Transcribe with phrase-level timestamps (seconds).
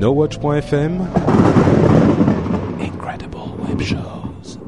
[0.00, 1.06] NoWatch.fm
[2.80, 3.36] Incredible
[3.68, 4.58] Web Shows.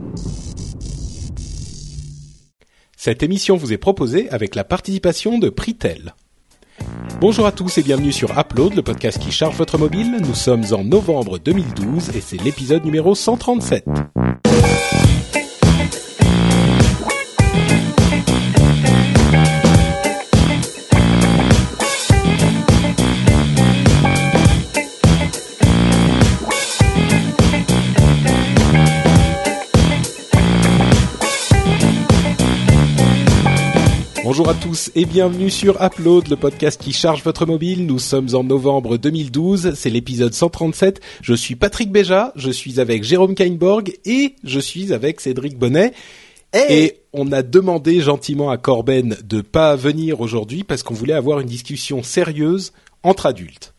[2.99, 6.15] Cette émission vous est proposée avec la participation de Pritel.
[7.19, 10.19] Bonjour à tous et bienvenue sur Upload, le podcast qui charge votre mobile.
[10.21, 13.87] Nous sommes en novembre 2012 et c'est l'épisode numéro 137.
[34.35, 37.85] Bonjour à tous et bienvenue sur Upload, le podcast qui charge votre mobile.
[37.85, 41.03] Nous sommes en novembre 2012, c'est l'épisode 137.
[41.21, 45.93] Je suis Patrick Béja, je suis avec Jérôme Kainborg et je suis avec Cédric Bonnet.
[46.55, 51.41] Et on a demandé gentiment à Corben de pas venir aujourd'hui parce qu'on voulait avoir
[51.41, 52.73] une discussion sérieuse
[53.03, 53.72] entre adultes.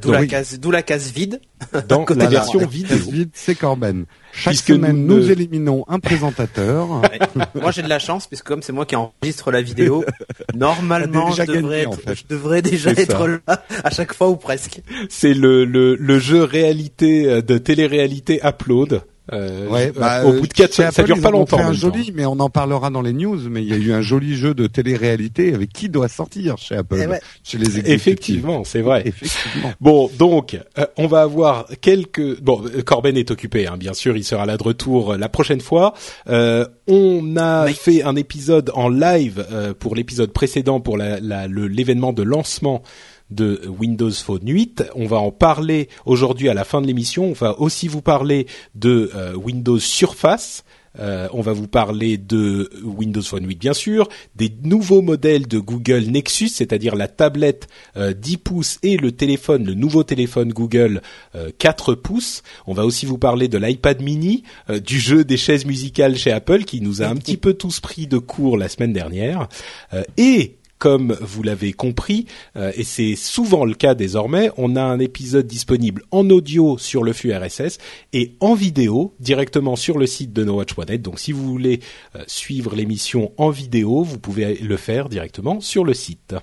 [0.00, 1.40] D'où la case, d'où la case vide.
[1.88, 2.96] Dans la version vidéo.
[2.96, 4.04] vide, c'est Corben.
[4.32, 6.86] Chaque semaine, nous, éliminons un présentateur.
[7.54, 10.04] moi, j'ai de la chance, puisque comme c'est moi qui enregistre la vidéo,
[10.54, 14.82] normalement, je devrais, être, je devrais déjà être là à chaque fois ou presque.
[15.08, 19.02] C'est le, le, le jeu réalité euh, de télé-réalité Upload.
[19.32, 21.58] Euh, ouais, bah, au bout de quatre, ça, ça dure pas longtemps.
[21.58, 23.38] Un joli, mais on en parlera dans les news.
[23.48, 26.76] Mais il y a eu un joli jeu de télé-réalité avec qui doit sortir chez
[26.76, 27.20] Apple, eh ouais.
[27.44, 29.02] chez les Effectivement, c'est vrai.
[29.06, 29.72] Effectivement.
[29.80, 32.40] Bon, donc euh, on va avoir quelques.
[32.40, 35.94] Bon, Corben est occupé, hein, bien sûr, il sera là de retour la prochaine fois.
[36.28, 37.72] Euh, on a mais...
[37.72, 42.82] fait un épisode en live euh, pour l'épisode précédent pour l'événement la, de lancement
[43.30, 44.84] de Windows Phone 8.
[44.94, 47.26] On va en parler aujourd'hui à la fin de l'émission.
[47.26, 50.64] On va aussi vous parler de euh, Windows Surface.
[50.98, 55.60] Euh, on va vous parler de Windows Phone 8 bien sûr, des nouveaux modèles de
[55.60, 61.00] Google Nexus, c'est-à-dire la tablette euh, 10 pouces et le téléphone, le nouveau téléphone Google
[61.36, 62.42] euh, 4 pouces.
[62.66, 66.32] On va aussi vous parler de l'iPad mini, euh, du jeu des chaises musicales chez
[66.32, 69.48] Apple qui nous a un petit peu tous pris de court la semaine dernière.
[69.94, 72.26] Euh, et comme vous l'avez compris,
[72.56, 77.04] euh, et c'est souvent le cas désormais, on a un épisode disponible en audio sur
[77.04, 77.78] le flux RSS
[78.14, 81.02] et en vidéo directement sur le site de NoWatch.net.
[81.02, 81.80] Donc si vous voulez
[82.16, 86.34] euh, suivre l'émission en vidéo, vous pouvez le faire directement sur le site.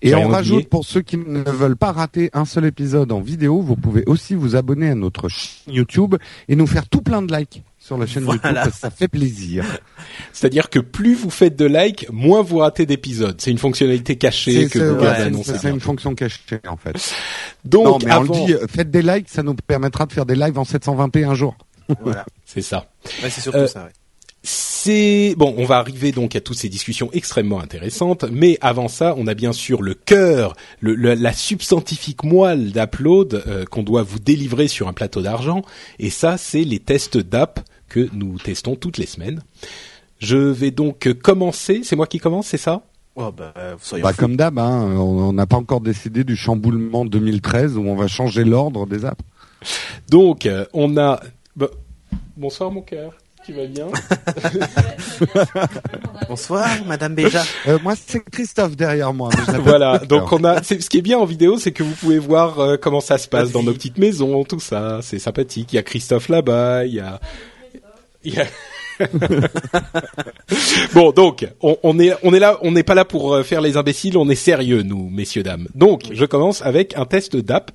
[0.00, 3.60] Et on rajoute pour ceux qui ne veulent pas rater un seul épisode en vidéo,
[3.60, 6.16] vous pouvez aussi vous abonner à notre chaîne YouTube
[6.48, 8.40] et nous faire tout plein de likes sur la chaîne voilà.
[8.44, 9.64] YouTube parce que ça fait plaisir.
[10.32, 13.40] C'est-à-dire que plus vous faites de likes, moins vous ratez d'épisodes.
[13.40, 15.58] C'est une fonctionnalité cachée que Google ouais, a annoncé.
[15.58, 16.92] C'est une fonction cachée en fait.
[17.64, 18.34] Donc, non, mais avant...
[18.34, 21.26] on le dit, faites des likes, ça nous permettra de faire des lives en 720p
[21.26, 21.56] un jour.
[22.02, 22.86] Voilà, c'est ça.
[23.22, 23.84] Ouais, c'est surtout euh, ça.
[23.84, 23.90] Ouais.
[24.42, 29.14] C'est bon, on va arriver donc à toutes ces discussions extrêmement intéressantes, mais avant ça,
[29.18, 34.02] on a bien sûr le cœur, le, le, la substantifique moelle d'Upload euh, qu'on doit
[34.02, 35.60] vous délivrer sur un plateau d'argent,
[35.98, 39.42] et ça, c'est les tests d'app que nous testons toutes les semaines.
[40.18, 41.80] Je vais donc commencer.
[41.82, 42.82] C'est moi qui commence, c'est ça?
[43.16, 43.52] Oh bah,
[44.02, 48.06] bah comme d'hab, hein, on n'a pas encore décidé du chamboulement 2013 où on va
[48.06, 49.22] changer l'ordre des apps.
[50.08, 51.20] Donc, euh, on a.
[51.56, 51.68] Bah,
[52.36, 53.12] bonsoir mon cœur.
[53.44, 53.86] Tu vas bien
[56.28, 57.42] Bonsoir, Madame Béja.
[57.68, 59.30] Euh, moi, c'est Christophe derrière moi.
[59.60, 59.98] voilà.
[59.98, 60.62] Donc on a.
[60.62, 63.28] Ce qui est bien en vidéo, c'est que vous pouvez voir euh, comment ça se
[63.28, 65.00] passe dans nos petites maisons, tout ça.
[65.02, 65.72] C'est sympathique.
[65.72, 66.84] Il y a Christophe là-bas.
[66.84, 67.18] Il y a.
[68.24, 68.46] Il y a...
[70.92, 73.78] bon, donc on, on, est on est là, on n'est pas là pour faire les
[73.78, 75.68] imbéciles, on est sérieux nous, messieurs dames.
[75.74, 77.70] Donc, je commence avec un test d'app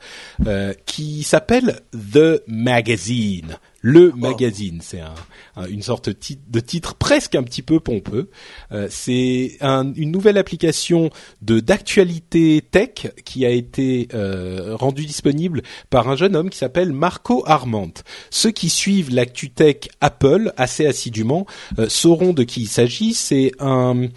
[0.45, 3.57] euh, qui s'appelle The Magazine.
[3.87, 4.17] Le oh.
[4.17, 5.13] magazine, c'est un,
[5.55, 8.31] un, une sorte de titre presque un petit peu pompeux.
[8.71, 11.11] Euh, c'est un, une nouvelle application
[11.43, 16.93] de d'actualité tech qui a été euh, rendue disponible par un jeune homme qui s'appelle
[16.93, 17.93] Marco Arment.
[18.31, 21.45] Ceux qui suivent l'actu tech Apple assez assidûment
[21.77, 23.13] euh, sauront de qui il s'agit.
[23.13, 24.07] C'est un,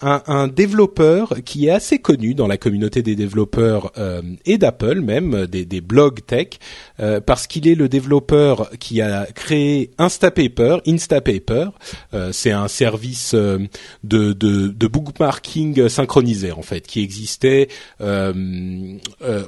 [0.00, 5.02] un, un, développeur qui est assez connu dans la communauté des développeurs euh, et d'Apple
[5.02, 6.58] même, des, des blogs tech,
[7.00, 11.68] euh, parce qu'il est le développeur qui a créé Instapaper, Instapaper.
[12.14, 13.58] Euh, c'est un service euh,
[14.04, 17.68] de, bookmarking synchronisé en fait, qui existait
[18.00, 18.32] euh,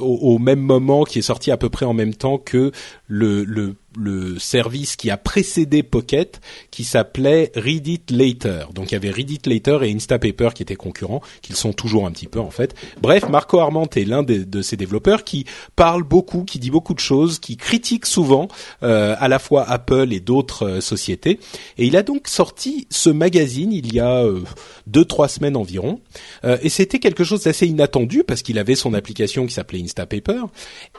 [0.00, 2.72] au, même moment, qui est sorti à peu près en même temps que
[3.08, 6.40] le le service qui a précédé Pocket,
[6.70, 8.66] qui s'appelait Read It Later.
[8.72, 12.06] Donc il y avait Read It Later et Instapaper qui étaient concurrents, qu'ils sont toujours
[12.06, 12.74] un petit peu en fait.
[13.00, 15.44] Bref, Marco Arment est l'un de, ces développeurs qui
[15.76, 18.48] parle beaucoup, qui dit beaucoup de choses, qui critique souvent
[18.82, 21.40] euh, à la fois Apple et d'autres euh, sociétés.
[21.78, 24.40] Et il a donc sorti ce magazine il y a euh,
[24.86, 26.00] deux trois semaines environ.
[26.44, 30.42] et c'était quelque chose d'assez inattendu parce qu'il avait son application qui s'appelait Instapaper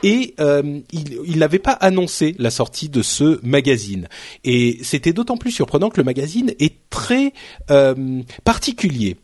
[0.04, 0.36] et
[0.94, 4.08] il n'avait pas annoncé la sortie de ce magazine.
[4.44, 7.34] Et c'était d'autant plus surprenant que le magazine est très
[7.70, 9.18] euh, particulier.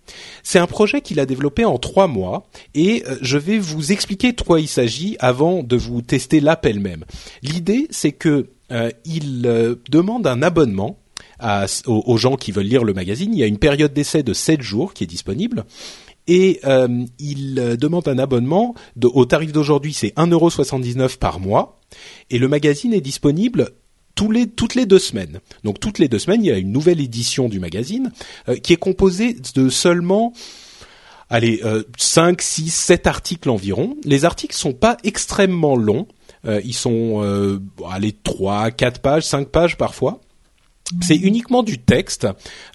[0.44, 4.31] C'est un projet qu'il a développé en trois mois et euh, je vais vous expliquer
[4.31, 7.06] de quoi il s'agit avant de vous tester l'app elle-même.
[7.42, 9.42] L'idée, c'est que euh, il
[9.89, 10.98] demande un abonnement
[11.86, 13.33] aux, gens qui veulent lire le magazine.
[13.33, 15.65] Il y a une période d'essai de 7 jours qui est disponible
[16.27, 16.62] et
[17.19, 21.79] il demande un abonnement au tarif d'aujourd'hui, c'est 1,79€ par mois
[22.29, 23.71] et le magazine est disponible
[24.31, 25.39] les, toutes les deux semaines.
[25.63, 28.12] Donc toutes les deux semaines, il y a une nouvelle édition du magazine
[28.50, 30.33] euh, qui est composée de seulement
[31.29, 33.97] allez, euh, 5, 6, 7 articles environ.
[34.03, 36.07] Les articles sont pas extrêmement longs.
[36.45, 37.59] Euh, ils sont, euh,
[37.89, 40.21] allez, 3, 4 pages, 5 pages parfois.
[41.01, 42.27] C'est uniquement du texte.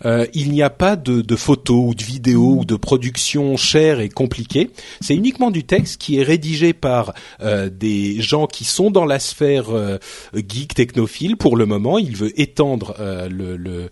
[0.04, 4.00] Euh, il n'y a pas de, de, photos ou de vidéos ou de production chère
[4.00, 4.70] et compliquée.
[5.00, 9.18] C'est uniquement du texte qui est rédigé par euh, des gens qui sont dans la
[9.18, 9.98] sphère euh,
[10.34, 11.38] geek technophile.
[11.38, 13.88] Pour le moment, il veut étendre euh, le, le,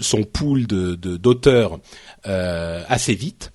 [0.00, 1.78] son pool de d'auteurs
[2.24, 3.52] assez vite.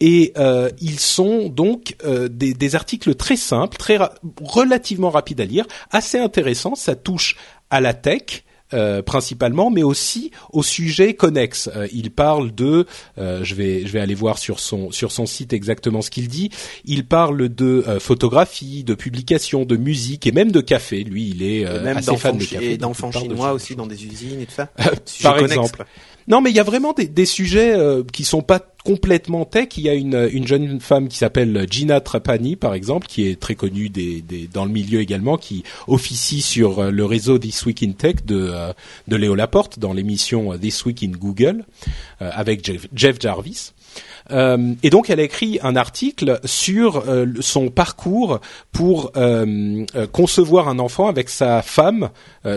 [0.00, 0.34] Et
[0.80, 3.98] ils sont donc des, des, articles très simples, très
[4.42, 6.74] relativement rapides à lire, assez intéressants.
[6.74, 7.36] Ça touche
[7.70, 8.44] à la tech,
[8.74, 11.70] euh, principalement, mais aussi au sujet connexe.
[11.74, 12.86] Euh, il parle de,
[13.18, 16.28] euh, je vais je vais aller voir sur son sur son site exactement ce qu'il
[16.28, 16.50] dit.
[16.84, 21.04] Il parle de photographie, de publication, de musique et même de café.
[21.04, 22.72] Lui, il est assez fan de café.
[22.72, 24.68] Et d'enfants chinois aussi dans des usines et tout ça.
[25.22, 25.84] Par exemple.
[26.28, 29.68] Non, mais il y a vraiment des, des sujets euh, qui sont pas complètement tech.
[29.76, 33.40] Il y a une, une jeune femme qui s'appelle Gina Trapani, par exemple, qui est
[33.40, 37.66] très connue des, des, dans le milieu également, qui officie sur euh, le réseau This
[37.66, 38.72] Week in Tech de, euh,
[39.08, 41.64] de Léo Laporte dans l'émission This Week in Google
[42.20, 43.72] avec Jeff Jarvis.
[44.30, 48.40] Euh, et donc, elle a écrit un article sur euh, son parcours
[48.72, 52.10] pour euh, concevoir un enfant avec sa femme.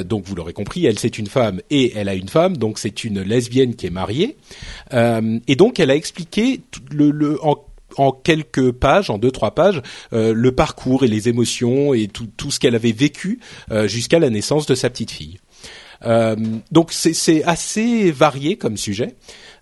[0.06, 3.04] donc, vous l'aurez compris, elle c'est une femme et elle a une femme, donc c'est
[3.04, 4.38] une lesbienne qui est mariée.
[4.94, 6.62] et donc, elle a expliqué
[7.98, 9.82] en quelques pages, en deux trois pages,
[10.12, 13.40] le parcours et les émotions et tout ce qu'elle avait vécu
[13.86, 15.40] jusqu'à la naissance de sa petite fille.
[16.72, 19.16] Donc c'est assez varié comme sujet.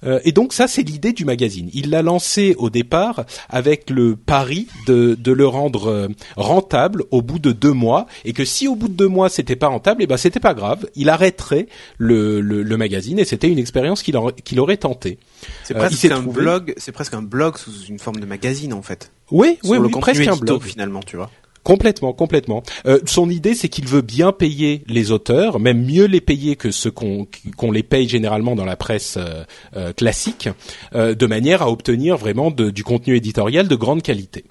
[0.03, 1.69] Euh, et donc ça, c'est l'idée du magazine.
[1.73, 7.21] Il l'a lancé au départ avec le pari de, de le rendre euh, rentable au
[7.21, 10.01] bout de deux mois, et que si au bout de deux mois c'était pas rentable,
[10.01, 11.67] et eh ben c'était pas grave, il arrêterait
[11.97, 15.17] le, le, le magazine, et c'était une expérience qu'il qu'il aurait tenté.
[15.63, 18.81] C'est euh, presque un blog, c'est presque un blog sous une forme de magazine en
[18.81, 19.11] fait.
[19.31, 21.29] Oui, oui, oui, presque un blog finalement, tu vois.
[21.67, 22.63] Complètement, complètement.
[22.85, 26.71] Euh, son idée, c'est qu'il veut bien payer les auteurs, même mieux les payer que
[26.71, 27.27] ce qu'on
[27.73, 29.43] les paye généralement dans la presse euh,
[29.75, 30.47] euh, classique,
[30.93, 34.45] de manière à obtenir vraiment du contenu éditorial de grande qualité.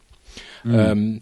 [0.66, 1.16] Mmh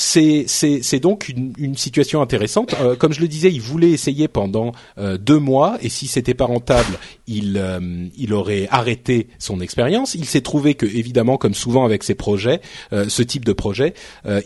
[0.00, 2.74] c'est donc une, situation intéressante.
[2.80, 6.34] Euh, comme je le disais, il voulait essayer pendant euh, deux mois et si c'était
[6.34, 10.14] pas rentable, il euh, il aurait arrêté son expérience.
[10.14, 12.60] Il s'est trouvé que évidemment, comme souvent avec ces projets,
[12.90, 13.94] ce type de projet,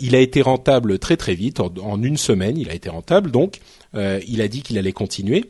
[0.00, 1.60] il a été rentable très très vite.
[1.60, 3.30] En, une semaine, il a été rentable.
[3.30, 3.60] Donc,
[3.94, 5.44] il a dit qu'il allait continuer.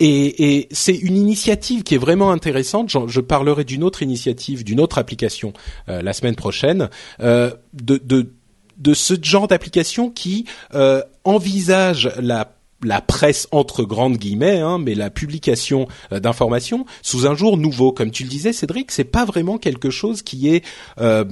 [0.00, 2.90] Et, et c'est une initiative qui est vraiment intéressante.
[2.90, 5.52] Je, je parlerai d'une autre initiative, d'une autre application
[5.88, 8.32] euh, la semaine prochaine, euh, de, de,
[8.76, 12.50] de, ce genre d'application qui euh, envisage la
[12.82, 17.92] la presse entre grandes guillemets, hein, mais la publication euh, d'informations sous un jour nouveau.
[17.92, 20.64] Comme tu le disais, Cédric, c'est pas vraiment quelque chose qui est
[21.00, 21.24] euh,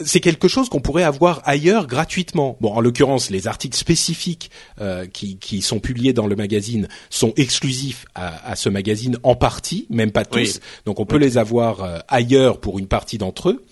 [0.00, 2.56] c'est quelque chose qu'on pourrait avoir ailleurs gratuitement.
[2.60, 7.32] Bon, en l'occurrence, les articles spécifiques euh, qui, qui, sont publiés dans le magazine sont
[7.36, 10.60] exclusifs à, à ce magazine en partie, même pas tous.
[10.84, 13.64] Donc, on peut les avoir euh, ailleurs pour une partie d'entre eux.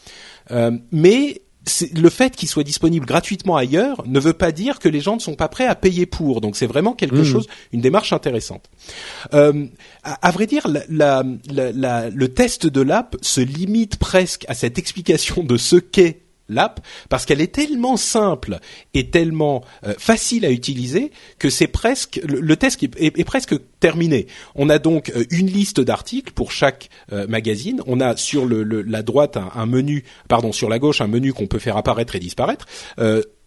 [0.51, 1.43] Euh, mais
[1.95, 5.21] le fait qu'il soit disponible gratuitement ailleurs ne veut pas dire que les gens ne
[5.21, 6.41] sont pas prêts à payer pour.
[6.41, 7.25] Donc c'est vraiment quelque mmh.
[7.25, 8.69] chose, une démarche intéressante.
[9.33, 9.67] Euh,
[10.03, 15.45] à, vrai dire, la, la, le test de l'app se limite presque à cette explication
[15.45, 16.22] de ce qu'est
[16.53, 18.59] l'app parce qu'elle est tellement simple
[18.95, 24.27] et tellement euh, facile à utiliser que c'est presque le, test est, presque terminé.
[24.55, 27.81] On a donc euh, une liste d'articles pour chaque euh, magazine.
[27.87, 31.59] On a sur la droite un, menu, pardon, sur la gauche un menu qu'on peut
[31.59, 32.67] faire apparaître et disparaître.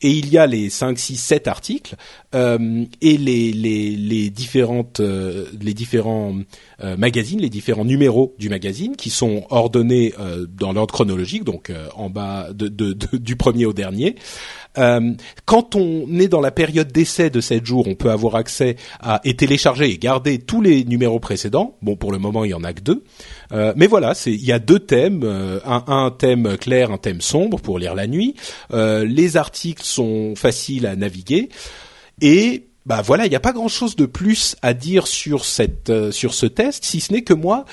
[0.05, 1.95] Et il y a les 5, 6, 7 articles
[2.35, 6.35] euh, et les, les, les différentes euh, les différents
[6.83, 10.13] euh, magazines, les différents numéros du magazine qui sont ordonnés
[10.47, 14.15] dans l'ordre chronologique, donc en bas de, de, du premier au dernier.
[14.75, 19.21] quand on est dans la période d'essai de 7 jours, on peut avoir accès à
[19.23, 21.77] et télécharger et garder tous les numéros précédents.
[21.81, 23.03] Bon, pour le moment, il y en a que deux.
[23.51, 27.59] Euh, mais voilà, il y a deux thèmes, euh, un, thème clair, un thème sombre
[27.59, 28.35] pour lire la nuit.
[28.73, 31.49] Euh, les articles sont faciles à naviguer
[32.21, 36.45] et bah voilà, il n'y a pas grand chose de plus à dire sur ce
[36.45, 37.65] test, si ce n'est que moi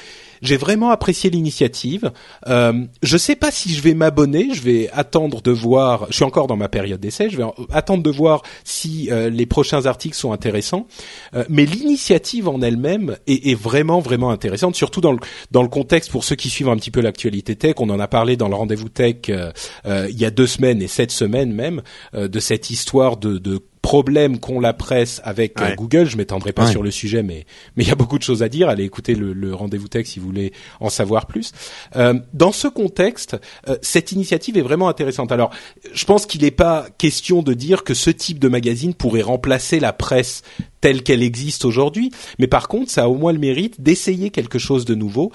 [0.42, 2.12] j'ai vraiment apprécié l'initiative.
[2.48, 4.50] Euh, je sais pas si je vais m'abonner.
[4.52, 6.06] Je vais attendre de voir.
[6.10, 7.30] Je suis encore dans ma période d'essai.
[7.30, 10.86] Je vais attendre de voir si euh, les prochains articles sont intéressants.
[11.34, 15.18] Euh, mais l'initiative en elle-même est, est, vraiment vraiment intéressante, surtout dans le
[15.50, 17.74] dans le contexte pour ceux qui suivent un petit peu l'actualité tech.
[17.78, 19.52] On en a parlé dans le rendez-vous tech euh,
[19.86, 21.82] euh, il y a deux semaines et cette semaine même
[22.14, 26.06] de cette histoire de, de problème qu'ont la presse avec euh, Google.
[26.06, 27.44] Je m'étendrai pas sur le sujet, mais
[27.76, 28.68] mais il y a beaucoup de choses à dire.
[28.68, 31.52] Allez écouter le, le rendez-vous tech si vous voulez en savoir plus.
[31.96, 33.36] Euh, dans ce contexte,
[33.68, 35.32] euh, cette initiative est vraiment intéressante.
[35.32, 35.50] Alors,
[35.92, 39.80] je pense qu'il n'est pas question de dire que ce type de magazine pourrait remplacer
[39.80, 40.42] la presse
[40.80, 44.58] telle qu'elle existe aujourd'hui, mais par contre, ça a au moins le mérite d'essayer quelque
[44.58, 45.32] chose de nouveau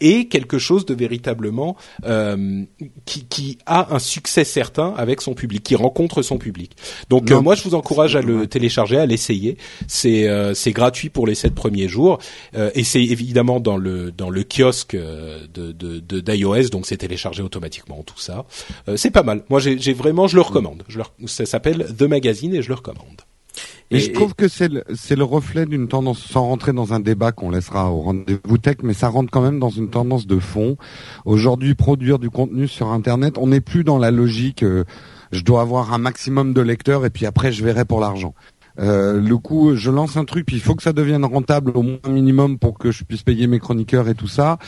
[0.00, 2.64] et quelque chose de véritablement euh,
[3.04, 6.76] qui, qui, a un succès certain avec son public, qui rencontre son public.
[7.08, 9.56] Donc euh, moi je vous encourage à le télécharger, à l'essayer.
[9.86, 12.18] C'est euh, c'est gratuit pour les sept premiers jours
[12.54, 17.42] euh, et c'est évidemment dans le dans le kiosque de de d'iOS donc c'est téléchargé
[17.42, 18.44] automatiquement tout ça.
[18.96, 19.42] c'est pas mal.
[19.48, 20.84] Moi j'ai vraiment je le recommande.
[20.88, 23.22] Je ça s'appelle The Magazine et je le recommande.
[23.90, 27.00] Et, je trouve que c'est le, c'est le reflet d'une tendance, sans rentrer dans un
[27.00, 30.38] débat qu'on laissera au rendez-vous tech, mais ça rentre quand même dans une tendance de
[30.38, 30.76] fond.
[31.24, 34.62] Aujourd'hui, produire du contenu sur Internet, on n'est plus dans la logique.
[34.62, 34.84] Euh,
[35.32, 38.34] je dois avoir un maximum de lecteurs et puis après je verrai pour l'argent.
[38.78, 41.98] Euh, le coup, je lance un truc, il faut que ça devienne rentable au moins
[42.08, 44.58] minimum pour que je puisse payer mes chroniqueurs et tout ça.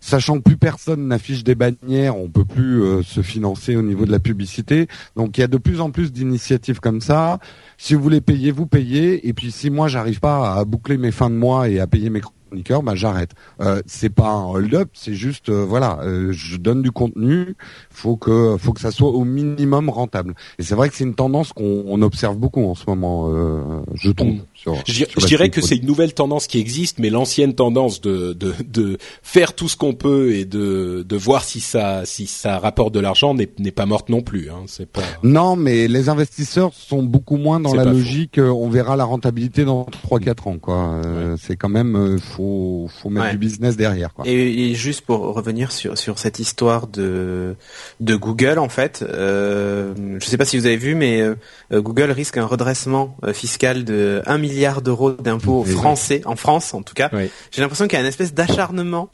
[0.00, 4.06] Sachant que plus personne n'affiche des bannières, on peut plus euh, se financer au niveau
[4.06, 4.88] de la publicité.
[5.16, 7.38] Donc il y a de plus en plus d'initiatives comme ça.
[7.78, 9.28] Si vous voulez payer, vous payez.
[9.28, 12.10] Et puis si moi j'arrive pas à boucler mes fins de mois et à payer
[12.10, 12.20] mes
[12.82, 13.32] bah j'arrête.
[13.60, 17.56] Euh, c'est pas un hold-up, c'est juste euh, voilà, je donne du contenu,
[17.90, 20.34] faut que faut que ça soit au minimum rentable.
[20.58, 24.10] Et c'est vrai que c'est une tendance qu'on observe beaucoup en ce moment, euh, je
[24.10, 24.38] trouve.
[24.64, 28.98] Je, dirais que c'est une nouvelle tendance qui existe, mais l'ancienne tendance de, de, de
[29.22, 33.00] faire tout ce qu'on peut et de, de voir si ça si ça rapporte de
[33.00, 34.50] l'argent n'est pas morte non plus.
[34.50, 34.64] Hein.
[34.66, 35.02] C'est pas.
[35.22, 38.38] Non, mais les investisseurs sont beaucoup moins dans la logique.
[38.38, 40.58] Euh, on verra la rentabilité dans 3-4 ans.
[40.58, 41.00] Quoi.
[41.04, 44.12] Euh, c'est quand même faut faut mettre du business derrière.
[44.14, 44.26] Quoi.
[44.26, 47.56] Et, et, juste pour revenir sur sur cette histoire de
[48.00, 49.04] de Google en fait.
[49.08, 51.34] Euh, je ne sais pas si vous avez vu, mais euh,
[51.72, 56.82] Google risque un redressement euh, fiscal de 1 milliard d'euros d'impôts français, en France en
[56.82, 57.10] tout cas.
[57.50, 59.10] J'ai l'impression qu'il y a une espèce d'acharnement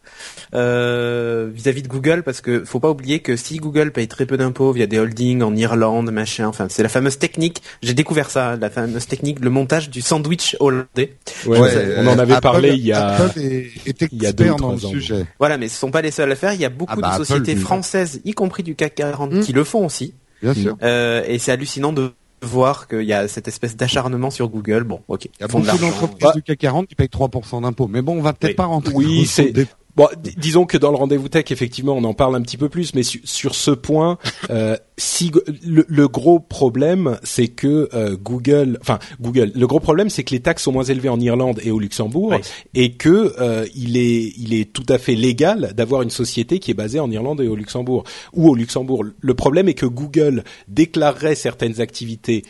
[0.52, 4.72] vis-à-vis de Google parce que faut pas oublier que si Google paye très peu d'impôts
[4.72, 7.62] via des holdings en Irlande, machin, enfin c'est la fameuse technique.
[7.82, 11.16] J'ai découvert ça, la fameuse technique, le montage du sandwich hollandais.
[11.46, 14.76] on en avait parlé il y a il y a deux ans.
[14.76, 15.26] Sujet.
[15.38, 16.52] Voilà, mais ce sont pas les seuls à le faire.
[16.52, 19.40] Il y a beaucoup ah de bah, sociétés françaises, y compris du CAC 40 hmm.
[19.40, 20.14] qui le font aussi.
[20.42, 20.76] Bien sûr.
[20.82, 22.12] Euh, et c'est hallucinant de
[22.42, 24.84] voir qu'il y a cette espèce d'acharnement sur Google.
[24.84, 25.24] Bon, ok.
[25.24, 27.88] Il y a beaucoup d'entreprises du CAC 40 qui payent 3% d'impôts.
[27.88, 29.52] Mais bon, on va peut-être pas rentrer oui, c'est
[29.96, 32.94] Bon, disons que dans le rendez-vous tech, effectivement, on en parle un petit peu plus,
[32.94, 34.18] mais sur ce point,
[34.50, 35.32] euh, si
[35.64, 40.40] le, gros problème, c'est que euh, Google, enfin Google, le gros problème, c'est que les
[40.40, 42.34] taxes sont moins élevées en Irlande et au Luxembourg,
[42.74, 46.70] et que euh, il est il est tout à fait légal d'avoir une société qui
[46.70, 49.02] est basée en Irlande et au Luxembourg ou au Luxembourg.
[49.18, 52.44] Le problème est que Google déclarerait certaines activités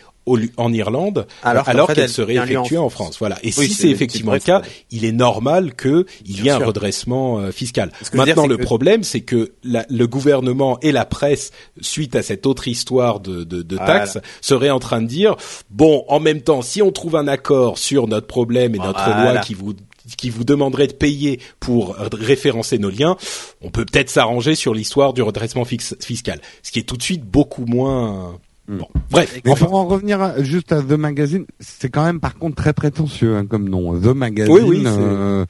[0.56, 3.16] en Irlande alors, alors qu'elle serait effectuée en France.
[3.18, 3.38] Voilà.
[3.42, 7.50] Et si c'est effectivement le cas, il est normal qu'il y ait un redressement euh,
[7.50, 7.92] fiscal.
[8.12, 13.21] Maintenant, le problème, c'est que le gouvernement et la presse, suite à cette autre histoire
[13.21, 15.37] de, de, de taxes, seraient en train de dire
[15.71, 19.38] bon, en même temps, si on trouve un accord sur notre problème et notre loi
[19.38, 19.75] qui vous
[20.16, 23.16] qui vous demanderait de payer pour référencer nos liens,
[23.61, 27.25] on peut peut-être s'arranger sur l'histoire du redressement fiscal, ce qui est tout de suite
[27.25, 28.78] beaucoup moins Hmm.
[28.78, 29.40] Bon, bref.
[29.42, 33.46] Pour en revenir juste à The Magazine, c'est quand même par contre très prétentieux hein,
[33.46, 33.99] comme nom.
[33.99, 34.52] The Magazine.
[34.52, 34.82] Oui, oui.
[34.87, 35.44] Euh,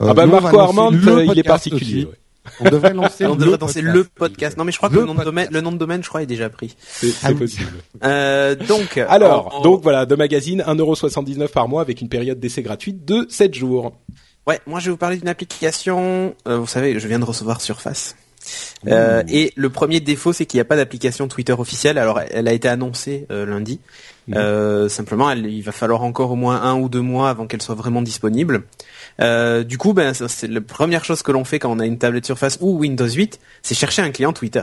[0.00, 2.06] euh, ah bah Marco Armand, euh, il est particulier.
[2.60, 4.56] On devrait lancer, On devrait lancer le podcast.
[4.56, 6.22] Non mais je crois que le nom, de domaine, le nom de domaine, je crois,
[6.22, 6.76] est déjà pris.
[6.80, 7.72] C'est ah possible.
[8.04, 8.98] Euh, donc.
[9.08, 13.54] Alors, donc voilà, The Magazine, 1,79€ par mois avec une période d'essai gratuite de 7
[13.54, 13.92] jours.
[14.46, 16.34] Ouais, moi je vais vous parler d'une application.
[16.48, 18.16] Euh, vous savez, je viens de recevoir Surface.
[18.86, 21.98] Euh, et le premier défaut, c'est qu'il n'y a pas d'application Twitter officielle.
[21.98, 23.80] Alors, elle a été annoncée euh, lundi.
[24.32, 27.74] Euh, simplement, il va falloir encore au moins un ou deux mois avant qu'elle soit
[27.74, 28.62] vraiment disponible.
[29.18, 32.26] du coup, ben, c'est la première chose que l'on fait quand on a une tablette
[32.26, 34.62] Surface ou Windows 8, c'est chercher un client Twitter.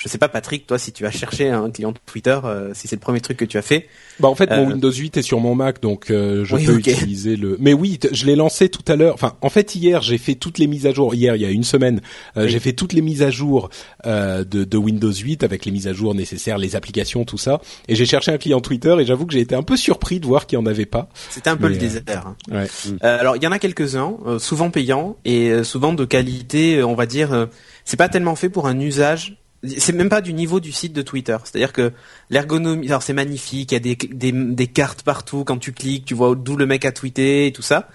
[0.00, 2.96] Je sais pas, Patrick, toi, si tu as cherché un client Twitter, euh, si c'est
[2.96, 3.86] le premier truc que tu as fait.
[4.18, 6.78] Bah en fait, mon euh, Windows 8 est sur mon Mac, donc euh, je peux
[6.78, 7.58] utiliser le.
[7.60, 9.12] Mais oui, je l'ai lancé tout à l'heure.
[9.12, 11.14] Enfin, en fait, hier, j'ai fait toutes les mises à jour.
[11.14, 12.00] Hier, il y a une semaine,
[12.34, 13.68] j'ai fait toutes les mises à jour
[14.06, 17.60] de, de, Windows 8 avec les mises à jour nécessaires, les applications, tout ça.
[17.86, 20.26] Et j'ai cherché un client Twitter et j'avoue que j'ai été un peu surpris de
[20.26, 21.10] voir qu'il n'y en avait pas.
[21.28, 22.02] C'était un peu le désert.
[22.26, 22.36] Hein.
[22.50, 22.66] Ouais.
[23.02, 27.48] alors, il y en a quelques-uns, souvent payants et souvent de qualité, on va dire.
[27.84, 31.02] c'est pas tellement fait pour un usage c'est même pas du niveau du site de
[31.02, 31.36] Twitter.
[31.44, 31.92] C'est-à-dire que
[32.30, 36.06] l'ergonomie, alors c'est magnifique, il y a des, des, des, cartes partout quand tu cliques,
[36.06, 37.88] tu vois d'où le mec a tweeté et tout ça.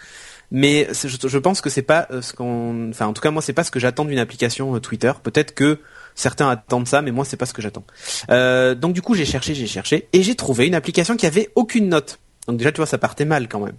[0.52, 3.54] Mais je, pense que c'est pas euh, ce qu'on, enfin en tout cas moi c'est
[3.54, 5.12] pas ce que j'attends d'une application euh, Twitter.
[5.24, 5.80] Peut-être que
[6.14, 7.84] certains attendent ça, mais moi c'est pas ce que j'attends.
[8.30, 11.50] Euh, donc du coup j'ai cherché, j'ai cherché et j'ai trouvé une application qui avait
[11.56, 12.20] aucune note.
[12.48, 13.76] Donc déjà tu vois ça partait mal quand même.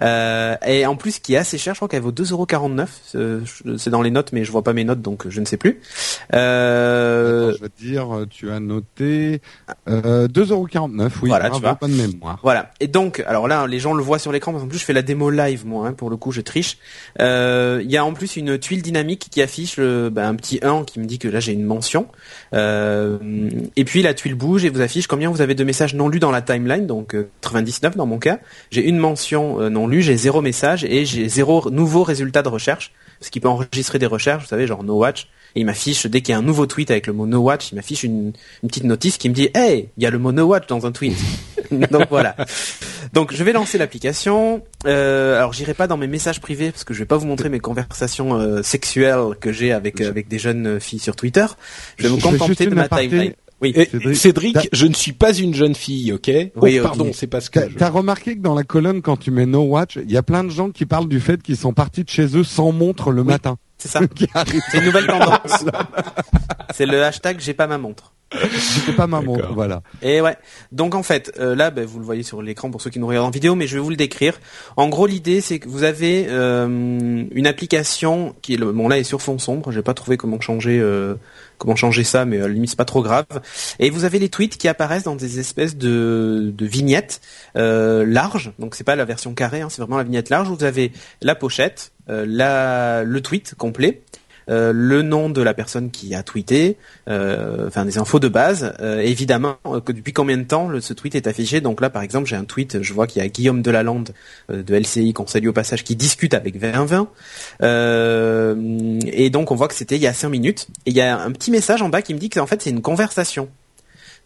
[0.00, 2.86] Euh, et en plus, qui est assez cher, je crois qu'elle vaut 2,49€.
[3.14, 3.40] Euh,
[3.76, 5.80] c'est dans les notes, mais je vois pas mes notes, donc je ne sais plus.
[6.34, 7.52] Euh...
[7.54, 9.40] je vais te dire, tu as noté
[9.88, 11.10] euh, 2,49€.
[11.22, 11.74] Oui, voilà, tu vois.
[11.74, 12.38] Pas de mémoire.
[12.42, 12.70] Voilà.
[12.80, 14.54] Et donc, alors là, les gens le voient sur l'écran.
[14.54, 15.86] En plus, je fais la démo live, moi.
[15.86, 16.78] Hein, pour le coup, je triche.
[17.18, 20.84] Il y a en plus une tuile dynamique qui affiche le, bah, un petit 1
[20.84, 22.06] qui me dit que là j'ai une mention.
[22.52, 26.20] Et puis la tuile bouge et vous affiche combien vous avez de messages non lus
[26.20, 26.86] dans la timeline.
[26.86, 28.38] Donc 99 dans mon cas.
[28.70, 32.48] J'ai une mention euh, non lu, j'ai zéro message et j'ai zéro nouveau résultat de
[32.48, 32.92] recherche.
[33.20, 35.28] Ce qui peut enregistrer des recherches, vous savez, genre no watch.
[35.54, 37.72] Et il m'affiche, dès qu'il y a un nouveau tweet avec le mot no watch,
[37.72, 40.44] il m'affiche une, petite notice qui me dit Hey, il y a le mot no
[40.44, 41.16] watch dans un tweet.
[41.90, 42.36] Donc voilà.
[43.12, 44.62] Donc je vais lancer l'application.
[44.86, 47.48] Euh, alors j'irai pas dans mes messages privés parce que je vais pas vous montrer
[47.48, 51.46] mes conversations euh, sexuelles que j'ai avec avec des jeunes filles sur Twitter.
[51.96, 53.34] Je vais me contenter de ma timeline.
[53.60, 53.74] Oui,
[54.14, 57.60] Cédric, je ne suis pas une jeune fille, ok Oui, oh, pardon, c'est parce que.
[57.60, 60.44] T'as remarqué que dans la colonne, quand tu mets No Watch, il y a plein
[60.44, 63.24] de gens qui parlent du fait qu'ils sont partis de chez eux sans montre le
[63.24, 63.56] matin.
[63.78, 64.00] C'est ça.
[64.70, 65.64] c'est une nouvelle tendance.
[66.74, 68.12] c'est le hashtag j'ai pas ma montre.
[68.86, 69.82] J'ai pas ma montre, voilà.
[70.02, 70.36] Et ouais.
[70.70, 73.06] Donc en fait, euh, là, ben, vous le voyez sur l'écran pour ceux qui nous
[73.06, 74.40] regardent en vidéo, mais je vais vous le décrire.
[74.76, 78.98] En gros, l'idée, c'est que vous avez euh, une application qui est le, bon là
[78.98, 79.72] est sur fond sombre.
[79.72, 81.16] J'ai pas trouvé comment changer euh,
[81.60, 83.26] comment changer ça, mais à la limite c'est pas trop grave.
[83.78, 87.20] Et vous avez les tweets qui apparaissent dans des espèces de, vignettes
[87.56, 90.48] euh, larges, donc c'est pas la version carrée, hein, c'est vraiment la vignette large.
[90.48, 94.02] Vous avez la pochette, euh, la, le tweet complet,
[94.50, 96.76] euh, le nom de la personne qui a tweeté,
[97.08, 98.74] euh, enfin des infos de base.
[98.80, 101.60] Euh, évidemment, que depuis combien de temps ce tweet est affiché?
[101.60, 104.10] Donc là, par exemple, j'ai un tweet, je vois qu'il y a Guillaume Delalande
[104.48, 107.08] de LCI qu'on salue au passage qui discute avec 2020.
[109.12, 110.66] et donc on voit que c'était il y a 5 minutes.
[110.86, 112.62] Et il y a un petit message en bas qui me dit que en fait
[112.62, 113.48] c'est une conversation.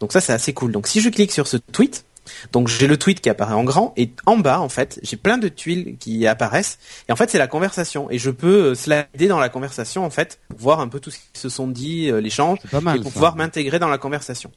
[0.01, 0.73] Donc ça c'est assez cool.
[0.73, 2.05] Donc si je clique sur ce tweet,
[2.53, 5.39] donc j'ai le tweet qui apparaît en grand et en bas en fait j'ai plein
[5.39, 9.29] de tuiles qui apparaissent et en fait c'est la conversation et je peux euh, slider
[9.29, 12.11] dans la conversation en fait pour voir un peu tout ce qui se sont dit
[12.11, 14.51] euh, l'échange et pour pouvoir m'intégrer dans la conversation.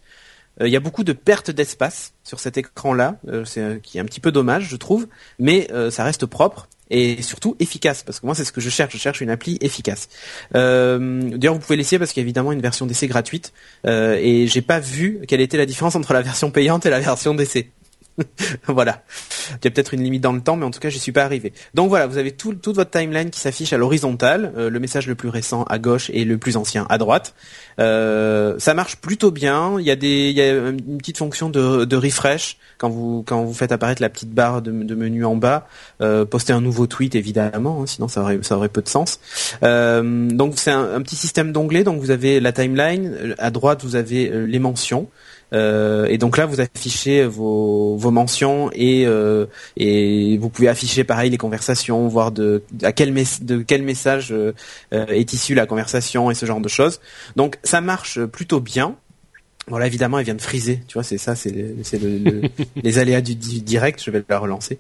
[0.62, 4.06] Euh, il y a beaucoup de pertes d'espace sur cet écran-là, c'est qui est un
[4.06, 5.08] petit peu dommage, je trouve,
[5.40, 8.94] mais ça reste propre et surtout efficace parce que moi c'est ce que je cherche.
[8.94, 10.10] Je cherche une appli efficace.
[10.56, 13.54] Euh, d'ailleurs vous pouvez l'essayer parce qu'il y a évidemment une version d'essai gratuite
[13.86, 17.00] euh, et j'ai pas vu quelle était la différence entre la version payante et la
[17.00, 17.72] version d'essai
[18.68, 19.04] voilà.
[19.50, 21.12] Il y a peut-être une limite dans le temps, mais en tout cas, j'y suis
[21.12, 21.54] pas arrivé.
[21.74, 25.08] Donc voilà, vous avez tout, toute votre timeline qui s'affiche à l'horizontale, euh, le message
[25.08, 27.34] le plus récent à gauche et le plus ancien à droite.
[27.80, 29.80] Euh, ça marche plutôt bien.
[29.80, 33.54] Il y a des, il y a une petite fonction de, de refresh quand vous
[33.54, 35.68] faites apparaître la petite barre de, menu en bas.
[36.02, 39.20] Euh, poster un nouveau tweet évidemment, hein, sinon ça aurait peu de sens.
[39.64, 41.84] Euh, donc c'est un, petit système d'onglets.
[41.84, 45.08] Donc vous avez la timeline à droite, vous avez les mentions.
[45.54, 49.46] Euh, et donc là, vous affichez vos, vos mentions et, euh,
[49.78, 54.54] et vous pouvez afficher pareil les conversations, voir de, à quel, de quel message euh,
[54.92, 57.00] est issue la conversation et ce genre de choses.
[57.36, 58.96] Donc ça marche plutôt bien.
[59.70, 60.82] Voilà, évidemment, elle vient de friser.
[60.88, 62.42] Tu vois, c'est ça, c'est le,
[62.82, 64.02] les aléas du, direct.
[64.02, 64.80] Je vais la relancer.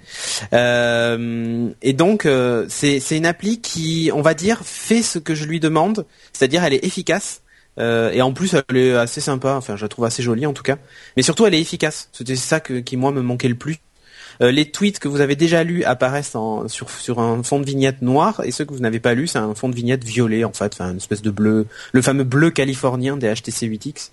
[0.53, 2.25] Euh, et donc,
[2.69, 6.05] c'est une appli qui, on va dire, fait ce que je lui demande.
[6.31, 7.41] C'est-à-dire, elle est efficace.
[7.79, 9.53] Euh, et en plus, elle est assez sympa.
[9.53, 10.77] Enfin, je la trouve assez jolie en tout cas.
[11.15, 12.09] Mais surtout, elle est efficace.
[12.11, 13.79] C'était ça que, qui moi me manquait le plus.
[14.41, 17.65] Euh, les tweets que vous avez déjà lus apparaissent en, sur, sur un fond de
[17.65, 20.43] vignette noir et ceux que vous n'avez pas lus, c'est un fond de vignette violet
[20.43, 24.11] en fait, enfin une espèce de bleu, le fameux bleu californien des HTC 8X.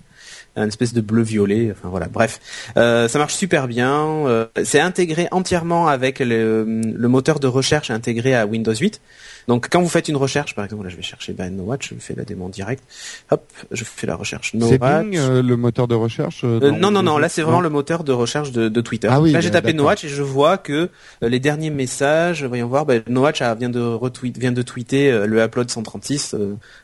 [0.57, 1.71] un espèce de bleu violet.
[1.73, 2.41] Enfin voilà, bref,
[2.77, 4.27] euh, ça marche super bien.
[4.27, 9.01] Euh, c'est intégré entièrement avec le, le, moteur de recherche intégré à Windows 8.
[9.49, 11.93] Donc quand vous faites une recherche, par exemple, là je vais chercher Ben No Watch,
[11.95, 12.83] je fais la démon direct.
[13.31, 14.81] Hop, je fais la recherche No Watch.
[14.81, 17.71] C'est euh, le moteur de recherche euh, euh, Non non non, là c'est vraiment le
[17.71, 19.09] moteur de recherche de, de Twitter.
[19.11, 20.89] Ah oui, là j'ai tapé No Watch et je vois que
[21.21, 25.43] les derniers messages, voyons voir, ben, No Watch vient de retweet, vient de tweeter le
[25.43, 26.35] upload 136,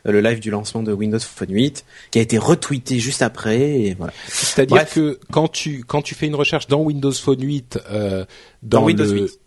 [0.05, 3.95] le live du lancement de Windows Phone 8, qui a été retweeté juste après et
[3.95, 4.13] voilà.
[4.27, 7.79] C'est-à-dire que quand tu quand tu fais une recherche dans Windows Phone 8
[8.63, 9.40] dans, Windows 8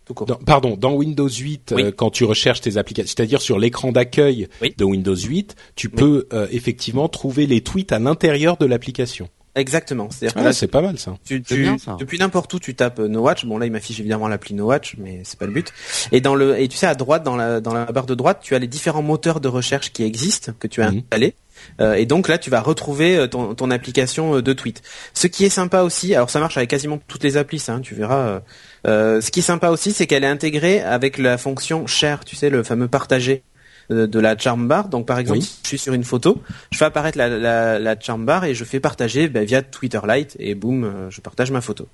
[0.45, 4.83] pardon, dans Windows 8, euh, quand tu recherches tes applications, c'est-à-dire sur l'écran d'accueil de
[4.83, 9.29] Windows 8, tu peux euh, effectivement trouver les tweets à l'intérieur de l'application.
[9.55, 10.09] Exactement.
[10.11, 11.15] C'est-à-dire ah, c'est pas mal ça.
[11.25, 13.45] Tu, tu, Depuis n'importe où, tu tapes No Watch.
[13.45, 15.71] Bon là, il m'affiche évidemment l'appli No Watch, mais c'est pas le but.
[16.11, 18.39] Et dans le et tu sais à droite dans la dans la barre de droite,
[18.43, 20.97] tu as les différents moteurs de recherche qui existent que tu as mhm.
[20.97, 21.35] installés.
[21.79, 24.83] Euh, et donc là, tu vas retrouver euh, ton, ton, application de tweet.
[25.13, 27.79] Ce qui est sympa aussi, alors ça marche avec quasiment toutes les applis, ça, hein,
[27.79, 28.41] tu verras.
[28.85, 32.35] Euh, ce qui est sympa aussi, c'est qu'elle est intégrée avec la fonction share, tu
[32.35, 33.43] sais, le fameux partager
[33.91, 34.89] euh, de la charm bar.
[34.89, 38.25] Donc par exemple, je suis sur une photo, je fais apparaître la, la, la charm
[38.25, 41.61] bar et je fais partager ben, via Twitter Lite et boum, euh, je partage ma
[41.61, 41.87] photo.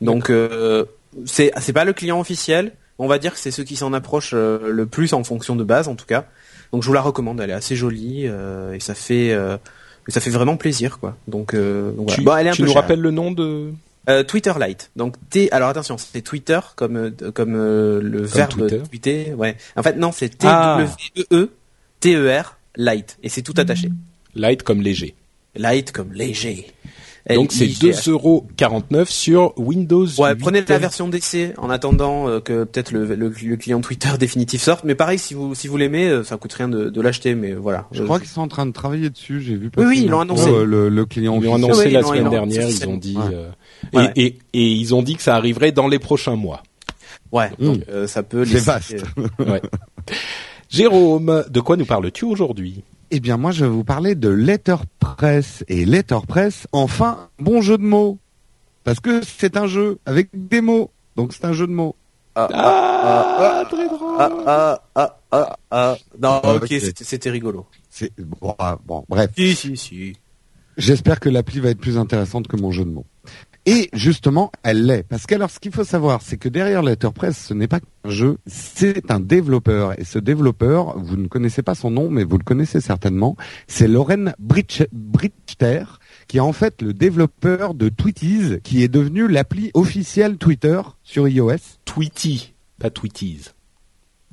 [0.00, 0.84] Donc euh,
[1.24, 4.34] c'est c'est pas le client officiel, on va dire que c'est ceux qui s'en approchent
[4.34, 6.26] le plus en fonction de base en tout cas.
[6.72, 9.36] Donc je vous la recommande, elle est assez jolie et ça fait
[10.06, 11.16] ça fait vraiment plaisir quoi.
[11.26, 13.72] Donc, donc tu, bon, elle est un tu nous rappelles le nom de
[14.08, 14.90] euh, Twitter Lite.
[14.96, 15.50] Donc T.
[15.52, 19.34] Alors attention, c'est Twitter comme euh, comme euh, le verbe tweeter.
[19.34, 19.56] Ouais.
[19.76, 21.50] En fait non, c'est T W E E
[22.00, 23.90] T E R Lite et c'est tout attaché.
[24.34, 25.14] Light comme léger.
[25.56, 26.68] Light comme léger.
[27.28, 30.06] Donc c'est 2,49€ sur Windows.
[30.18, 34.84] Ouais, prenez la version d'essai en attendant que peut-être le, le, client Twitter définitif sorte.
[34.84, 37.34] Mais pareil, si vous si vous l'aimez, ça coûte rien de, de l'acheter.
[37.34, 37.86] Mais voilà.
[37.92, 39.42] Je, crois qu'ils sont en train de travailler dessus.
[39.42, 39.70] J'ai vu.
[39.76, 40.50] Oui, oui, ils l'ont annoncé.
[40.50, 41.36] le, le, client.
[41.38, 42.66] Ils l'ont annoncé la semaine dernière.
[42.66, 43.18] Ils ont dit.
[44.16, 46.62] Et, et, ils ont dit que ça arriverait dans les prochains mois.
[47.32, 48.44] Ouais, donc, euh, ça peut.
[48.44, 49.04] C'est vaste.
[49.38, 49.62] ouais.
[50.68, 52.82] Jérôme, de quoi nous parles-tu aujourd'hui?
[53.10, 56.66] Eh bien, moi, je vais vous parler de Letterpress et Letterpress.
[56.72, 58.18] Enfin, bon jeu de mots,
[58.84, 61.96] parce que c'est un jeu avec des mots, donc c'est un jeu de mots.
[62.34, 64.16] Ah, ah, ah, ah très drôle.
[64.18, 65.96] Ah, ah, ah, ah, ah.
[66.20, 67.66] Non, ok, c'était rigolo.
[67.88, 68.54] C'est bon,
[68.86, 69.30] bon, bref.
[69.36, 70.16] Si, si, si.
[70.76, 73.06] J'espère que l'appli va être plus intéressante que mon jeu de mots.
[73.70, 75.02] Et justement, elle l'est.
[75.02, 78.38] Parce qu'alors, ce qu'il faut savoir, c'est que derrière Letterpress, ce n'est pas qu'un jeu,
[78.46, 80.00] c'est un développeur.
[80.00, 83.86] Et ce développeur, vous ne connaissez pas son nom, mais vous le connaissez certainement, c'est
[83.86, 85.84] Loren Brichter,
[86.28, 91.28] qui est en fait le développeur de Tweeties, qui est devenu l'appli officielle Twitter sur
[91.28, 91.58] iOS.
[91.84, 93.50] Tweety, pas Tweeties.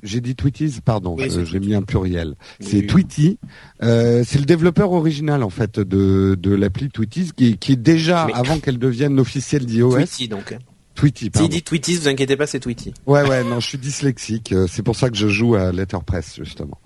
[0.02, 2.34] J'ai dit Tweeties, pardon, j'ai mis un pluriel.
[2.60, 3.38] C'est Tweety.
[3.82, 8.24] Euh, c'est le développeur original en fait de, de l'appli Tweeties qui, qui est déjà
[8.24, 9.92] avant qu'elle devienne officielle d'iOS.
[9.92, 10.56] Tweety donc.
[10.96, 11.46] Tweety, pardon.
[11.46, 12.94] S'il dit Tweeties, vous inquiétez pas, c'est Tweety.
[13.06, 14.52] Ouais, ouais, non, je suis dyslexique.
[14.52, 16.80] Euh, c'est pour ça que je joue à Letterpress justement.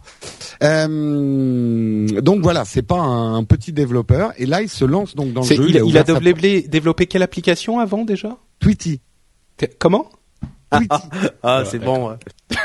[0.62, 4.32] Euh, donc voilà, c'est pas un, petit développeur.
[4.36, 5.66] Et là, il se lance donc dans le jeu.
[5.68, 8.36] Il, a, il a développé, développé quelle application avant déjà?
[8.58, 9.00] Tweety.
[9.78, 10.10] Comment?
[11.42, 12.16] Ah, c'est bon.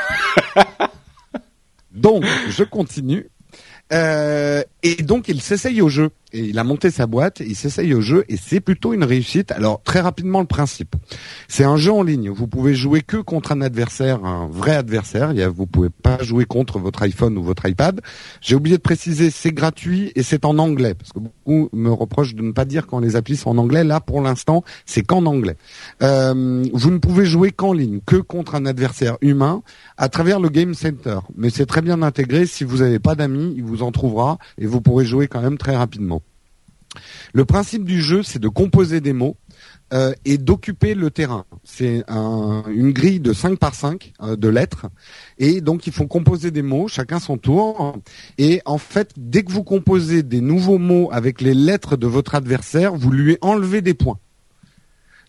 [1.92, 3.30] Donc, je continue.
[3.92, 6.10] Euh, et donc il s'essaye au jeu.
[6.32, 9.52] Et il a monté sa boîte, il s'essaye au jeu et c'est plutôt une réussite.
[9.52, 10.96] Alors très rapidement le principe.
[11.46, 12.30] C'est un jeu en ligne.
[12.30, 15.32] Vous pouvez jouer que contre un adversaire, un vrai adversaire.
[15.50, 18.00] Vous pouvez pas jouer contre votre iPhone ou votre iPad.
[18.40, 22.34] J'ai oublié de préciser, c'est gratuit et c'est en anglais parce que beaucoup me reprochent
[22.34, 23.84] de ne pas dire quand les applis sont en anglais.
[23.84, 25.56] Là pour l'instant, c'est qu'en anglais.
[26.02, 29.62] Euh, vous ne pouvez jouer qu'en ligne, que contre un adversaire humain
[29.96, 31.20] à travers le Game Center.
[31.36, 32.46] Mais c'est très bien intégré.
[32.46, 35.56] Si vous n'avez pas d'amis, il vous en trouvera et vous pourrez jouer quand même
[35.56, 36.22] très rapidement.
[37.32, 39.36] Le principe du jeu, c'est de composer des mots
[39.92, 41.44] euh, et d'occuper le terrain.
[41.64, 44.86] C'est une grille de 5 par 5 euh, de lettres.
[45.38, 47.96] Et donc, il faut composer des mots, chacun son tour.
[48.38, 52.34] Et en fait, dès que vous composez des nouveaux mots avec les lettres de votre
[52.34, 54.18] adversaire, vous lui enlevez des points.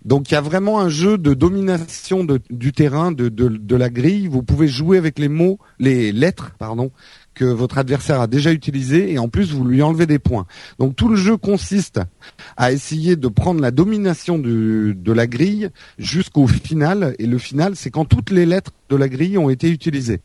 [0.07, 4.27] Donc il y a vraiment un jeu de domination du terrain, de, de, la grille.
[4.27, 6.91] Vous pouvez jouer avec les mots, les lettres, pardon,
[7.37, 10.45] que votre adversaire a déjà utilisé et en plus vous lui enlevez des points.
[10.79, 11.99] Donc tout le jeu consiste
[12.57, 15.69] à essayer de prendre la domination de la grille
[15.99, 19.69] jusqu'au final et le final c'est quand toutes les lettres de la grille ont été
[19.69, 20.21] utilisées.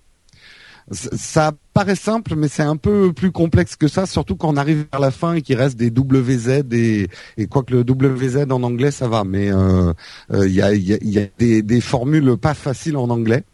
[0.91, 4.85] Ça paraît simple, mais c'est un peu plus complexe que ça, surtout quand on arrive
[4.91, 8.91] vers la fin et qu'il reste des WZ et, et quoique le WZ en anglais
[8.91, 9.93] ça va, mais euh,
[10.33, 13.45] euh, il y, a, y, a, des, des, formules pas faciles en anglais.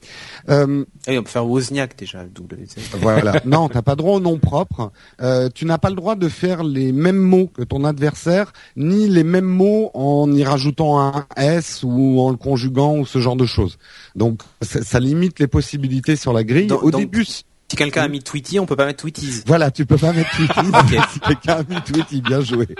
[0.48, 2.80] Euh, Et on peut faire Wozniak déjà, WC.
[3.00, 3.40] Voilà.
[3.44, 4.92] non, t'as pas droit au nom propre.
[5.20, 9.08] Euh, tu n'as pas le droit de faire les mêmes mots que ton adversaire, ni
[9.08, 13.36] les mêmes mots en y rajoutant un S ou en le conjuguant ou ce genre
[13.36, 13.78] de choses.
[14.14, 16.72] Donc ça, limite les possibilités sur la grille.
[16.72, 17.24] au début.
[17.24, 17.44] Si
[17.76, 19.42] quelqu'un a mis Tweety, on peut pas mettre Tweeties.
[19.46, 20.54] Voilà, tu peux pas mettre Tweety.
[21.12, 22.66] si quelqu'un a mis Tweety, bien joué.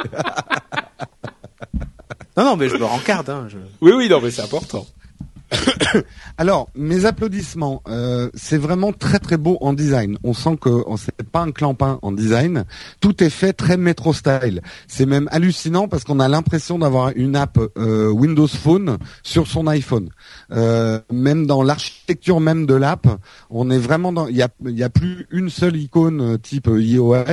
[2.36, 3.28] non, non, mais je me rencarde.
[3.28, 3.48] Hein,
[3.82, 4.86] Oui, oui, non, mais c'est important.
[6.38, 7.82] Alors, mes applaudissements.
[7.88, 10.18] Euh, c'est vraiment très très beau en design.
[10.24, 12.64] On sent que c'est pas un clampin en design.
[13.00, 14.62] Tout est fait très métro style.
[14.86, 19.66] C'est même hallucinant parce qu'on a l'impression d'avoir une app euh, Windows Phone sur son
[19.66, 20.10] iPhone.
[20.52, 23.06] Euh, même dans l'architecture même de l'app,
[23.50, 24.26] on est vraiment dans.
[24.28, 24.48] Il y a,
[24.84, 27.24] a plus une seule icône type iOS.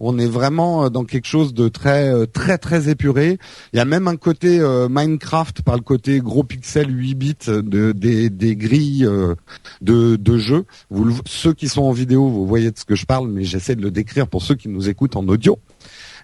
[0.00, 3.38] On est vraiment dans quelque chose de très très très épuré.
[3.72, 4.58] Il y a même un côté
[4.90, 9.34] Minecraft par le côté gros pixels 8 bits de, des, grilles euh,
[9.80, 10.64] de, de jeux.
[10.90, 13.76] Vous, ceux qui sont en vidéo, vous voyez de ce que je parle, mais j'essaie
[13.76, 15.58] de le décrire pour ceux qui nous écoutent en audio.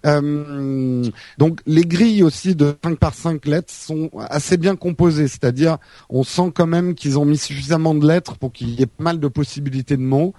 [0.07, 1.03] Euh,
[1.39, 5.79] donc les grilles aussi de 5 par 5 lettres sont assez bien composées, c'est-à-dire
[6.11, 9.05] on sent quand même qu'ils ont mis suffisamment de lettres pour qu'il y ait pas
[9.05, 10.35] mal de possibilités de mots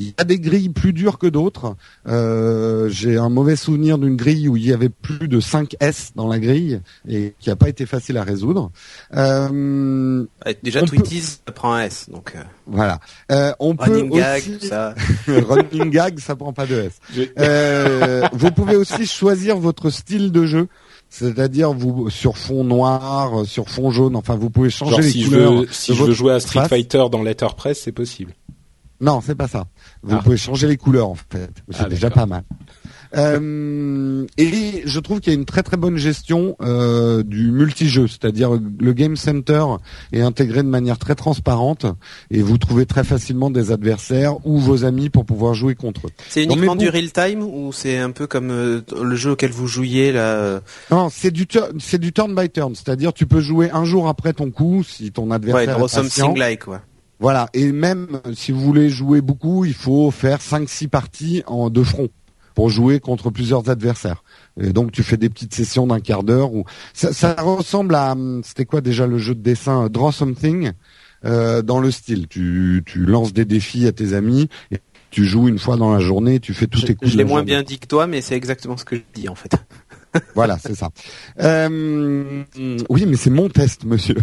[0.00, 1.76] il y a des grilles plus dures que d'autres.
[2.08, 6.12] Euh, j'ai un mauvais souvenir d'une grille où il y avait plus de 5 S
[6.16, 8.70] dans la grille et qui n'a pas été facile à résoudre.
[9.14, 10.24] Euh,
[10.62, 12.34] déjà, Tweeties ça prend un S, donc.
[12.34, 13.00] Euh, voilà.
[13.60, 14.68] on running peut gag, aussi...
[14.68, 14.94] ça.
[15.28, 18.30] running gag, ça prend pas de S.
[18.32, 20.68] vous pouvez aussi choisir votre style de jeu.
[21.12, 25.52] C'est-à-dire vous sur fond noir, sur fond jaune, enfin vous pouvez changer les si couleurs.
[25.52, 28.32] Je veux, si je veux jouer à Street Fighter dans Letterpress, c'est possible.
[29.00, 29.66] Non, c'est pas ça.
[30.02, 30.22] Vous ah.
[30.22, 31.50] pouvez changer les couleurs en fait.
[31.70, 32.42] C'est ah, déjà pas mal.
[33.16, 38.06] Euh, et je trouve qu'il y a une très très bonne gestion euh, du multijeu,
[38.06, 39.64] c'est-à-dire le Game Center
[40.12, 41.86] est intégré de manière très transparente
[42.30, 46.10] et vous trouvez très facilement des adversaires ou vos amis pour pouvoir jouer contre eux.
[46.28, 49.66] C'est uniquement du real time ou c'est un peu comme euh, le jeu auquel vous
[49.66, 50.60] jouiez là euh
[50.90, 51.46] Non, c'est du
[51.78, 55.10] c'est du turn by turn, c'est-à-dire tu peux jouer un jour après ton coup si
[55.10, 56.34] ton adversaire ouais, est patient.
[56.34, 56.82] like quoi.
[57.20, 61.84] Voilà, et même si vous voulez jouer beaucoup, il faut faire 5-6 parties en deux
[61.84, 62.08] fronts
[62.54, 64.24] pour jouer contre plusieurs adversaires.
[64.60, 68.16] Et donc tu fais des petites sessions d'un quart d'heure où ça, ça, ressemble à
[68.42, 69.88] c'était quoi déjà le jeu de dessin?
[69.88, 70.72] Draw Something
[71.26, 72.26] euh, dans le style.
[72.26, 74.78] Tu, tu lances des défis à tes amis et
[75.10, 77.10] tu joues une fois dans la journée, tu fais tous tes coups.
[77.10, 79.34] Je l'ai moins bien dit que toi, mais c'est exactement ce que je dis en
[79.34, 79.52] fait.
[80.34, 80.90] voilà, c'est ça.
[81.40, 82.44] Euh,
[82.88, 84.16] oui, mais c'est mon test, monsieur.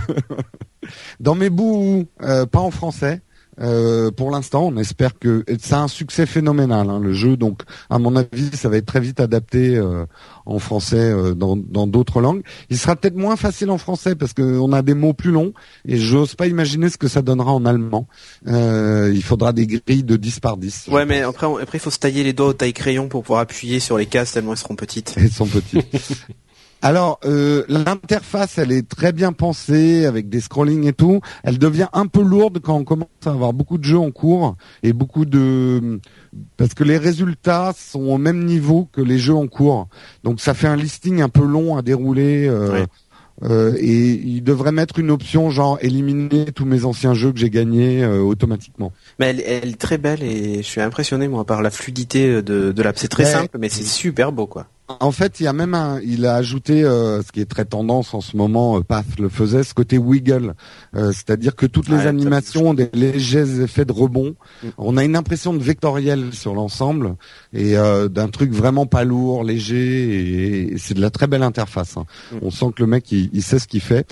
[1.19, 3.21] Dans mes bouts, euh, pas en français.
[3.59, 7.37] Euh, pour l'instant, on espère que c'est un succès phénoménal hein, le jeu.
[7.37, 10.05] Donc, à mon avis, ça va être très vite adapté euh,
[10.45, 12.43] en français dans d'autres langues.
[12.69, 15.53] Il sera peut-être moins facile en français parce qu'on a des mots plus longs
[15.85, 18.07] et j'ose pas imaginer ce que ça donnera en allemand.
[18.45, 20.87] il faudra des grilles de 10 par 10.
[20.89, 23.41] Ouais, mais après, après, il faut se tailler les doigts au taille crayon pour pouvoir
[23.41, 25.15] appuyer sur les cases tellement elles seront petites.
[25.17, 25.85] Elles sont petites.
[26.81, 31.21] Alors, euh, l'interface, elle est très bien pensée, avec des scrollings et tout.
[31.43, 34.55] Elle devient un peu lourde quand on commence à avoir beaucoup de jeux en cours
[34.83, 35.99] et beaucoup de...
[36.55, 39.87] Parce que les résultats sont au même niveau que les jeux en cours.
[40.23, 42.47] Donc ça fait un listing un peu long à dérouler.
[42.47, 42.85] Euh,
[43.43, 47.49] euh, et il devrait mettre une option genre éliminer tous mes anciens jeux que j'ai
[47.49, 48.91] gagnés automatiquement.
[49.19, 52.71] Mais elle, elle, est très belle et je suis impressionné moi par la fluidité de,
[52.71, 52.97] de l'app.
[52.97, 54.67] C'est très simple mais c'est super beau quoi.
[54.87, 57.65] En fait, il y a même un, il a ajouté euh, ce qui est très
[57.65, 58.77] tendance en ce moment.
[58.77, 60.53] Euh, Path le faisait, ce côté wiggle,
[60.95, 64.35] euh, c'est-à-dire que toutes les animations ont des légers effets de rebond.
[64.63, 64.67] Mm.
[64.77, 67.15] On a une impression de vectoriel sur l'ensemble
[67.51, 70.71] et d'un truc vraiment pas lourd, léger.
[70.71, 71.97] Et, c'est de la très belle interface.
[71.97, 72.05] Hein.
[72.31, 72.37] Mm.
[72.43, 74.09] On sent que le mec, il, sait ce qu'il fait.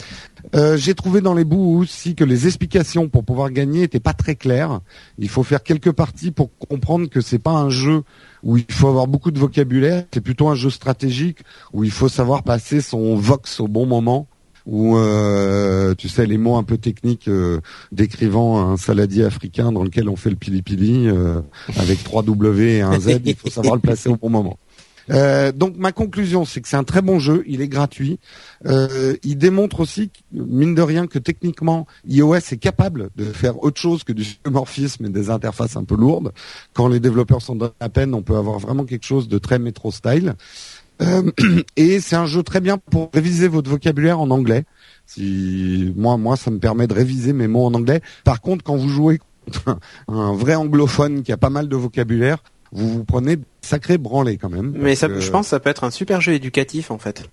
[0.76, 4.36] J'ai trouvé dans les bouts aussi que les explications pour pouvoir gagner étaient pas très
[4.36, 4.82] claires.
[5.20, 8.04] Il faut faire quelques parties pour comprendre que c'est pas un jeu
[8.46, 10.06] où il faut avoir beaucoup de vocabulaire.
[10.14, 11.40] C'est plutôt un jeu stratégique
[11.74, 14.28] où il faut savoir passer son vox au bon moment.
[14.68, 17.60] Où euh, tu sais les mots un peu techniques euh,
[17.92, 21.42] décrivant un saladier africain dans lequel on fait le pili pili euh,
[21.78, 24.58] avec trois W et un Z, il faut savoir le placer au bon moment.
[25.12, 28.20] Euh, donc ma conclusion, c'est que c'est un très bon jeu, il est gratuit.
[28.66, 33.80] Euh, il démontre aussi, mine de rien, que techniquement, iOS est capable de faire autre
[33.80, 36.32] chose que du morphisme et des interfaces un peu lourdes.
[36.74, 39.92] Quand les développeurs sont à peine, on peut avoir vraiment quelque chose de très métro
[39.92, 40.36] style.
[41.02, 41.32] Euh,
[41.76, 44.66] et c'est un jeu très bien pour réviser votre vocabulaire en anglais.
[45.06, 48.02] Si moi, moi, ça me permet de réviser mes mots en anglais.
[48.24, 52.40] Par contre, quand vous jouez contre un vrai anglophone qui a pas mal de vocabulaire,
[52.72, 54.74] vous vous prenez sacré branlé quand même.
[54.76, 57.24] Mais ça, je pense que ça peut être un super jeu éducatif en fait.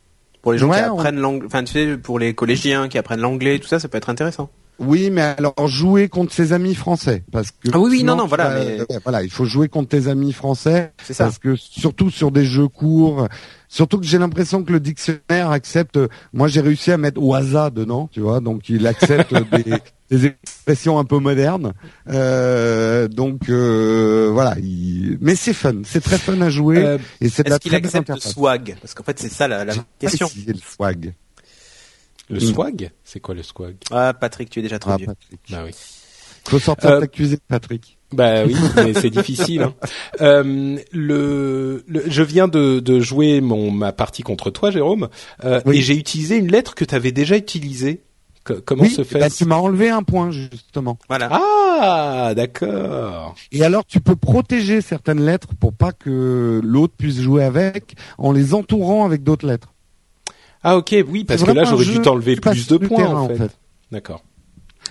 [0.43, 3.59] Pour les gens qui apprennent l'anglais, enfin tu sais, pour les collégiens qui apprennent l'anglais,
[3.61, 4.51] tout ça, ça peut être intéressant.
[4.79, 8.23] Oui, mais alors jouer contre ses amis français, parce que ah oui, oui, sinon, non,
[8.23, 11.25] non, voilà, euh, voilà, il faut jouer contre tes amis français, C'est ça.
[11.25, 13.29] parce que surtout sur des jeux courts,
[13.69, 15.99] surtout que j'ai l'impression que le dictionnaire accepte.
[16.33, 19.33] Moi, j'ai réussi à mettre oisa dedans, tu vois, donc il accepte
[20.11, 21.73] des, des expressions un peu modernes.
[22.09, 27.29] Euh, donc euh, voilà, il- mais c'est fun, c'est très fun à jouer Euh, et
[27.29, 30.29] c'est de la très accepte le swag Parce qu'en fait, c'est ça la, la question.
[30.47, 31.15] Le swag.
[32.31, 32.41] le Mm.
[32.41, 33.75] swag, c'est quoi le swag?
[33.91, 35.07] Ah, Patrick, tu es déjà trop Ah, vieux.
[35.51, 35.73] Bah oui.
[36.49, 37.99] Faut sortir Euh, de ta cuisine, Patrick.
[38.13, 39.63] Bah oui, mais c'est difficile.
[39.63, 39.75] hein.
[40.21, 45.09] Euh, le, le- je viens de, de jouer mon ma partie contre toi, Jérôme,
[45.45, 45.79] euh, Oui.
[45.79, 48.03] et j'ai utilisé une lettre que tu avais déjà utilisée.
[48.45, 50.99] Co- comment oui, se fait bah, tu m'as enlevé un point justement.
[51.09, 51.29] Voilà.
[51.31, 53.35] Ah, d'accord.
[53.53, 58.33] Et alors, tu peux protéger certaines lettres pour pas que l'autre puisse jouer avec, en
[58.33, 59.73] les entourant avec d'autres lettres.
[60.65, 63.51] Ah ok, oui, parce que là j'aurais dû t'enlever plus de points terrain, en fait.
[63.91, 64.23] D'accord.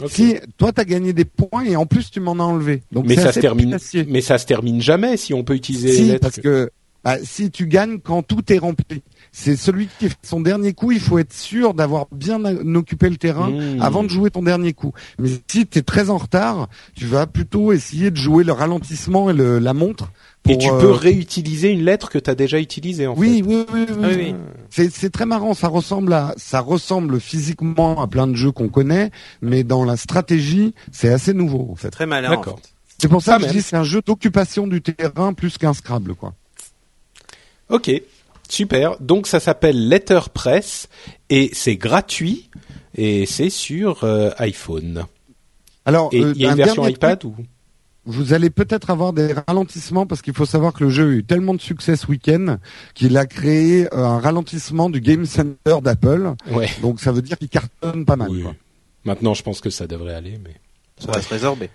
[0.07, 2.83] Si toi t'as gagné des points et en plus tu m'en as enlevé.
[2.91, 3.67] Donc mais ça se termine.
[3.71, 4.05] putassier.
[4.07, 6.21] Mais ça se termine jamais si on peut utiliser les Si, lettres.
[6.21, 6.71] parce que
[7.03, 10.91] bah, si tu gagnes quand tout est rempli, c'est celui qui fait son dernier coup.
[10.91, 12.43] Il faut être sûr d'avoir bien
[12.75, 13.81] occupé le terrain Mmh.
[13.81, 14.91] avant de jouer ton dernier coup.
[15.19, 19.29] Mais si tu es très en retard, tu vas plutôt essayer de jouer le ralentissement
[19.29, 20.11] et le, la montre.
[20.49, 23.47] Et tu euh, peux réutiliser une lettre que tu as déjà utilisée en Oui, fait.
[23.47, 23.95] oui, oui, oui.
[24.03, 24.35] Ah oui, oui.
[24.69, 25.53] C'est, c'est très marrant.
[25.53, 29.97] Ça ressemble à, ça ressemble physiquement à plein de jeux qu'on connaît, mais dans la
[29.97, 31.91] stratégie, c'est assez nouveau en fait.
[31.91, 32.29] Très malin.
[32.29, 32.59] en D'accord.
[32.59, 32.73] fait.
[32.97, 36.15] C'est pour ça que je dis c'est un jeu d'occupation du terrain plus qu'un Scrabble,
[36.15, 36.33] quoi.
[37.69, 37.89] Ok,
[38.51, 38.99] super.
[38.99, 40.89] Donc ça s'appelle Letterpress
[41.29, 42.49] et c'est gratuit
[42.95, 45.05] et c'est sur euh, iPhone.
[45.85, 47.43] Alors, euh, il y a un une version iPad truc, ou?
[48.05, 51.23] Vous allez peut-être avoir des ralentissements parce qu'il faut savoir que le jeu a eu
[51.23, 52.57] tellement de succès ce week-end
[52.95, 56.33] qu'il a créé euh, un ralentissement du Game Center d'Apple.
[56.49, 56.67] Ouais.
[56.81, 58.29] Donc ça veut dire qu'il cartonne pas mal.
[58.29, 58.41] Oui.
[58.41, 58.55] quoi.
[59.05, 60.55] Maintenant, je pense que ça devrait aller, mais.
[60.97, 61.69] Ça va se résorber.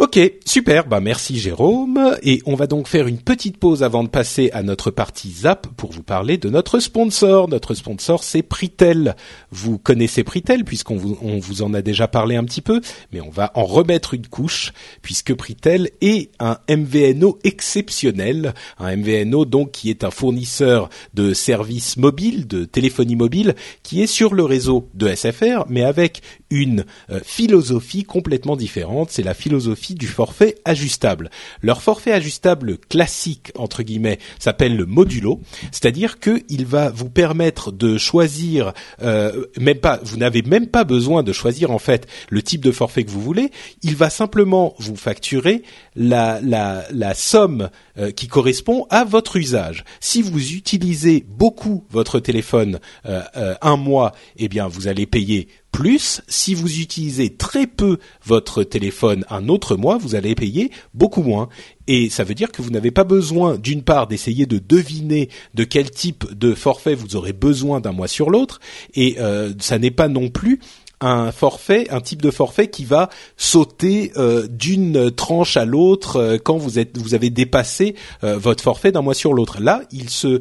[0.00, 0.86] Ok, super.
[0.86, 2.16] Bah merci Jérôme.
[2.22, 5.66] Et on va donc faire une petite pause avant de passer à notre partie Zap
[5.76, 7.48] pour vous parler de notre sponsor.
[7.48, 9.14] Notre sponsor, c'est Pritel.
[9.50, 12.80] Vous connaissez Pritel puisqu'on vous, on vous en a déjà parlé un petit peu,
[13.12, 18.54] mais on va en remettre une couche puisque Pritel est un MVNO exceptionnel.
[18.78, 24.06] Un MVNO donc qui est un fournisseur de services mobiles, de téléphonie mobile, qui est
[24.06, 29.10] sur le réseau de SFR, mais avec une euh, philosophie complètement différente.
[29.10, 31.30] C'est la philosophie du forfait ajustable.
[31.62, 35.40] Leur forfait ajustable classique entre guillemets s'appelle le modulo,
[35.72, 40.00] c'est-à-dire que il va vous permettre de choisir euh, même pas.
[40.02, 43.22] Vous n'avez même pas besoin de choisir en fait le type de forfait que vous
[43.22, 43.50] voulez.
[43.82, 45.62] Il va simplement vous facturer
[45.94, 49.84] la la la somme euh, qui correspond à votre usage.
[50.00, 55.48] Si vous utilisez beaucoup votre téléphone euh, euh, un mois, eh bien vous allez payer
[55.70, 56.22] plus.
[56.28, 61.48] Si vous utilisez très peu votre téléphone un autre mois, vous allez payer beaucoup moins.
[61.86, 65.64] Et ça veut dire que vous n'avez pas besoin, d'une part, d'essayer de deviner de
[65.64, 68.60] quel type de forfait vous aurez besoin d'un mois sur l'autre,
[68.94, 70.60] et euh, ça n'est pas non plus
[71.00, 76.38] un forfait, un type de forfait qui va sauter euh, d'une tranche à l'autre euh,
[76.42, 79.60] quand vous êtes, vous avez dépassé euh, votre forfait d'un mois sur l'autre.
[79.60, 80.40] Là, il se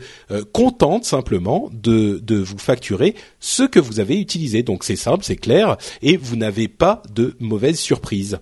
[0.51, 4.63] contente simplement de, de vous facturer ce que vous avez utilisé.
[4.63, 8.39] Donc c'est simple, c'est clair, et vous n'avez pas de mauvaise surprise.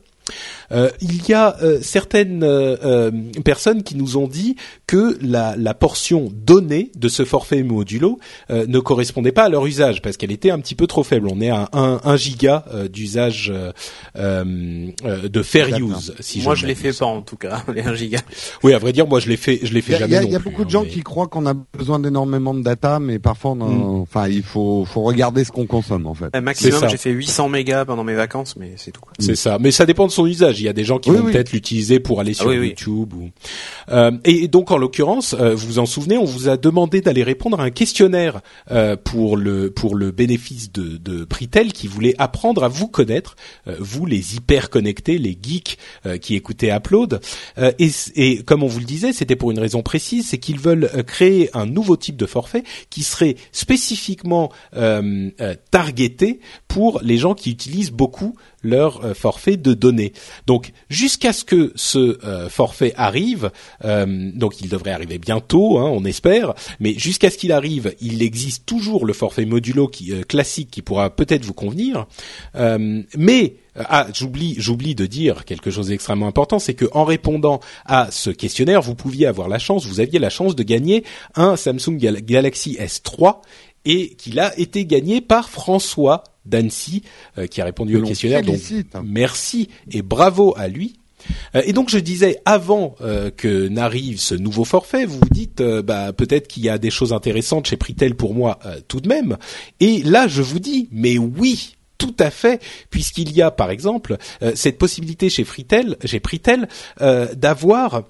[0.71, 3.11] Euh, il y a euh, certaines euh, euh,
[3.45, 8.65] personnes qui nous ont dit que la, la portion donnée de ce forfait modulo euh,
[8.67, 11.27] ne correspondait pas à leur usage parce qu'elle était un petit peu trop faible.
[11.31, 13.71] On est à 1, 1 giga euh, d'usage euh,
[14.17, 16.13] euh, euh, de fair use.
[16.19, 16.99] Si Moi, je je ne les fais m'abuse.
[16.99, 18.19] pas en tout cas, les 1 giga.
[18.63, 20.17] Oui, à vrai dire, moi je l'ai fait, je l'ai fait a, jamais il y
[20.17, 21.99] a- non y a plus, beaucoup de hein, gens mais- qui croient qu'on a besoin
[21.99, 24.01] d'énormément de data, mais parfois, on a- Mm.
[24.01, 26.35] enfin, il faut, faut regarder ce qu'on consomme en fait.
[26.35, 29.01] Euh, maximum, j'ai fait 800 mégas pendant mes vacances, mais c'est tout.
[29.01, 29.13] Quoi.
[29.19, 30.56] C'est ça, mais ça dépend de son usage.
[30.59, 31.31] Il y a des gens qui Oui, vont oui.
[31.31, 32.69] peut-être l'utiliser pour aller sur oui, oui.
[32.69, 33.13] YouTube.
[33.13, 33.29] Ou...
[33.89, 37.23] Euh, et donc en l'occurrence, euh, vous vous en souvenez, on vous a demandé d'aller
[37.23, 38.41] répondre à un questionnaire
[38.71, 43.35] euh, pour le pour le bénéfice de, de Pritel qui voulait apprendre à vous connaître,
[43.67, 47.19] euh, vous les hyper connectés, les geeks euh, qui écoutaient Upload.
[47.57, 50.59] Euh, et, et comme on vous le disait, c'était pour une raison précise, c'est qu'ils
[50.59, 56.99] veulent euh, créer un nouveau type de forfait qui serait spécifiquement euh, euh, targeté pour
[57.03, 60.13] les gens qui utilisent beaucoup leur euh, forfait de données.
[60.45, 63.51] Donc jusqu'à ce que ce euh, forfait arrive,
[63.85, 68.21] euh, donc il devrait arriver bientôt, hein, on espère, mais jusqu'à ce qu'il arrive, il
[68.21, 72.05] existe toujours le forfait modulo qui, euh, classique qui pourra peut-être vous convenir,
[72.55, 77.59] Euh, mais ah, j'oublie, j'oublie de dire quelque chose d'extrêmement important, c'est que en répondant
[77.85, 81.03] à ce questionnaire, vous pouviez avoir la chance, vous aviez la chance de gagner
[81.35, 83.35] un Samsung Gal- Galaxy S3
[83.89, 87.03] et qu'il a été gagné par François d'Annecy
[87.49, 88.41] qui a répondu au questionnaire.
[88.41, 88.59] Donc
[89.03, 90.95] merci et bravo à lui.
[91.55, 95.61] Euh, et donc je disais avant euh, que n'arrive ce nouveau forfait, vous vous dites
[95.61, 99.07] euh, bah peut-être qu'il y a des choses intéressantes chez Pritel pour moi tout de
[99.07, 99.37] même.
[99.79, 104.17] Et là je vous dis mais oui, tout à fait, puisqu'il y a par exemple
[104.55, 106.67] cette possibilité chez Pritel, chez Pritel
[106.99, 108.03] d'avoir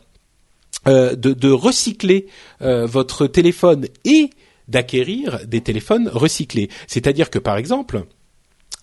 [0.86, 2.28] de, de, recycler
[2.60, 4.30] votre téléphone et
[4.68, 6.70] d'acquérir des téléphones recyclés.
[6.88, 8.06] C'est-à-dire que par exemple,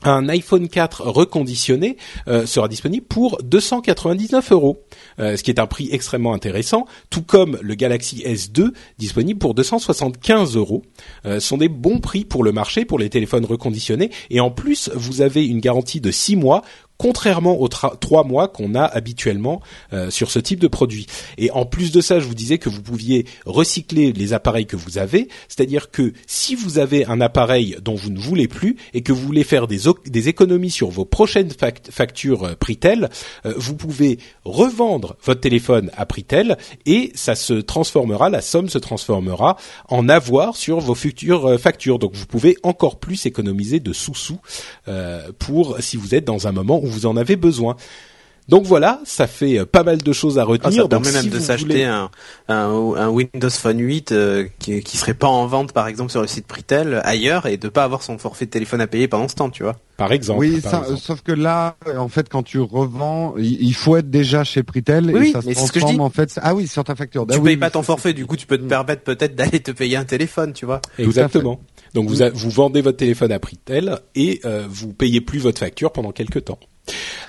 [0.05, 1.97] un iPhone 4 reconditionné
[2.29, 4.85] euh, sera disponible pour 299 euros,
[5.19, 9.55] euh, ce qui est un prix extrêmement intéressant, tout comme le Galaxy S2 disponible pour
[9.55, 10.83] 275 euros.
[11.25, 14.51] Euh, ce sont des bons prix pour le marché pour les téléphones reconditionnés et en
[14.51, 16.63] plus vous avez une garantie de 6 mois
[16.99, 19.61] contrairement aux trois mois qu'on a habituellement
[19.93, 21.07] euh, sur ce type de produit.
[21.39, 24.77] Et en plus de ça, je vous disais que vous pouviez recycler les appareils que
[24.77, 29.03] vous avez, c'est-à-dire que si vous avez un appareil dont vous ne voulez plus et
[29.03, 31.51] que vous voulez faire des, des économies sur vos prochaines
[31.91, 33.11] factures euh, Pritel,
[33.45, 38.79] euh, vous pouvez revendre votre téléphone à Pritel et ça se transformera, la somme se
[38.79, 39.57] transformera
[39.89, 41.99] en avoir sur vos futures factures.
[41.99, 44.39] Donc vous pouvez encore plus économiser de sous-sous
[45.39, 47.77] pour si vous êtes dans un moment vous en avez besoin.
[48.49, 50.81] Donc voilà, ça fait euh, pas mal de choses à retenir.
[50.81, 52.11] Ah, ça permet même de s'acheter un,
[52.49, 56.27] un, Windows Phone 8 euh, qui, qui serait pas en vente par exemple sur le
[56.27, 59.35] site Pritel ailleurs et de pas avoir son forfait de téléphone à payer pendant ce
[59.35, 59.77] temps, tu vois.
[59.97, 60.41] Par exemple.
[60.41, 60.61] Oui,
[60.99, 65.33] sauf que là, en fait, quand tu revends, il faut être déjà chez Pritel et
[65.33, 66.39] ça se transforme en fait.
[66.43, 67.27] Ah oui, sur ta facture.
[67.27, 69.71] Tu ah, payes pas ton forfait, du coup, tu peux te permettre peut-être d'aller te
[69.71, 70.83] payer un téléphone, tu vois.
[70.99, 71.61] Exactement.
[71.95, 75.93] Donc vous, vous vendez votre téléphone à Pritel et euh, vous payez plus votre facture
[75.93, 76.59] pendant quelques temps.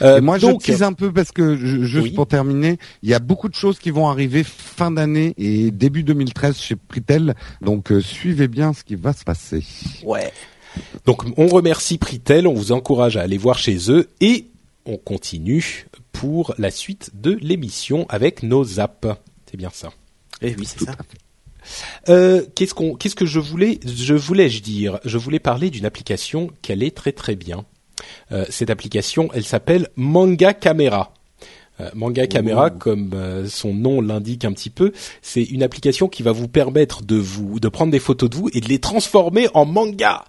[0.01, 3.49] Euh, moi, je tease un peu parce que juste pour terminer, il y a beaucoup
[3.49, 7.36] de choses qui vont arriver fin d'année et début 2013 chez Pritel.
[7.62, 9.64] Donc, euh, suivez bien ce qui va se passer.
[10.03, 10.32] Ouais.
[11.06, 14.47] Donc, on remercie Pritel, on vous encourage à aller voir chez eux et
[14.86, 19.08] on continue pour la suite de l'émission avec nos apps.
[19.49, 19.91] C'est bien ça.
[20.41, 20.95] Eh oui, c'est ça.
[22.10, 25.86] Euh, qu'est-ce qu'on, qu'est-ce que je voulais, je voulais je dire, je voulais parler d'une
[25.86, 27.66] application qu'elle est très très bien.
[28.32, 31.12] Euh, cette application, elle s'appelle Manga Camera.
[31.82, 36.24] Euh, Manga Camera, comme euh, son nom l'indique un petit peu, c'est une application qui
[36.24, 39.50] va vous permettre de vous de prendre des photos de vous et de les transformer
[39.54, 40.24] en manga.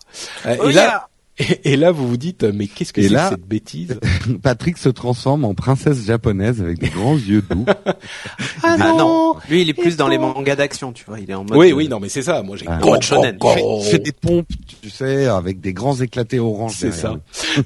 [0.45, 1.09] et là,
[1.39, 3.99] et, là, vous vous dites, mais qu'est-ce que c'est que cette bêtise
[4.43, 7.67] Patrick se transforme en princesse japonaise avec des grands yeux doux.
[8.63, 9.35] ah, non.
[9.51, 11.21] Lui, il est plus dans les mangas d'action, tu vois.
[11.21, 11.59] Il est en mode.
[11.59, 12.43] Oui, oui, non, mais c'est ça.
[12.43, 13.39] Moi, j'ai ah, mode shonen.
[13.43, 14.49] Il fait, des pompes,
[14.81, 16.75] tu sais, avec des grands éclatés orange.
[16.77, 17.17] C'est ça.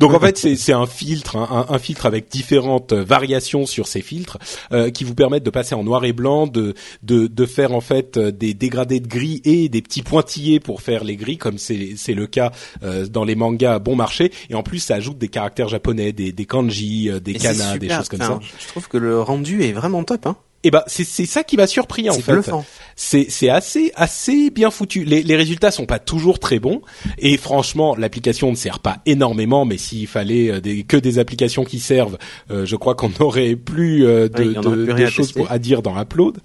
[0.00, 4.38] Donc en fait, c'est un filtre, un, un, filtre avec différentes variations sur ces filtres
[4.72, 7.80] euh, qui vous permettent de passer en noir et blanc, de de, de faire en
[7.80, 11.94] fait des dégradés de gris et des petits pointillés pour faire les gris, comme c'est
[11.96, 12.50] c'est le cas
[12.82, 16.32] euh, dans les mangas bon marché et en plus ça ajoute des caractères japonais, des,
[16.32, 18.38] des kanji, euh, des kana, des choses comme ça.
[18.58, 20.26] Je trouve que le rendu est vraiment top.
[20.26, 20.36] Hein.
[20.62, 22.50] Eh ben c'est c'est ça qui m'a surpris en fait.
[22.94, 25.04] C'est c'est assez assez bien foutu.
[25.04, 26.82] Les les résultats sont pas toujours très bons
[27.16, 29.64] et franchement l'application ne sert pas énormément.
[29.64, 32.18] Mais s'il fallait euh, des, que des applications qui servent,
[32.50, 34.52] euh, je crois qu'on n'aurait plus euh, de,
[34.92, 36.36] de, choses à dire dans Upload.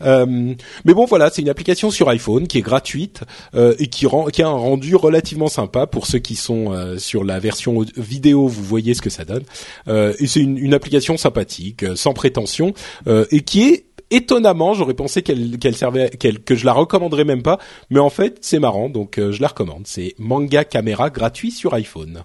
[0.00, 3.22] mais bon voilà, c'est une application sur iPhone qui est gratuite
[3.54, 7.40] et qui rend qui a un rendu relativement sympa pour ceux qui sont sur la
[7.40, 8.46] version vidéo.
[8.46, 9.42] Vous voyez ce que ça donne.
[9.88, 12.72] et c'est une, une application sympathique, sans prétention
[13.06, 17.98] et qui qui étonnamment, j'aurais pensé qu'elle servait, que je la recommanderais même pas, mais
[18.00, 19.86] en fait c'est marrant, donc euh, je la recommande.
[19.86, 22.24] C'est Manga Caméra gratuit sur iPhone.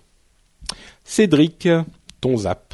[1.06, 1.70] Cédric,
[2.20, 2.71] ton zap.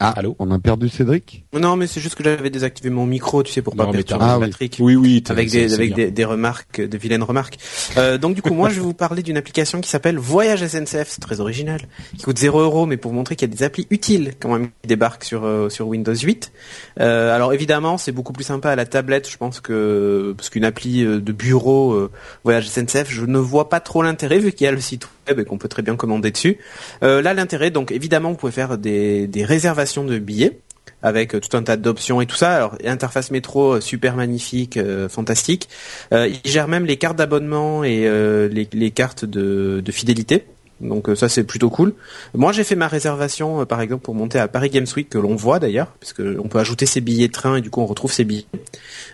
[0.00, 3.42] Ah, allô On a perdu Cédric Non, mais c'est juste que j'avais désactivé mon micro,
[3.44, 4.76] tu sais, pour pas perturber ah, Patrick.
[4.80, 7.58] Oui, oui, avec des avec des, des, remarques, de vilaines remarques.
[7.96, 11.06] Euh, donc du coup, moi, je vais vous parler d'une application qui s'appelle Voyage SNCF.
[11.08, 11.80] C'est très original.
[12.16, 14.52] Qui coûte 0 euros, mais pour vous montrer qu'il y a des applis utiles quand
[14.52, 16.52] même qui débarquent sur euh, sur Windows 8.
[17.00, 20.64] Euh, alors évidemment, c'est beaucoup plus sympa à la tablette, je pense que parce qu'une
[20.64, 22.10] appli de bureau euh,
[22.42, 25.44] Voyage SNCF, je ne vois pas trop l'intérêt vu qu'il y a le site web
[25.44, 26.58] qu'on peut très bien commander dessus.
[27.02, 30.58] là, l'intérêt, donc évidemment, vous pouvez faire des réservations de billets
[31.04, 32.56] avec euh, tout un tas d'options et tout ça.
[32.56, 35.68] Alors interface métro euh, super magnifique, euh, fantastique.
[36.10, 38.08] il gère même les cartes d'abonnement et
[38.50, 40.44] les, cartes de fidélité.
[40.84, 41.94] Donc ça c'est plutôt cool.
[42.34, 45.34] Moi j'ai fait ma réservation par exemple pour monter à Paris Games Week que l'on
[45.34, 48.12] voit d'ailleurs puisque on peut ajouter ses billets de train et du coup on retrouve
[48.12, 48.46] ses billets.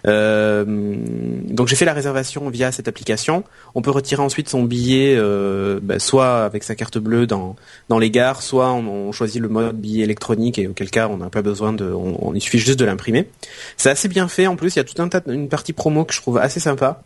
[0.06, 3.44] Euh, donc j'ai fait la réservation via cette application.
[3.74, 7.56] On peut retirer ensuite son billet, euh, bah, soit avec sa carte bleue dans
[7.88, 11.30] dans les gares, soit on, choisit le mode billet électronique et auquel cas on n'a
[11.30, 13.28] pas besoin de, on, il suffit juste de l'imprimer.
[13.76, 14.46] C'est assez bien fait.
[14.46, 16.60] En plus, il y a tout un tas, une partie promo que je trouve assez
[16.60, 17.02] sympa.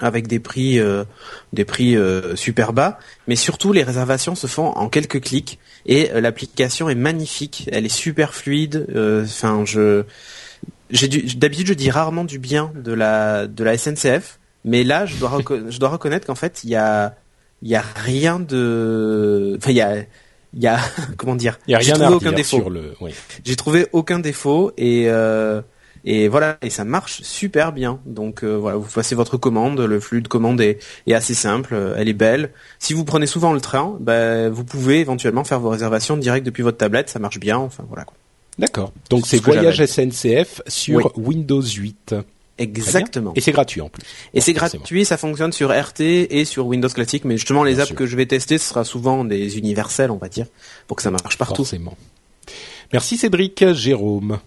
[0.00, 1.04] Avec des prix euh,
[1.52, 6.10] des prix euh, super bas, mais surtout les réservations se font en quelques clics et
[6.12, 8.86] euh, l'application est magnifique, elle est super fluide.
[9.22, 10.04] Enfin, je
[10.90, 15.16] j'ai d'habitude je dis rarement du bien de la de la SNCF, mais là je
[15.16, 15.38] dois
[15.68, 17.16] je dois reconnaître qu'en fait il y a
[17.62, 20.04] il y a rien de enfin il y a
[20.54, 20.78] il y a
[21.16, 21.58] comment dire?
[21.66, 22.58] Il y a rien à aucun défaut.
[22.58, 22.94] Sur le...
[23.00, 23.12] oui.
[23.44, 25.60] J'ai trouvé aucun défaut et euh,
[26.04, 28.00] et voilà, et ça marche super bien.
[28.06, 30.78] Donc euh, voilà, vous passez votre commande, le flux de commande est,
[31.12, 32.50] assez simple, elle est belle.
[32.78, 36.62] Si vous prenez souvent le train, bah, vous pouvez éventuellement faire vos réservations direct depuis
[36.62, 37.58] votre tablette, ça marche bien.
[37.58, 38.16] Enfin voilà quoi.
[38.58, 38.92] D'accord.
[39.08, 42.14] Donc c'est Voyage SNCF sur Windows 8.
[42.58, 43.32] Exactement.
[43.36, 44.02] Et c'est gratuit en plus.
[44.34, 47.92] Et c'est gratuit, ça fonctionne sur RT et sur Windows classique, mais justement les apps
[47.92, 50.46] que je vais tester, ce sera souvent des universels, on va dire,
[50.86, 51.56] pour que ça marche partout.
[51.56, 51.96] Forcément.
[52.92, 54.40] Merci Cédric, Jérôme.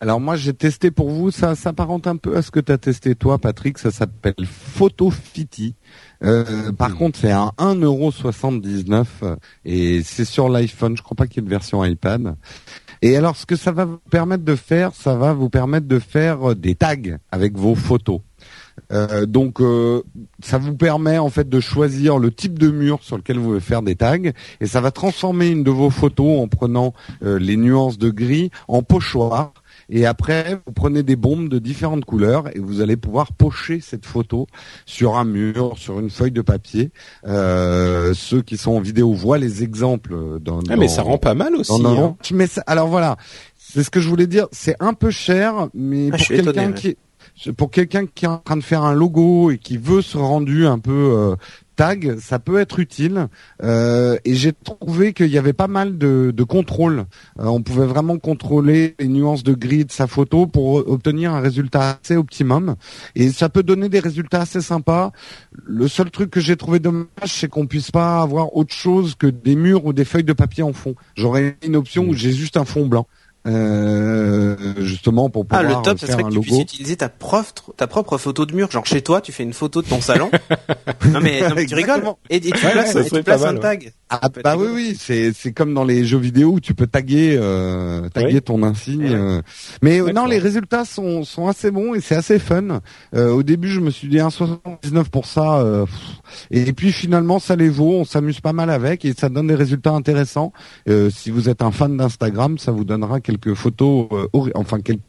[0.00, 2.78] Alors moi j'ai testé pour vous, ça s'apparente un peu à ce que tu as
[2.78, 5.74] testé toi Patrick, ça s'appelle PhotoFiti.
[6.22, 6.94] Euh, par hmm.
[6.94, 9.06] contre c'est à 1,79€
[9.64, 12.36] et c'est sur l'iPhone, je crois pas qu'il y ait de version iPad.
[13.02, 15.98] Et alors ce que ça va vous permettre de faire, ça va vous permettre de
[15.98, 18.20] faire des tags avec vos photos.
[18.92, 20.04] Euh, donc euh,
[20.40, 23.60] ça vous permet en fait de choisir le type de mur sur lequel vous voulez
[23.60, 24.30] faire des tags
[24.60, 28.84] et ça va transformer une de vos photos en prenant les nuances de gris en
[28.84, 29.52] pochoir
[29.90, 34.04] et après, vous prenez des bombes de différentes couleurs et vous allez pouvoir pocher cette
[34.04, 34.46] photo
[34.84, 36.90] sur un mur, sur une feuille de papier.
[37.26, 40.38] Euh, ceux qui sont en vidéo voient les exemples.
[40.40, 41.72] Dans, ah, mais ça rend pas mal aussi.
[41.84, 42.16] Hein.
[42.32, 43.16] Mais alors voilà,
[43.56, 44.46] c'est ce que je voulais dire.
[44.52, 46.96] C'est un peu cher, mais ah, pour quelqu'un qui
[47.56, 50.66] pour quelqu'un qui est en train de faire un logo et qui veut ce rendu
[50.66, 51.36] un peu euh,
[51.78, 53.28] tag, ça peut être utile.
[53.62, 57.04] Euh, et j'ai trouvé qu'il y avait pas mal de, de contrôle.
[57.38, 61.40] Euh, on pouvait vraiment contrôler les nuances de gris de sa photo pour obtenir un
[61.40, 62.74] résultat assez optimum.
[63.14, 65.12] Et ça peut donner des résultats assez sympas.
[65.52, 69.28] Le seul truc que j'ai trouvé dommage, c'est qu'on puisse pas avoir autre chose que
[69.28, 70.96] des murs ou des feuilles de papier en fond.
[71.16, 72.16] J'aurais une option où mmh.
[72.16, 73.06] j'ai juste un fond blanc.
[73.46, 77.72] Euh, justement pour pouvoir ah, le top, ça serait que tu puisses utiliser ta propre
[77.76, 80.30] ta propre photo de mur, genre chez toi, tu fais une photo de ton salon.
[81.12, 82.96] non, mais, tu rigoles et, tu places,
[83.44, 83.92] un tag.
[84.10, 87.36] Ah, bah oui oui, c'est c'est comme dans les jeux vidéo où tu peux taguer
[87.38, 89.12] euh, taguer ton insigne.
[89.12, 89.42] Euh.
[89.82, 92.80] Mais non, les résultats sont sont assez bons et c'est assez fun.
[93.14, 95.84] Euh, au début, je me suis dit 1,79 pour ça euh,
[96.50, 99.54] et puis finalement ça les vaut, on s'amuse pas mal avec et ça donne des
[99.54, 100.52] résultats intéressants.
[101.10, 105.02] si vous êtes un fan d'Instagram, ça vous donnera quelques photos, euh, enfin quelques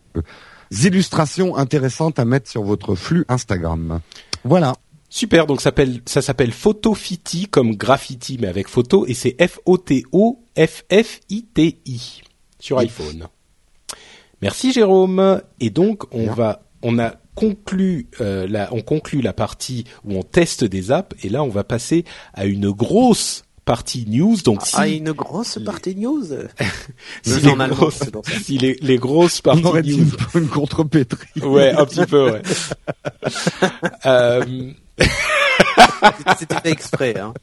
[0.83, 4.01] illustrations intéressantes à mettre sur votre flux Instagram.
[4.43, 4.75] Voilà.
[5.11, 10.03] Super, donc ça s'appelle Photofiti comme graffiti mais avec photo et c'est F O T
[10.11, 12.21] O F F I T I
[12.59, 13.27] sur iPhone.
[14.41, 19.85] Merci Jérôme et donc on va on a conclu euh, la on conclut la partie
[20.05, 22.05] où on teste des apps et là on va passer
[22.35, 24.37] à une grosse partie news.
[24.43, 26.25] Donc ah, une grosse partie news.
[27.21, 28.01] si, les grosses,
[28.41, 30.09] si les, les grosses parties On news.
[30.33, 31.39] Une, une contrepétrie.
[31.41, 32.31] Ouais, un petit peu.
[32.31, 32.41] Ouais.
[34.07, 34.71] euh...
[36.39, 37.13] C'était fait exprès.
[37.19, 37.35] Hein.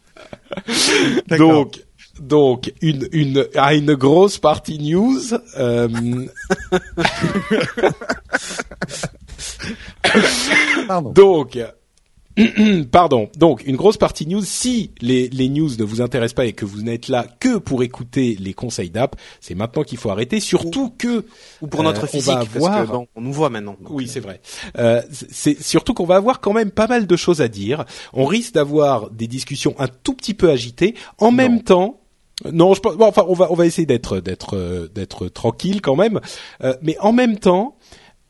[1.29, 1.81] Donc.
[2.19, 5.21] Donc une une à une grosse partie news.
[5.59, 5.87] Euh...
[11.13, 11.59] Donc
[12.91, 13.31] Pardon.
[13.37, 14.43] Donc, une grosse partie news.
[14.45, 17.83] Si les, les news ne vous intéressent pas et que vous n'êtes là que pour
[17.83, 20.41] écouter les conseils d'app, c'est maintenant qu'il faut arrêter.
[20.41, 21.25] Surtout que
[21.63, 23.03] ou pour notre euh, physique, on va voir...
[23.15, 23.77] on nous voit maintenant.
[23.89, 24.09] oui, euh.
[24.09, 24.41] c'est vrai.
[24.79, 27.85] Euh, c'est surtout qu'on va avoir quand même pas mal de choses à dire.
[28.13, 30.95] On risque d'avoir des discussions un tout petit peu agitées.
[31.19, 32.01] En même temps,
[32.53, 32.97] non, je pense.
[32.97, 36.21] Bon, enfin, on va on va essayer d'être d'être euh, d'être tranquille quand même.
[36.83, 37.77] mais en même temps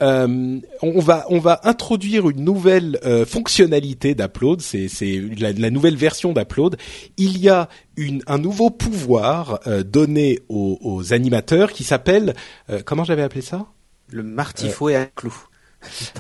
[0.03, 5.97] euh, on va on va introduire une nouvelle euh, fonctionnalité d'Upload, c'est c'est la, nouvelle
[5.97, 6.77] version d'Upload.
[7.17, 12.35] Il y a une, un nouveau pouvoir euh, donné aux, aux, animateurs qui s'appelle
[12.85, 13.67] comment j'avais appelé ça?
[14.11, 15.07] Le martifouet à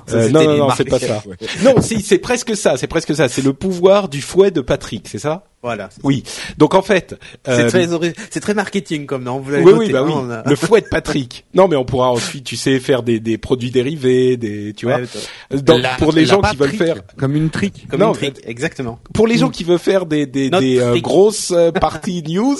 [0.07, 0.29] clou.
[0.31, 1.23] non, non, non, c'est pas ça.
[1.64, 3.29] non, si, c'est presque ça, c'est presque ça.
[3.29, 5.45] C'est le pouvoir du fouet de Patrick, c'est ça?
[5.67, 5.89] Voilà.
[6.05, 6.23] Oui.
[6.59, 7.89] Donc en fait, c'est très
[8.31, 9.41] c'est très marketing comme nom.
[9.41, 10.12] Vous oui, oui, bah oui.
[10.45, 11.45] Le fouet de Patrick.
[11.55, 15.01] Non, mais on pourra ensuite, tu sais, faire des, des produits dérivés, des, tu vois.
[15.51, 17.89] Donc, pour les gens qui veulent faire comme une trick.
[17.89, 19.01] Comme une trick, exactement.
[19.12, 22.57] Pour les gens qui veulent faire des des, des euh, grosses euh, parties news,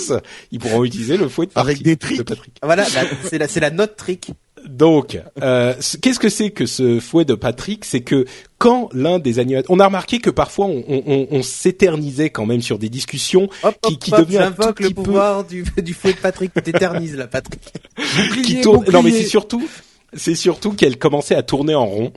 [0.51, 1.77] ils pourront utiliser le fouet de Patrick.
[1.77, 2.17] Avec des tricks.
[2.17, 2.53] De Patrick.
[2.61, 2.83] Voilà,
[3.23, 4.31] c'est la c'est la note trick.
[4.69, 7.85] Donc, euh, qu'est-ce que c'est que ce fouet de Patrick?
[7.85, 8.25] C'est que
[8.57, 12.61] quand l'un des animateurs, on a remarqué que parfois on, on, on s'éternisait quand même
[12.61, 13.49] sur des discussions
[13.83, 17.61] qui, qui devenaient un tout le pouvoir du, du fouet de Patrick, t'éternises là, Patrick.
[18.43, 18.85] qui tourne.
[18.91, 19.67] Non, mais c'est surtout,
[20.13, 22.13] c'est surtout qu'elle commençait à tourner en rond.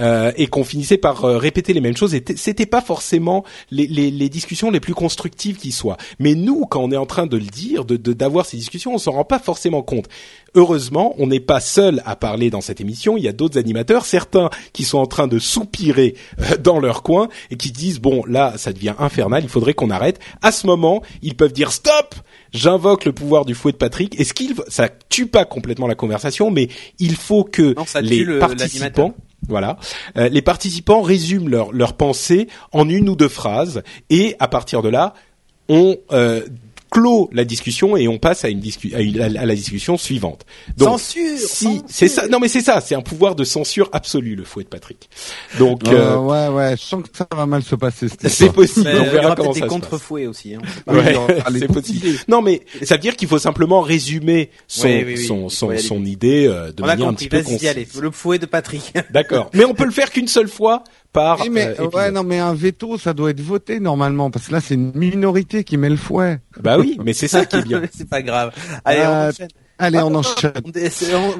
[0.00, 2.14] euh, et qu'on finissait par euh, répéter les mêmes choses.
[2.14, 5.96] Et c'était pas forcément les, les, les, discussions les plus constructives qui soient.
[6.18, 8.98] Mais nous, quand on est en train de le dire, de d'avoir ces discussions, on
[8.98, 10.08] s'en rend pas forcément compte.
[10.54, 13.16] Heureusement, on n'est pas seul à parler dans cette émission.
[13.16, 17.02] Il y a d'autres animateurs, certains qui sont en train de soupirer euh, dans leur
[17.02, 19.42] coin et qui disent bon là, ça devient infernal.
[19.42, 20.18] Il faudrait qu'on arrête.
[20.42, 22.14] À ce moment, ils peuvent dire stop.
[22.52, 24.18] J'invoque le pouvoir du fouet de Patrick.
[24.20, 26.68] Est-ce qu'il ça tue pas complètement la conversation, mais
[26.98, 29.14] il faut que les participants
[29.46, 29.78] voilà.
[30.16, 34.82] Euh, les participants résument leur, leur pensée en une ou deux phrases et à partir
[34.82, 35.14] de là,
[35.68, 36.42] on euh,
[36.90, 38.62] clôt la discussion et on passe à une,
[39.20, 40.44] à, la discussion suivante.
[40.76, 41.38] Donc, censure.
[41.38, 44.64] Si c'est ça, non mais c'est ça, c'est un pouvoir de censure absolu le fouet
[44.64, 45.08] de Patrick.
[45.58, 48.06] Donc euh, ouais ouais, je sens que ça va mal se passer.
[48.26, 48.90] C'est possible.
[49.00, 50.54] on verra comment ça des contre-fouets aussi.
[50.54, 50.60] Hein.
[50.86, 51.14] Ouais,
[51.58, 52.18] c'est possible.
[52.28, 56.72] Non mais ça veut dire qu'il faut simplement résumer son son son, son idée euh,
[56.72, 57.98] de manière un petit peu concise.
[58.00, 58.92] Le fouet de Patrick.
[59.10, 59.50] D'accord.
[59.54, 62.38] Mais on peut le faire qu'une seule fois par oui, mais, euh, ouais, non, mais
[62.38, 65.88] un veto, ça doit être voté normalement, parce que là, c'est une minorité qui met
[65.88, 66.40] le fouet.
[66.60, 67.82] Bah oui, mais c'est ça qui est bien.
[67.92, 68.52] c'est pas grave.
[68.84, 69.48] Allez, on euh, enchaîne.
[69.80, 70.52] Allez, on enchaîne.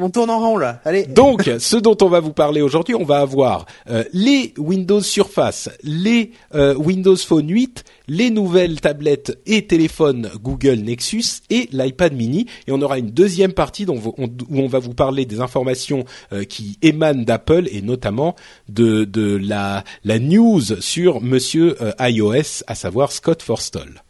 [0.01, 0.81] On, tourne en rond là.
[0.85, 1.07] Allez.
[1.07, 5.69] Donc, ce dont on va vous parler aujourd'hui, on va avoir euh, les Windows Surface,
[5.83, 12.47] les euh, Windows Phone 8, les nouvelles tablettes et téléphones Google Nexus et l'iPad Mini.
[12.67, 16.45] Et on aura une deuxième partie dont où on va vous parler des informations euh,
[16.45, 18.35] qui émanent d'Apple et notamment
[18.69, 24.03] de, de la, la news sur Monsieur iOS, à savoir Scott Forstall.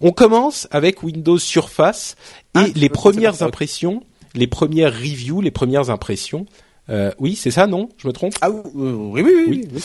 [0.00, 2.16] On commence avec Windows Surface
[2.54, 4.02] et ah, les premières impressions,
[4.34, 6.46] les premières reviews, les premières impressions.
[6.88, 7.88] Euh, oui, c'est ça, non?
[7.96, 8.34] Je me trompe?
[8.40, 9.44] Ah oui, oui, oui.
[9.48, 9.82] oui.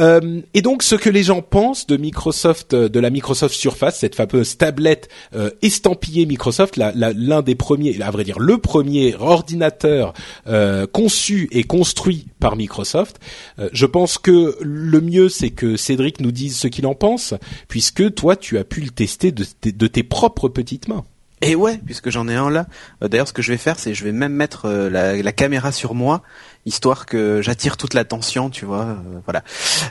[0.00, 3.98] Euh, et donc, ce que les gens pensent de Microsoft, euh, de la Microsoft Surface,
[3.98, 10.12] cette fameuse tablette euh, estampillée Microsoft, l'un des premiers, à vrai dire, le premier ordinateur
[10.46, 13.18] euh, conçu et construit par Microsoft.
[13.72, 17.34] je pense que le mieux, c'est que Cédric nous dise ce qu'il en pense,
[17.68, 21.04] puisque toi, tu as pu le tester de tes propres petites mains.
[21.42, 22.66] Et ouais, puisque j'en ai un là.
[23.02, 25.70] Euh, d'ailleurs, ce que je vais faire, c'est je vais même mettre euh, la, caméra
[25.70, 26.22] sur moi
[26.66, 28.84] histoire que j'attire toute l'attention, tu vois.
[28.84, 29.42] Euh, voilà.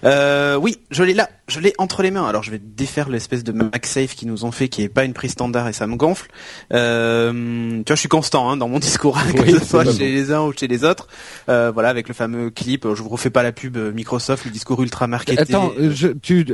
[0.04, 2.28] Euh, oui, je l'ai là, je l'ai entre les mains.
[2.28, 5.14] Alors je vais défaire l'espèce de MagSafe qu'ils nous ont fait, qui est pas une
[5.14, 6.30] prise standard et ça me gonfle.
[6.74, 10.32] Euh, tu vois, je suis constant hein, dans mon discours, que ce soit chez les
[10.32, 11.08] uns ou chez les autres.
[11.50, 12.86] Euh, voilà, avec le fameux clip.
[12.94, 15.40] Je vous refais pas la pub Microsoft, le discours ultra marketé.
[15.40, 16.46] Attends, je, tu,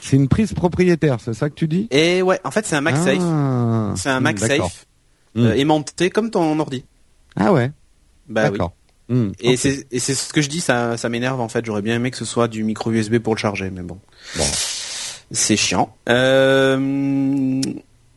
[0.00, 1.88] c'est une prise propriétaire, c'est ça que tu dis?
[1.90, 3.18] Et ouais, en fait, c'est un MagSafe.
[3.20, 3.92] Ah.
[3.96, 4.86] c'est un MagSafe
[5.34, 5.46] hmm.
[5.46, 6.84] aimanté comme ton ordi.
[7.36, 7.70] Ah ouais.
[8.28, 8.58] Bah oui.
[9.08, 11.64] Hmm, et c'est ce que je dis, ça, ça m'énerve en fait.
[11.64, 13.98] J'aurais bien aimé que ce soit du micro USB pour le charger, mais bon.
[14.36, 14.44] bon.
[15.30, 15.94] C'est chiant.
[16.08, 17.60] Euh,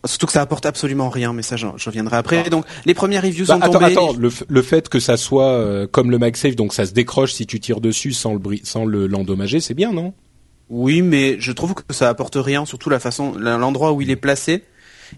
[0.06, 2.44] surtout que ça apporte absolument rien, mais ça je, reviendrai après.
[2.46, 2.50] Ah.
[2.50, 3.86] Donc les premières reviews bah, sont attends, tombées.
[3.86, 7.34] Attends, le, le, fait que ça soit euh, comme le MagSafe, donc ça se décroche
[7.34, 10.14] si tu tires dessus sans le sans le l'endommager, c'est bien, non?
[10.70, 14.16] Oui, mais je trouve que ça apporte rien, surtout la façon, l'endroit où il est
[14.16, 14.64] placé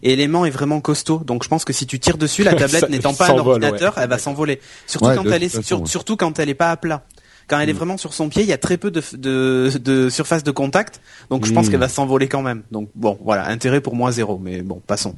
[0.02, 1.22] et l'aimant est vraiment costaud.
[1.26, 4.10] Donc je pense que si tu tires dessus, la tablette n'étant pas un ordinateur, elle
[4.10, 4.60] va s'envoler.
[4.88, 7.06] Surtout quand elle est surtout quand elle est pas à plat.
[7.48, 7.78] Quand elle est mm.
[7.78, 11.02] vraiment sur son pied, il y a très peu de, de, de surface de contact,
[11.30, 11.72] donc je pense mm.
[11.72, 12.64] qu'elle va s'envoler quand même.
[12.72, 15.16] Donc bon, voilà, intérêt pour moi zéro, mais bon, passons.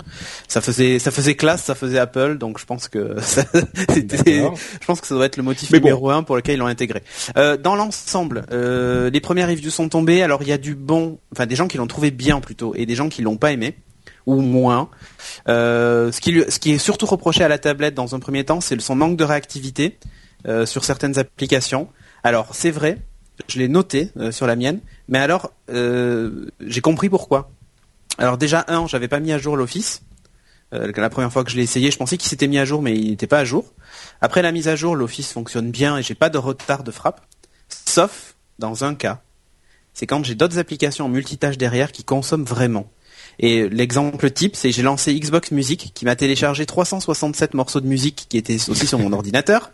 [0.47, 5.01] Ça faisait, ça faisait classe, ça faisait Apple, donc je pense que c'était, je pense
[5.01, 7.03] que ça doit être le motif numéro un pour lequel ils l'ont intégré.
[7.37, 10.23] Euh, dans l'ensemble, euh, les premières reviews sont tombées.
[10.23, 12.85] Alors il y a du bon, enfin des gens qui l'ont trouvé bien plutôt, et
[12.85, 13.75] des gens qui l'ont pas aimé
[14.25, 14.89] ou moins.
[15.47, 18.95] Euh, ce, qui est surtout reproché à la tablette dans un premier temps, c'est son
[18.95, 19.97] manque de réactivité
[20.47, 21.89] euh, sur certaines applications.
[22.23, 22.97] Alors c'est vrai,
[23.47, 27.51] je l'ai noté euh, sur la mienne, mais alors j'ai compris pourquoi.
[28.17, 30.01] Alors déjà un, j'avais pas mis à jour l'Office.
[30.71, 32.95] la première fois que je l'ai essayé, je pensais qu'il s'était mis à jour, mais
[32.95, 33.73] il n'était pas à jour.
[34.21, 37.21] Après la mise à jour, l'Office fonctionne bien et j'ai pas de retard de frappe,
[37.67, 39.21] sauf dans un cas.
[39.93, 42.91] C'est quand j'ai d'autres applications en multitâche derrière qui consomment vraiment.
[43.39, 48.27] Et l'exemple type, c'est j'ai lancé Xbox Music qui m'a téléchargé 367 morceaux de musique
[48.29, 49.71] qui étaient aussi sur mon ordinateur.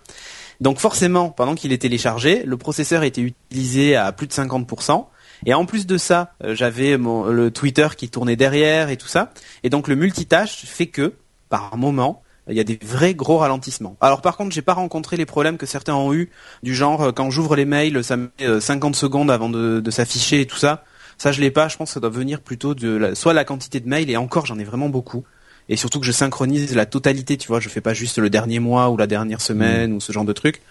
[0.61, 5.05] Donc forcément, pendant qu'il est téléchargé, le processeur était utilisé à plus de 50%.
[5.47, 9.33] Et en plus de ça, euh, j'avais le Twitter qui tournait derrière et tout ça.
[9.63, 11.15] Et donc le multitâche fait que,
[11.49, 13.97] par moment, il y a des vrais gros ralentissements.
[14.01, 16.29] Alors par contre, j'ai pas rencontré les problèmes que certains ont eu,
[16.61, 19.91] du genre euh, quand j'ouvre les mails, ça met 50 euh, secondes avant de, de
[19.91, 20.83] s'afficher et tout ça.
[21.21, 21.67] Ça, je l'ai pas.
[21.67, 24.17] Je pense que ça doit venir plutôt de la, soit la quantité de mails et
[24.17, 25.23] encore, j'en ai vraiment beaucoup.
[25.69, 27.59] Et surtout que je synchronise la totalité, tu vois.
[27.59, 29.95] Je fais pas juste le dernier mois ou la dernière semaine mmh.
[29.97, 30.63] ou ce genre de truc.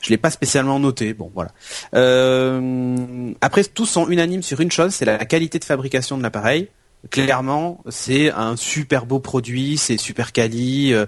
[0.00, 1.12] Je l'ai pas spécialement noté.
[1.12, 1.50] Bon, voilà.
[1.96, 6.68] Euh, après, tous sont unanimes sur une chose, c'est la qualité de fabrication de l'appareil.
[7.10, 10.92] Clairement, c'est un super beau produit, c'est super quali.
[10.92, 11.06] Euh,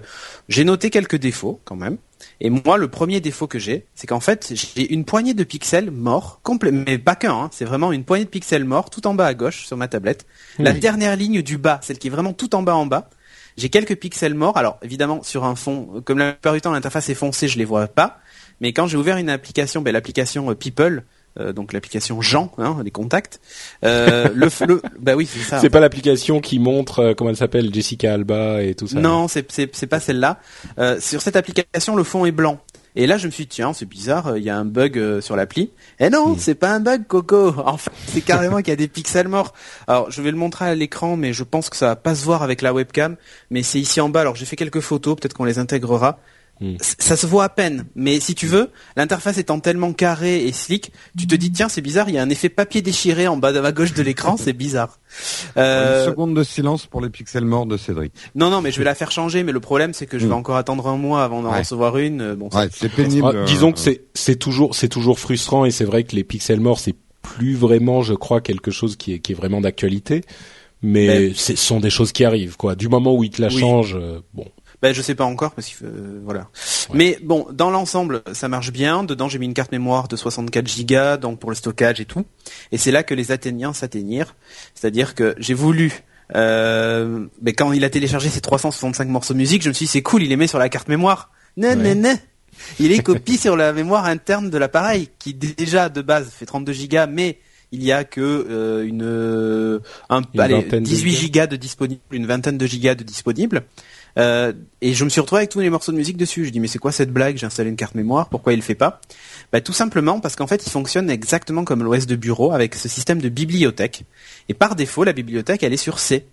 [0.49, 1.95] j'ai noté quelques défauts quand même.
[2.41, 5.91] Et moi, le premier défaut que j'ai, c'est qu'en fait, j'ai une poignée de pixels
[5.91, 9.13] morts, complet, mais pas qu'un, hein, c'est vraiment une poignée de pixels morts tout en
[9.13, 10.25] bas à gauche sur ma tablette.
[10.57, 13.09] La dernière ligne du bas, celle qui est vraiment tout en bas en bas,
[13.57, 14.57] j'ai quelques pixels morts.
[14.57, 17.65] Alors évidemment, sur un fond, comme la plupart du temps l'interface est foncée, je les
[17.65, 18.19] vois pas.
[18.61, 21.03] Mais quand j'ai ouvert une application, ben, l'application euh, People,
[21.39, 23.39] euh, donc l'application Jean, hein, les contacts.
[23.83, 25.59] Euh, le, le, bah oui, c'est ça.
[25.59, 28.99] C'est pas l'application qui montre euh, comment elle s'appelle, Jessica Alba et tout ça.
[28.99, 30.39] Non, c'est c'est c'est pas celle-là.
[30.77, 32.59] Euh, sur cette application, le fond est blanc.
[32.95, 35.35] Et là, je me suis dit, tiens, c'est bizarre, il y a un bug sur
[35.35, 35.71] l'appli.
[35.99, 37.53] Et non, c'est pas un bug, Coco.
[37.63, 39.53] En fait, c'est carrément qu'il y a des pixels morts.
[39.87, 42.25] Alors, je vais le montrer à l'écran, mais je pense que ça va pas se
[42.25, 43.15] voir avec la webcam.
[43.51, 44.21] Mais c'est ici en bas.
[44.21, 46.19] Alors, j'ai fait quelques photos, peut-être qu'on les intégrera.
[46.61, 46.75] Hmm.
[46.81, 50.91] Ça se voit à peine, mais si tu veux, l'interface étant tellement carrée et slick,
[51.17, 53.53] tu te dis tiens c'est bizarre, il y a un effet papier déchiré en bas
[53.53, 54.99] de à gauche de l'écran, c'est bizarre.
[55.55, 56.03] Euh...
[56.03, 58.11] Une seconde de silence pour les pixels morts de Cédric.
[58.35, 60.33] Non non, mais je vais la faire changer, mais le problème c'est que je vais
[60.33, 60.37] hmm.
[60.37, 62.35] encore attendre un mois avant d'en recevoir une.
[62.35, 63.31] Bon, c'est pénible.
[63.33, 66.59] Ah, disons que c'est c'est toujours c'est toujours frustrant et c'est vrai que les pixels
[66.59, 70.23] morts c'est plus vraiment, je crois, quelque chose qui est qui est vraiment d'actualité.
[70.81, 72.75] Mais, ce sont des choses qui arrivent, quoi.
[72.75, 74.45] Du moment où ils te la changent, euh, bon,
[74.81, 76.47] ben je sais pas encore parce que euh, voilà.
[76.93, 79.03] Mais bon, dans l'ensemble, ça marche bien.
[79.03, 82.25] Dedans, j'ai mis une carte mémoire de 64 Go, donc pour le stockage et tout.
[82.71, 84.35] Et c'est là que les Athéniens s'atteignirent.
[84.73, 86.03] C'est-à-dire que j'ai voulu
[86.35, 89.91] euh, mais quand il a téléchargé ces 365 morceaux de musique, je me suis dit
[89.91, 91.31] c'est cool, il les met sur la carte mémoire.
[91.57, 92.17] Non, non, non.
[92.79, 96.73] Il est copié sur la mémoire interne de l'appareil, qui déjà de base fait 32
[96.87, 97.39] Go, mais
[97.71, 102.65] il y a que euh, une, un, allez, 18 Go de disponible, une vingtaine de
[102.65, 103.63] gigas de disponible.
[104.19, 106.45] Euh, et je me suis retrouvé avec tous les morceaux de musique dessus.
[106.45, 107.37] Je dis mais c'est quoi cette blague?
[107.37, 108.29] J'ai installé une carte mémoire.
[108.29, 109.01] Pourquoi il le fait pas?
[109.51, 112.89] Bah, tout simplement parce qu'en fait il fonctionne exactement comme l'OS de bureau avec ce
[112.89, 114.03] système de bibliothèque.
[114.49, 116.25] Et par défaut la bibliothèque elle est sur C.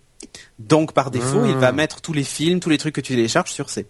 [0.59, 1.71] Donc par défaut il va ah.
[1.71, 3.87] mettre tous les films, tous les trucs que tu télécharges sur C.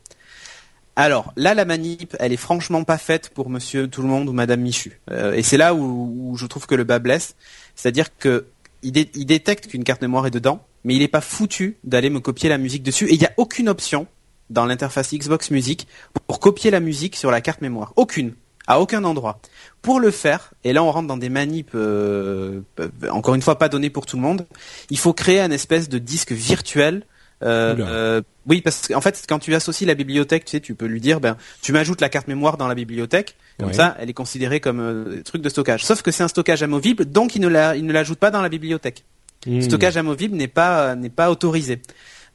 [0.96, 4.34] Alors là, la manip, elle est franchement pas faite pour Monsieur Tout le Monde ou
[4.34, 5.00] Madame Michu.
[5.12, 7.36] Euh, et c'est là où, je trouve que le bas blesse,
[7.76, 8.48] c'est-à-dire que
[8.82, 8.92] il
[9.26, 12.58] détecte qu'une carte mémoire est dedans, mais il n'est pas foutu d'aller me copier la
[12.58, 13.10] musique dessus.
[13.10, 14.08] Et il n'y a aucune option
[14.50, 15.86] dans l'interface Xbox Music
[16.28, 17.92] pour copier la musique sur la carte mémoire.
[17.98, 18.36] Aucune.
[18.68, 19.42] À aucun endroit.
[19.82, 22.62] Pour le faire, et là on rentre dans des manips, euh,
[23.10, 24.46] encore une fois pas données pour tout le monde,
[24.90, 27.06] il faut créer un espèce de disque virtuel
[27.44, 30.88] euh, euh, oui, parce qu'en fait, quand tu associes la bibliothèque, tu sais, tu peux
[30.88, 34.14] lui dire, ben, tu m'ajoutes la carte mémoire dans la bibliothèque, comme ça, elle est
[34.14, 35.86] considérée comme truc de stockage.
[35.86, 39.04] Sauf que c'est un stockage amovible, donc il ne l'ajoute pas dans la bibliothèque.
[39.46, 39.62] Hmm.
[39.62, 41.82] Stockage amovible n'est pas n'est pas autorisé.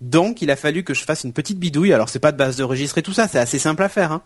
[0.00, 1.92] Donc il a fallu que je fasse une petite bidouille.
[1.92, 4.12] Alors c'est pas de base de registre et tout ça, c'est assez simple à faire.
[4.12, 4.22] Hein.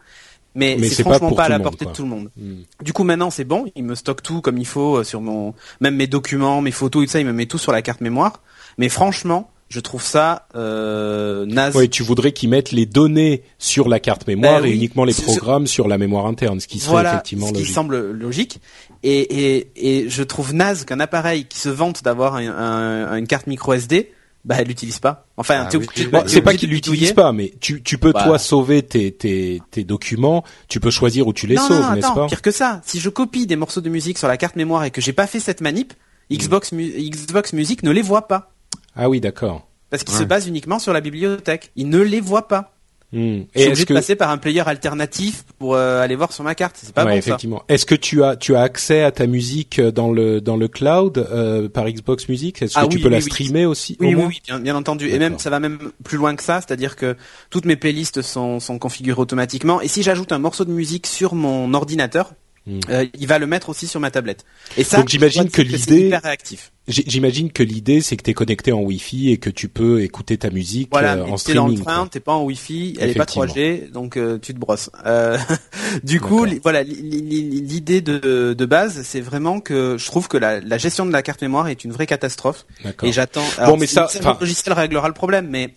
[0.55, 2.31] Mais, c'est franchement pas, à la portée de tout le monde.
[2.37, 2.63] Hmm.
[2.83, 5.55] Du coup maintenant c'est bon, il me stocke tout comme il faut euh, sur mon
[5.81, 8.01] même mes documents, mes photos et tout ça, il me met tout sur la carte
[8.01, 8.41] mémoire.
[8.79, 11.75] Mais franchement, je trouve ça euh, naze.
[11.75, 15.15] Oui, tu voudrais qu'ils mettent les données sur la carte mémoire ben et uniquement les
[15.15, 17.67] programmes sur la mémoire interne, ce qui serait voilà, effectivement ce logique.
[17.67, 18.61] qui semble logique.
[19.03, 23.27] Et, et, et je trouve naze qu'un appareil qui se vante d'avoir un, un, une
[23.27, 24.13] carte micro SD,
[24.45, 25.27] bah elle l'utilise pas.
[25.37, 28.23] Enfin, ah c'est pas qu'il l'utilise pas, mais tu, tu peux bah.
[28.25, 32.27] toi sauver tes, tes, tes documents, tu peux choisir où tu les sauves, n'est-ce pas?
[32.29, 34.93] Pire que ça, si je copie des morceaux de musique sur la carte mémoire et
[34.93, 35.93] que j'ai pas fait cette manip.
[36.29, 38.56] Xbox, Xbox Music ne les voit pas.
[38.97, 39.67] Ah oui, d'accord.
[39.91, 41.71] Parce qu'il se base uniquement sur la bibliothèque.
[41.77, 42.73] Il ne les voit pas.
[43.13, 43.43] Hmm.
[43.55, 46.57] Je suis obligé de passer par un player alternatif pour euh, aller voir sur ma
[46.57, 46.77] carte.
[46.77, 47.63] C'est pas bon effectivement.
[47.69, 50.67] Est-ce que tu as tu as accès à ta musique euh, dans le dans le
[50.67, 52.63] cloud euh, par Xbox Music?
[52.63, 55.09] Est-ce que ah tu peux la streamer aussi Oui, oui, bien, bien, entendu.
[55.09, 57.17] Et même ça va même plus loin que ça, c'est-à-dire que
[57.49, 59.81] toutes mes playlists sont sont configurées automatiquement.
[59.81, 62.33] Et si j'ajoute un morceau de musique sur mon ordinateur,
[62.67, 62.81] Hmm.
[62.89, 64.45] Euh, il va le mettre aussi sur ma tablette.
[64.77, 66.13] Et ça, donc j'imagine que l'idée,
[66.89, 70.37] j'imagine que l'idée c'est que tu es connecté en Wi-Fi et que tu peux écouter
[70.37, 71.79] ta musique voilà, euh, en streaming.
[71.83, 74.59] Voilà, dans le t'es pas en Wi-Fi, elle est pas 3G, donc euh, tu te
[74.59, 74.91] brosses.
[75.05, 75.39] Euh,
[76.03, 80.77] du coup, voilà, l'idée de, de base, c'est vraiment que je trouve que la, la,
[80.77, 82.67] gestion de la carte mémoire est une vraie catastrophe.
[83.05, 83.47] Et j'attends.
[83.65, 85.73] Bon, mais ça, le logiciel réglera le problème, mais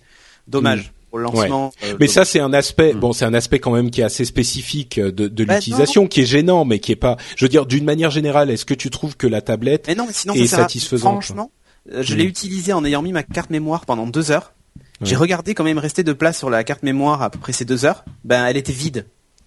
[0.48, 0.92] dommage.
[1.18, 1.74] Lancement.
[1.84, 3.00] Euh, mais ça c'est un aspect, hmm.
[3.00, 6.08] bon c'est un aspect quand même qui est assez spécifique euh, de, de bah, l'utilisation,
[6.08, 7.18] qui est gênant, mais qui est pas.
[7.36, 11.24] Je veux dire, d'une manière générale, est-ce que tu trouves que la tablette est satisfaisante
[11.24, 11.52] Franchement,
[11.92, 12.30] euh, je l'ai hmm.
[12.30, 14.54] utilisé en ayant mis ma carte mémoire pendant deux heures.
[15.02, 17.64] J'ai regardé quand même restait de place sur la carte mémoire à peu près ces
[17.64, 18.04] deux heures.
[18.26, 19.06] Ben elle était vide.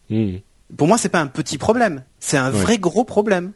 [0.08, 0.36] Hmm.
[0.76, 3.52] Pour moi c'est pas un petit problème, c'est un vrai gros problème.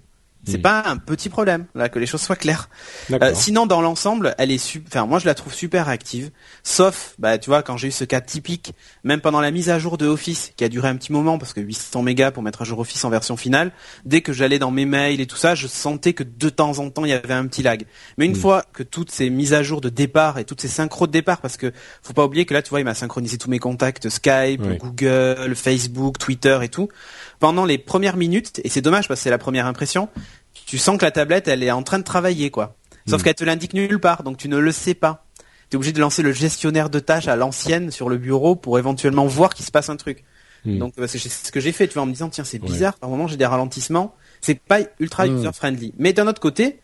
[0.47, 0.62] C'est Mm.
[0.62, 2.68] pas un petit problème, là, que les choses soient claires.
[3.11, 4.86] Euh, sinon, dans l'ensemble, elle est super.
[5.03, 6.30] Enfin, moi, je la trouve super active.
[6.62, 8.72] Sauf, bah, tu vois, quand j'ai eu ce cas typique,
[9.05, 11.53] même pendant la mise à jour de Office, qui a duré un petit moment, parce
[11.53, 13.72] que 800 mégas pour mettre à jour Office en version finale,
[14.05, 16.90] dès que j'allais dans mes mails et tout ça, je sentais que de temps en
[16.90, 17.84] temps, il y avait un petit lag.
[18.18, 18.36] Mais une Mm.
[18.36, 21.40] fois que toutes ces mises à jour de départ et toutes ces synchros de départ,
[21.40, 21.72] parce que
[22.03, 24.62] faut pas oublier que là, tu vois, il m'a synchronisé tous mes contacts Skype.
[24.78, 26.88] Google, Facebook, Twitter et tout.
[27.41, 30.09] Pendant les premières minutes, et c'est dommage parce que c'est la première impression,
[30.66, 32.76] tu sens que la tablette, elle est en train de travailler, quoi.
[33.09, 33.24] Sauf Mm.
[33.24, 35.24] qu'elle te l'indique nulle part, donc tu ne le sais pas.
[35.70, 39.26] T'es obligé de lancer le gestionnaire de tâches à l'ancienne sur le bureau pour éventuellement
[39.26, 40.24] voir qu'il se passe un truc.
[40.64, 40.78] Hmm.
[40.78, 42.66] Donc c'est ce que j'ai fait, tu vois, en me disant tiens c'est Ouais.
[42.68, 45.39] bizarre, par moment j'ai des ralentissements, c'est pas ultra Mm.
[45.39, 45.93] user friendly.
[45.99, 46.80] Mais d'un autre côté,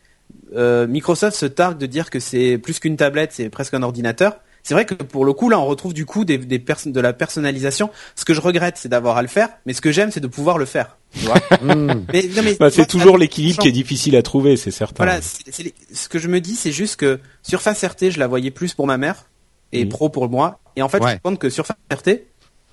[0.54, 4.36] euh, Microsoft se targue de dire que c'est plus qu'une tablette, c'est presque un ordinateur.
[4.64, 7.00] C'est vrai que pour le coup là on retrouve du coup des, des perso- de
[7.00, 7.90] la personnalisation.
[8.14, 10.26] Ce que je regrette c'est d'avoir à le faire, mais ce que j'aime c'est de
[10.28, 10.96] pouvoir le faire.
[11.18, 12.04] Tu vois Hmm.
[12.12, 15.04] mais, non, mais, Bah, c'est toujours l'équilibre qui est difficile à trouver, c'est certain.
[15.04, 18.72] voilà, ce que je me dis, c'est juste que Surface RT, je la voyais plus
[18.74, 19.26] pour ma mère
[19.72, 19.90] et Mhm.
[19.90, 20.60] Pro pour moi.
[20.76, 22.22] Et en fait, je me rends compte que Surface RT,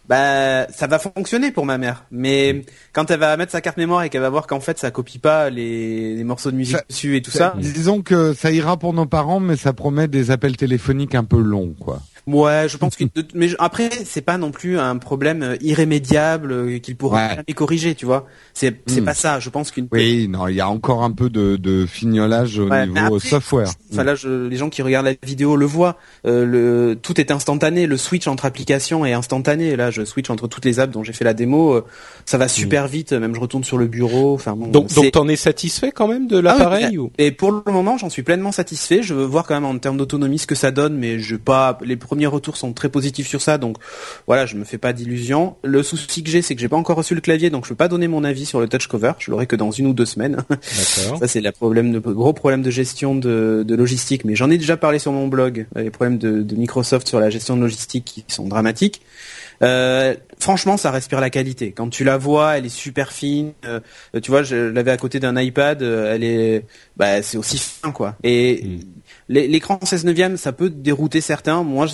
[0.09, 2.05] bah, ça va fonctionner pour ma mère.
[2.11, 4.89] Mais quand elle va mettre sa carte mémoire et qu'elle va voir qu'en fait, ça
[4.91, 8.51] copie pas les, les morceaux de musique Ça- dessus et tout ça, Disons que ça
[8.51, 12.01] ira pour nos parents, mais ça promet des appels téléphoniques un peu longs, quoi.
[12.33, 13.03] Ouais, je pense que,
[13.35, 17.29] mais après, c'est pas non plus un problème euh, irrémédiable euh, qu'il pourra Ouais.
[17.35, 18.27] jamais corriger, tu vois.
[18.53, 19.05] C'est, c'est Mhm.
[19.05, 19.39] pas ça.
[19.39, 22.69] Je pense qu'une Oui, non, il y a encore un peu de, de fignolage au
[22.69, 23.69] Ouais, niveau après, software.
[23.91, 25.97] Enfin là, je, les gens qui regardent la vidéo le voient.
[26.25, 27.87] Euh, le, tout est instantané.
[27.87, 29.75] Le switch entre applications est instantané.
[29.75, 31.73] Là, je switch entre toutes les apps dont j'ai fait la démo.
[31.73, 31.85] euh,
[32.25, 33.13] ça va super vite.
[33.13, 34.33] Même je retourne sur le bureau.
[34.33, 34.67] Enfin bon.
[34.67, 37.11] Donc, donc t'en es satisfait quand même de Ah oui, l'appareil ou?
[37.17, 39.01] Et pour le moment, j'en suis pleinement satisfait.
[39.03, 41.77] Je veux voir quand même en termes d'autonomie ce que ça donne, mais je pas.
[41.83, 43.77] Les premiers retours sont très positifs sur ça, donc
[44.27, 45.55] voilà, je me fais pas d'illusions.
[45.63, 47.75] Le souci que j'ai, c'est que j'ai pas encore reçu le clavier, donc je peux
[47.75, 49.13] pas donner mon avis sur le touch cover.
[49.19, 50.37] Je l'aurai que dans une ou deux semaines.
[50.61, 54.57] Ça c'est le problème de gros problème de gestion de, de logistique, mais j'en ai
[54.57, 55.67] déjà parlé sur mon blog.
[55.77, 59.01] euh, Les problèmes de, de Microsoft sur la gestion de logistique qui sont dramatiques.
[59.61, 61.73] Euh, franchement, ça respire la qualité.
[61.73, 63.51] Quand tu la vois, elle est super fine.
[63.65, 63.81] Euh,
[64.21, 65.81] tu vois, je l'avais à côté d'un iPad.
[65.81, 66.65] euh, elle est,
[66.95, 68.15] bah, c'est aussi fin quoi.
[68.23, 68.79] Et Mm.
[69.29, 71.63] L'é- l'écran 16 neuvième, ça peut dérouter certains.
[71.63, 71.87] Moi,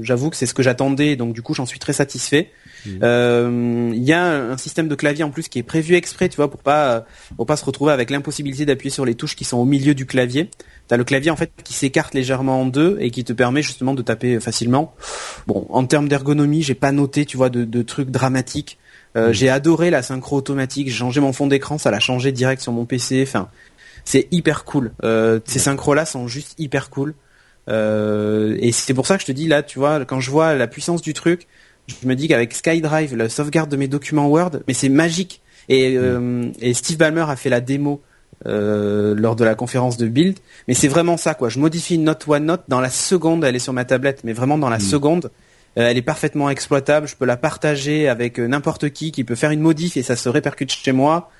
[0.00, 2.50] j'avoue que c'est ce que j'attendais, donc du coup, j'en suis très satisfait.
[2.86, 2.90] Mm.
[3.02, 6.36] Euh, Il y a un système de clavier en plus qui est prévu exprès, tu
[6.36, 7.04] vois, pour pas
[7.36, 10.06] pour pas se retrouver avec l'impossibilité d'appuyer sur les touches qui sont au milieu du
[10.06, 10.48] clavier.
[10.88, 13.94] T'as le clavier en fait qui s'écarte légèrement en deux et qui te permet justement
[13.94, 14.94] de taper facilement.
[15.46, 18.78] Bon, en termes d'ergonomie, j'ai pas noté, tu vois, de, de trucs dramatiques.
[19.16, 19.32] Euh, Mm.
[19.34, 20.88] J'ai adoré la synchro automatique.
[20.88, 23.22] J'ai changé mon fond d'écran, ça l'a changé direct sur mon PC.
[23.28, 23.48] Enfin,
[24.04, 24.92] c'est hyper cool.
[25.04, 27.14] Euh, ces synchros là sont juste hyper cool.
[27.68, 30.54] Euh, et c'est pour ça que je te dis là, tu vois, quand je vois
[30.54, 31.46] la puissance du truc,
[31.86, 35.40] je me dis qu'avec SkyDrive, la sauvegarde de mes documents Word, mais c'est magique.
[35.68, 38.02] Et, euh, et Steve Ballmer a fait la démo
[38.46, 40.36] euh, lors de la conférence de Build,
[40.66, 41.48] mais c'est vraiment ça quoi.
[41.48, 44.58] Je modifie une note OneNote dans la seconde, elle est sur ma tablette, mais vraiment
[44.58, 45.30] dans la seconde,
[45.78, 47.06] euh, elle est parfaitement exploitable.
[47.06, 50.16] Je peux la partager avec euh, n'importe qui qui peut faire une modif et ça
[50.16, 51.30] se répercute chez moi.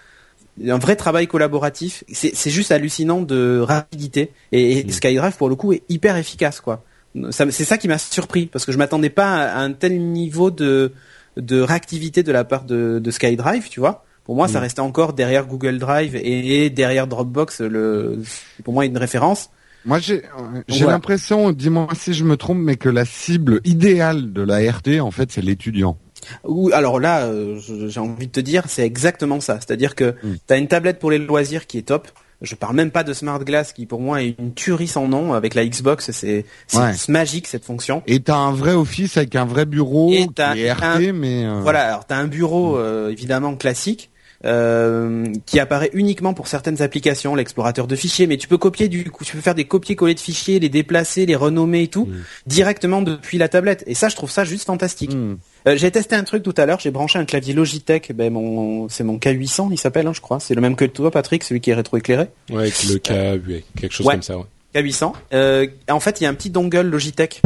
[0.67, 2.05] Un vrai travail collaboratif.
[2.13, 4.33] C'est c'est juste hallucinant de rapidité.
[4.53, 4.91] Et, et Mm.
[4.91, 6.85] SkyDrive pour le coup est hyper efficace quoi.
[7.31, 10.51] Ça- C'est ça qui m'a surpris parce que je m'attendais pas à un tel niveau
[10.51, 10.93] de
[11.39, 14.05] de réactivité de la part de, de SkyDrive, tu vois.
[14.25, 14.63] Pour moi, ça Mm.
[14.63, 18.23] restait encore derrière Google Drive et derrière Dropbox, le,
[18.63, 19.49] pour moi une référence.
[19.85, 20.23] Moi, j'ai
[20.69, 25.11] l'impression, dis-moi si je me trompe, mais que la cible idéale de la RT, en
[25.11, 25.97] fait, c'est l'étudiant.
[26.45, 27.59] Ou alors là, euh,
[27.89, 29.55] j'ai envie de te dire, c'est exactement ça.
[29.57, 30.35] C'est-à-dire que Mm.
[30.47, 32.09] tu as une tablette pour les loisirs qui est top.
[32.41, 35.33] Je parle même pas de Smart Glass qui pour moi est une tuerie sans nom
[35.33, 36.11] avec la Xbox.
[36.11, 36.93] C'est c'est Ouais.
[37.09, 38.03] magique cette fonction.
[38.09, 41.45] Et t'as un vrai office avec un vrai bureau Et qui t'as est RT, mais
[41.45, 44.11] euh, Voilà, alors tu as un bureau euh, évidemment classique
[44.45, 49.09] euh, qui apparaît uniquement pour certaines applications, l'explorateur de fichiers, mais tu peux copier du
[49.11, 52.23] coup, tu peux faire des copier-coller de fichiers, les déplacer, les renommer et tout Mm.
[52.47, 53.85] directement depuis la tablette.
[53.87, 55.15] Et ça, je trouve ça juste fantastique.
[55.15, 55.37] hmm.
[55.69, 58.89] Euh, j'ai testé un truc tout à l'heure, j'ai branché un clavier Logitech, ben mon
[58.89, 60.41] c'est mon K800, il s'appelle, hein, je crois.
[60.41, 62.27] C'est le même que toi, Patrick, celui qui est rétroéclairé.
[62.51, 64.15] Ouais, avec le cas, ouais, quelque chose Ouais.
[64.15, 64.37] comme ça.
[64.39, 64.45] Ouais.
[64.75, 65.13] K800.
[65.35, 67.43] Euh, en fait, il y a un petit dongle Logitech,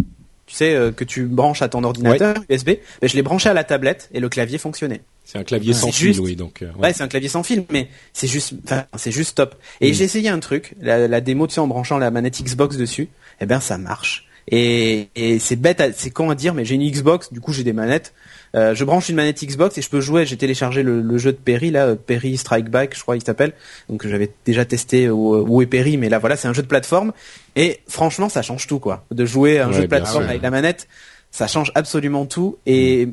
[0.47, 2.71] tu sais, euh, que tu branches à ton ordinateur USB.
[3.03, 5.03] Ben, je l'ai branché à la tablette et le clavier fonctionnait.
[5.27, 6.37] C'est un clavier sans fil, juste- oui.
[6.37, 8.55] Donc, euh, Ouais, c'est un clavier sans fil, mais c'est juste,
[8.97, 9.57] c'est juste top.
[9.83, 9.95] Et Mm.
[9.95, 13.09] j'ai essayé un truc, la, la démo, tu sais, en branchant la manette Xbox dessus.
[13.41, 14.23] Eh ben, ça marche.
[14.49, 17.65] Et, et c'est bête, c'est con à dire, mais j'ai une Xbox, du coup j'ai
[17.65, 18.15] des manettes.
[18.55, 20.25] Euh, je branche une manette Xbox et je peux jouer.
[20.25, 23.25] J'ai téléchargé le, le jeu de Perry là, euh, Perry Strike Back, je crois il
[23.25, 23.55] s'appelle.
[23.89, 26.69] Donc j'avais déjà testé où, où est Perry, mais là voilà, c'est un jeu de
[26.69, 27.13] plateforme.
[27.57, 29.05] Et franchement, ça change tout quoi.
[29.11, 30.31] De jouer à un Ouais, jeu de plateforme sûr.
[30.31, 30.87] avec la manette,
[31.33, 32.57] ça change absolument tout.
[32.67, 33.09] Et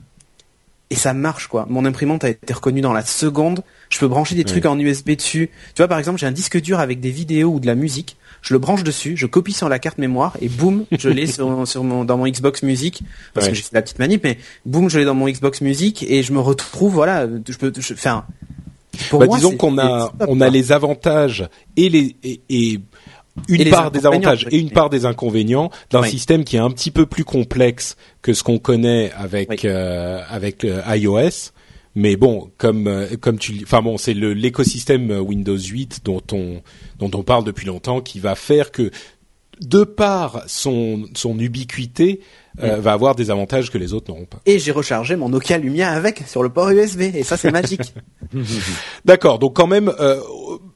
[0.90, 1.66] et ça marche quoi.
[1.70, 3.64] Mon imprimante a été reconnue dans la seconde.
[3.90, 5.50] Je peux brancher des trucs en USB dessus.
[5.74, 8.18] Tu vois, par exemple, j'ai un disque dur avec des vidéos ou de la musique.
[8.42, 11.66] Je le branche dessus, je copie sur la carte mémoire et boum, je l'ai sur,
[11.68, 13.02] sur mon dans mon Xbox Music
[13.34, 16.24] parce que j'ai la petite manip, mais boum, je l'ai dans mon Xbox Music et
[16.24, 18.26] je me retrouve, voilà, je peux, je, enfin.
[19.12, 22.80] Bah, disons qu'on a on a les avantages et les et,
[23.48, 26.92] une part des avantages et une part des inconvénients d'un système qui est un petit
[26.92, 31.52] peu plus complexe que ce qu'on connaît avec euh, avec euh, iOS.
[31.96, 36.62] Mais bon, comme euh, comme tu, enfin bon, c'est l'écosystème Windows 8 dont on
[37.00, 38.92] dont on parle depuis longtemps qui va faire que
[39.62, 42.22] de par son son ubiquité
[42.62, 44.40] euh, va avoir des avantages que les autres n'auront pas.
[44.46, 47.94] Et j'ai rechargé mon Nokia Lumia avec sur le port USB et ça c'est magique.
[49.06, 50.20] D'accord, donc quand même euh,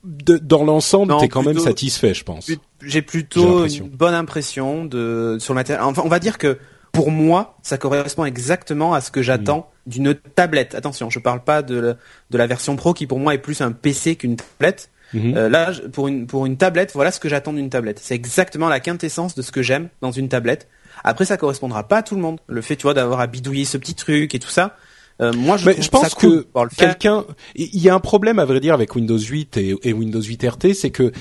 [0.03, 2.49] de, dans l'ensemble, t'es quand même satisfait, je pense.
[2.81, 5.83] J'ai plutôt une bonne impression de sur le matériel.
[5.83, 6.57] Enfin, on va dire que
[6.91, 10.73] pour moi, ça correspond exactement à ce que j'attends d'une tablette.
[10.73, 11.95] Attention, je parle pas de,
[12.31, 14.89] de la version Pro qui pour moi est plus un PC qu'une tablette.
[15.13, 15.37] Mm-hmm.
[15.37, 17.99] Euh, là, pour une pour une tablette, voilà ce que j'attends d'une tablette.
[18.01, 20.67] C'est exactement la quintessence de ce que j'aime dans une tablette.
[21.03, 22.39] Après, ça correspondra pas à tout le monde.
[22.47, 24.75] Le fait, tu vois, d'avoir à bidouiller ce petit truc et tout ça.
[25.19, 26.45] Euh, moi, je, je pense que
[26.77, 27.25] quelqu'un,
[27.55, 30.45] il y a un problème à vrai dire avec Windows 8 et, et Windows 8
[30.47, 31.11] RT, c'est que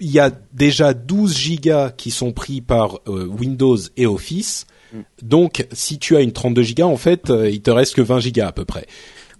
[0.00, 5.00] il y a déjà 12 gigas qui sont pris par euh, Windows et Office Mm.
[5.22, 8.20] Donc, si tu as une 32 gigas, en fait, euh, il te reste que 20
[8.20, 8.86] gigas à peu près.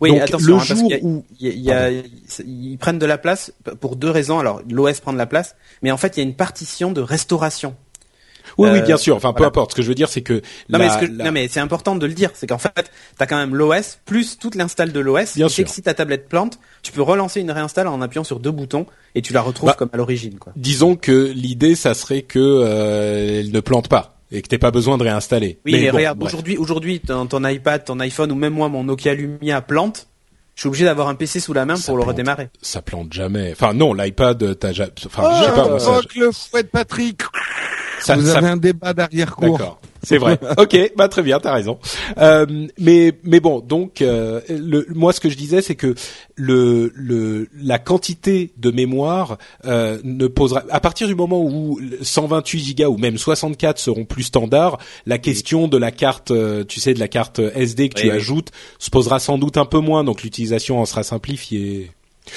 [0.00, 4.38] Oui, Donc, attention, le hein, jour où ils prennent de la place pour deux raisons.
[4.38, 7.00] Alors, l'OS prend de la place, mais en fait, il y a une partition de
[7.00, 7.74] restauration.
[8.58, 9.16] Oui, oui, bien euh, sûr.
[9.16, 9.72] Enfin, peu importe.
[9.72, 12.14] Ce que je veux dire, c'est que non, mais, non, mais c'est important de le
[12.14, 12.30] dire.
[12.34, 15.36] C'est qu'en fait, t'as quand même l'OS plus toute l'install de l'OS.
[15.36, 15.64] Bien sûr.
[15.64, 18.86] Que si ta tablette plante, tu peux relancer une réinstall en appuyant sur deux boutons
[19.14, 20.38] et tu la retrouves bah, comme à l'origine.
[20.38, 20.52] Quoi.
[20.56, 24.70] Disons que l'idée, ça serait que euh, elle ne plante pas et que t'aies pas
[24.70, 25.58] besoin de réinstaller.
[25.64, 29.14] Oui, mais, regarde, aujourd'hui, aujourd'hui, ton, ton, iPad, ton iPhone ou même moi, mon Nokia
[29.14, 30.08] Lumia plante.
[30.54, 32.48] Je suis obligé d'avoir un PC sous la main pour le redémarrer.
[32.62, 33.52] Ça plante jamais.
[33.52, 34.90] Enfin non, l'iPad, t'as jamais.
[35.04, 35.68] Enfin, je sais pas.
[35.68, 37.20] Moi, ça, le fouet de Patrick.
[38.00, 39.58] Ça, Vous avez un débat d'arrière cour.
[39.58, 39.80] D'accord.
[40.06, 40.38] C'est vrai.
[40.58, 41.78] ok, bah très bien, t'as raison.
[42.18, 42.46] Euh,
[42.78, 45.94] mais mais bon, donc euh, le, moi ce que je disais, c'est que
[46.36, 52.60] le, le la quantité de mémoire euh, ne posera à partir du moment où 128
[52.60, 56.94] gigas ou même 64 seront plus standards, la question de la carte, euh, tu sais,
[56.94, 60.04] de la carte SD que tu ajoutes, se posera sans doute un peu moins.
[60.04, 61.90] Donc l'utilisation en sera simplifiée.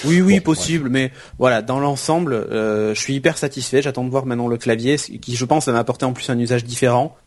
[0.05, 3.81] Oui, oui, possible, mais voilà, dans l'ensemble, euh, je suis hyper satisfait.
[3.81, 6.63] J'attends de voir maintenant le clavier, qui je pense va m'apporter en plus un usage
[6.63, 7.17] différent.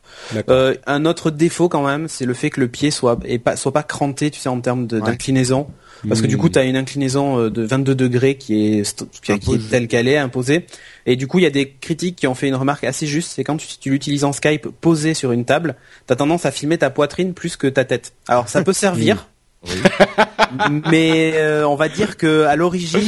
[0.48, 3.56] Euh, un autre défaut quand même, c'est le fait que le pied soit et pas
[3.56, 5.68] soit pas cranté, tu sais, en termes d'inclinaison,
[6.06, 6.52] parce que du coup, hmm.
[6.52, 10.18] tu as une inclinaison euh, de 22 degrés qui est, qui, est telle qu'elle est
[10.18, 10.66] imposée.
[11.06, 13.32] Et du coup, il y a des critiques qui ont fait une remarque assez juste,
[13.34, 16.50] c'est quand tu, tu l'utilises en Skype posé sur une table, tu as tendance à
[16.50, 18.12] filmer ta poitrine plus que ta tête.
[18.28, 19.28] Alors ça peut servir.
[20.90, 23.00] mais euh, on va dire que à l'origine,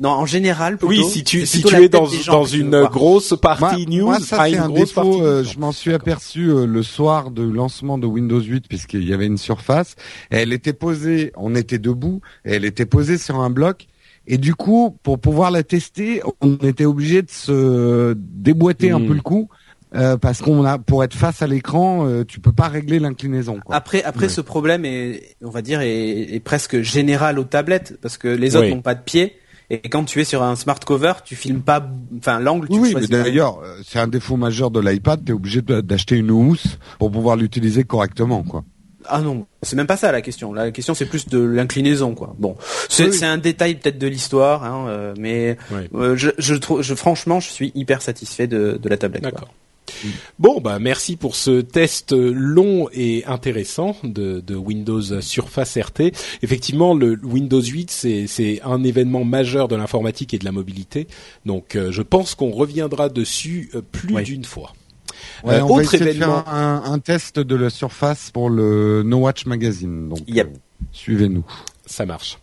[0.00, 3.86] non, en général, plutôt, oui, si tu si tu es dans dans une grosse partie
[3.86, 5.22] news, moi, ça c'est un défaut.
[5.22, 9.12] Euh, je m'en suis aperçu euh, le soir de lancement de Windows 8 puisqu'il y
[9.14, 9.96] avait une surface.
[10.30, 13.86] Et elle était posée, on était debout, et elle était posée sur un bloc.
[14.26, 19.06] Et du coup, pour pouvoir la tester, on était obligé de se déboîter un hmm.
[19.06, 19.48] peu le cou
[19.94, 23.60] euh, parce qu'on a pour être face à l'écran, euh, tu peux pas régler l'inclinaison.
[23.70, 28.28] Après, après ce problème est, on va dire, est, presque général aux tablettes parce que
[28.28, 29.36] les autres n'ont pas de pied.
[29.70, 31.88] Et quand tu es sur un smart cover, tu filmes pas,
[32.18, 32.68] enfin l'angle.
[32.68, 35.24] Tu oui, mais d'ailleurs, euh, c'est un défaut majeur de l'iPad.
[35.24, 38.62] Tu es obligé d'acheter une housse pour pouvoir l'utiliser correctement, quoi.
[39.06, 40.54] Ah non, c'est même pas ça la question.
[40.54, 42.34] La question c'est plus de l'inclinaison quoi.
[42.38, 42.56] Bon,
[42.88, 45.58] c'est un détail peut-être de l'histoire, hein, mais
[45.92, 49.22] je, je, franchement, je suis hyper satisfait de, de la tablette.
[49.22, 49.50] D'accord.
[50.38, 56.12] Bon, bah merci pour ce test long et intéressant de, de Windows Surface RT.
[56.42, 61.06] Effectivement, le Windows 8 c'est un événement majeur de l'informatique et de la mobilité.
[61.44, 64.72] Donc, euh, je pense qu'on reviendra dessus euh, plus d'une fois.
[65.44, 66.42] Ouais, euh, on autre va événement...
[66.42, 70.08] faire un, un, test de la Surface pour le No Watch Magazine.
[70.08, 70.20] Donc,
[70.92, 71.44] suivez-nous.
[71.86, 72.38] Ça marche.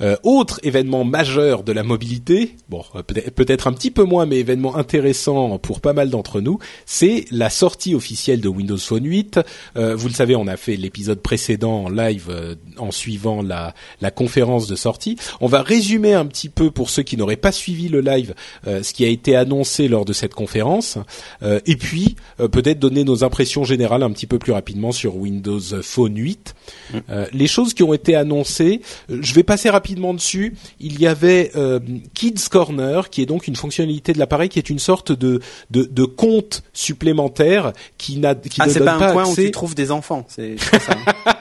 [0.00, 4.36] Euh, autre événement majeur de la mobilité, bon euh, peut-être un petit peu moins mais
[4.36, 9.40] événement intéressant pour pas mal d'entre nous, c'est la sortie officielle de Windows Phone 8.
[9.76, 14.10] Euh, vous le savez, on a fait l'épisode précédent en live en suivant la, la
[14.10, 15.16] conférence de sortie.
[15.40, 18.34] On va résumer un petit peu pour ceux qui n'auraient pas suivi le live
[18.64, 20.98] ce qui a été annoncé lors de cette conférence
[21.42, 26.16] et puis peut-être donner nos impressions générales un petit peu plus rapidement sur Windows Phone
[26.16, 26.54] 8.
[26.92, 26.98] Mm.
[27.32, 30.54] les choses qui ont été annoncées, je vais passer rapidement dessus.
[30.78, 31.80] Il y avait euh,
[32.14, 35.40] Kids Corner, qui est donc une fonctionnalité de l'appareil, qui est une sorte de
[35.70, 39.34] de, de compte supplémentaire qui n'a qui ah, ne donne pas, pas un point où
[39.34, 40.24] tu trouves des enfants.
[40.28, 40.92] C'est ça.
[41.06, 41.38] Hein.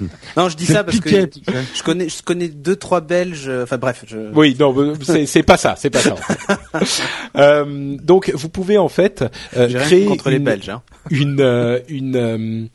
[0.36, 3.50] non, je dis ça parce que je connais, je connais deux, trois Belges.
[3.62, 4.04] Enfin bref.
[4.06, 4.18] Je...
[4.34, 6.14] Oui, non, c'est pas ça, c'est pas ça.
[7.36, 9.24] euh, donc, vous pouvez en fait
[9.56, 10.82] euh, créer contre une, les Belges, hein.
[11.10, 12.66] une, euh, une, euh,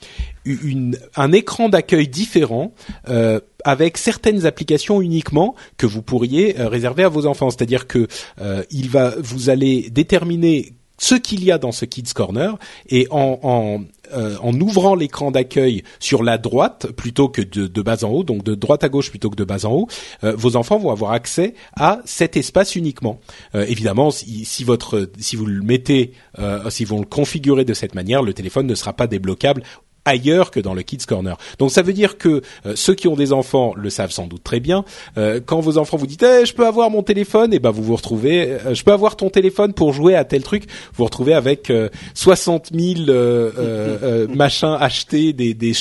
[0.46, 2.74] une, un écran d'accueil différent
[3.10, 7.50] euh, avec certaines applications uniquement que vous pourriez réserver à vos enfants.
[7.50, 8.08] C'est-à-dire que
[8.70, 13.40] il va, vous allez déterminer ce qu'il y a dans ce Kids Corner et en,
[13.44, 13.84] en,
[14.14, 18.24] euh, en ouvrant l'écran d'accueil sur la droite plutôt que de, de, bas en haut,
[18.24, 19.88] donc de droite à gauche plutôt que de bas en haut,
[20.24, 23.20] euh, vos enfants vont avoir accès à cet espace uniquement.
[23.56, 26.14] Euh, évidemment, si, si, votre si vous le mettez,
[26.70, 29.64] si vous le configurez de cette manière, le téléphone ne sera pas débloquable
[30.06, 31.38] ailleurs que dans le Kids Corner.
[31.60, 34.44] Donc ça veut dire que euh, ceux qui ont des enfants le savent sans doute
[34.44, 34.86] très bien.
[35.18, 37.72] Euh, quand vos enfants vous disent eh, je peux avoir mon téléphone, et eh ben
[37.72, 40.66] vous vous retrouvez euh, je peux avoir ton téléphone pour jouer à tel truc.
[40.66, 41.72] Vous vous retrouvez avec
[42.14, 45.74] 60 000 machins achetés, des des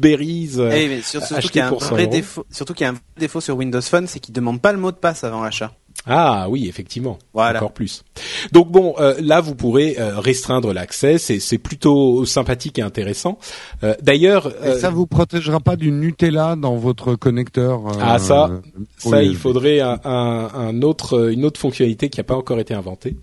[0.00, 2.98] Berries eh, mais surtout qu'il y a un vrai défaut, surtout qu'il y a un
[3.18, 5.72] défaut sur Windows Phone, c'est qu'il demande pas le mot de passe avant l'achat.
[6.06, 7.18] Ah oui, effectivement.
[7.34, 7.58] Voilà.
[7.58, 8.04] Encore plus.
[8.52, 13.38] Donc bon, euh, là vous pourrez euh, restreindre l'accès, c'est plutôt sympathique et intéressant.
[13.82, 18.50] Euh, D'ailleurs, ça vous protégera pas du Nutella dans votre connecteur Ah ça,
[18.96, 22.74] ça il faudrait un, un, un, autre une autre fonctionnalité qui n'a pas encore été
[22.74, 23.16] inventée.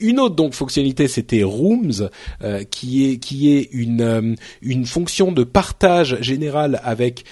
[0.00, 2.08] une autre donc fonctionnalité, c'était Rooms,
[2.70, 7.24] qui est qui est une une fonction de partage général avec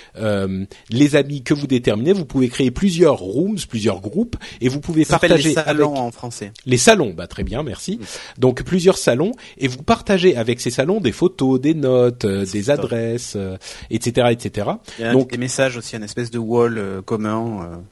[0.90, 2.12] les amis que vous déterminez.
[2.12, 6.53] Vous pouvez créer plusieurs rooms, plusieurs groupes et vous pouvez partager les salons en français.
[6.66, 8.01] Les salons, bah très bien, merci.
[8.39, 12.70] Donc plusieurs salons et vous partagez avec ces salons des photos, des notes, euh, des
[12.70, 13.37] adresses,
[13.91, 14.70] etc., euh, etc.
[14.99, 17.82] Il y a Donc des messages aussi, une espèce de wall euh, commun.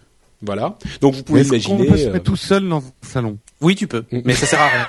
[0.43, 0.77] Voilà.
[1.01, 1.75] Donc vous pouvez imaginer.
[1.89, 3.39] On peut se mettre tout seul dans un salon?
[3.61, 4.89] Oui, tu peux, mais ça sert à rien.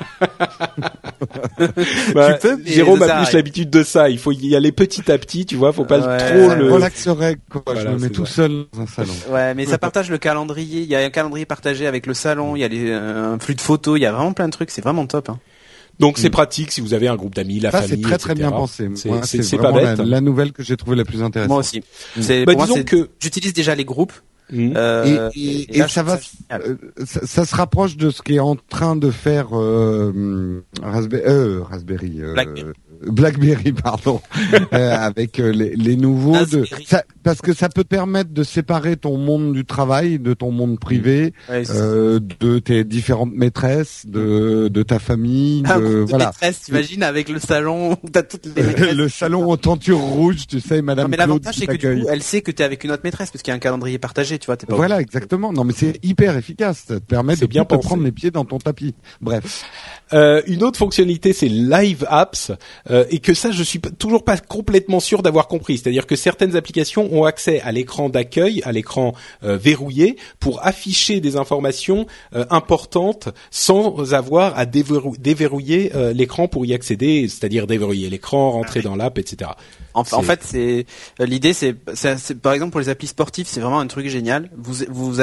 [2.16, 4.10] bah, tu peux, Jérôme a plus l'habitude de ça.
[4.10, 5.72] Il faut y aller petit à petit, tu vois.
[5.72, 6.72] Faut pas trop le.
[6.72, 7.76] Relaxerait quoi.
[7.76, 9.14] je me mets tout seul dans un salon.
[9.30, 10.82] Ouais, mais ça partage le calendrier.
[10.82, 12.56] Il y a un calendrier partagé avec le salon.
[12.56, 14.00] Il y a les, un flux de photos.
[14.00, 14.72] Il y a vraiment plein de trucs.
[14.72, 15.30] C'est vraiment top.
[15.30, 15.40] Hein.
[16.00, 16.32] Donc c'est mm.
[16.32, 17.98] pratique si vous avez un groupe d'amis, la ça, famille.
[17.98, 18.90] C'est très très bien pensé.
[18.96, 20.00] C'est pas bête.
[20.00, 21.50] La, la, nouvelle que j'ai trouvée la plus intéressante.
[21.50, 21.84] Moi aussi.
[22.20, 24.14] C'est bah, disons que j'utilise déjà les groupes
[24.54, 24.74] Mmh.
[24.76, 26.20] Euh, et, ça va,
[26.52, 26.76] euh,
[27.06, 32.22] ça, se rapproche de ce qu'est en train de faire euh, Raspberry, euh, Raspberry
[33.02, 34.22] Blackberry, pardon,
[34.72, 36.46] avec les, les, nouveaux.
[36.46, 40.52] De, ça, parce que ça peut permettre de séparer ton monde du travail, de ton
[40.52, 45.64] monde privé, de tes différentes maîtresses, de, de ta famille.
[45.66, 46.28] Ah, de, voilà.
[46.28, 48.96] Maîtresses, t'imagines avec le salon où t'as toutes les maîtresses.
[48.96, 51.06] le salon en tenture rouge, tu sais, Madame.
[51.06, 53.32] Non, mais l'avantage c'est que du coup, elle sait que t'es avec une autre maîtresse
[53.32, 54.38] parce qu'il y a un calendrier partagé
[54.70, 55.54] voilà, exactement.
[55.54, 56.86] Non, mais c'est hyper efficace.
[56.88, 58.96] Ça te permet de bien prendre les pieds dans ton tapis.
[59.22, 59.66] Bref.
[60.14, 62.52] Euh, une autre fonctionnalité, c'est Live Apps,
[62.90, 65.78] euh, et que ça, je suis toujours pas complètement sûr d'avoir compris.
[65.78, 69.14] C'est-à-dire que certaines applications ont accès à l'écran d'accueil, à l'écran
[69.44, 76.74] euh, verrouillé, pour afficher des informations euh, importantes sans avoir à déverrouiller l'écran pour y
[76.74, 79.52] accéder, c'est-à-dire déverrouiller l'écran, rentrer dans l'app, etc.
[79.94, 80.86] En, fait, c'est
[81.20, 81.74] l'idée, c'est
[82.42, 84.33] par exemple pour les applis sportives, c'est vraiment un truc génial.
[84.56, 85.22] Vous vous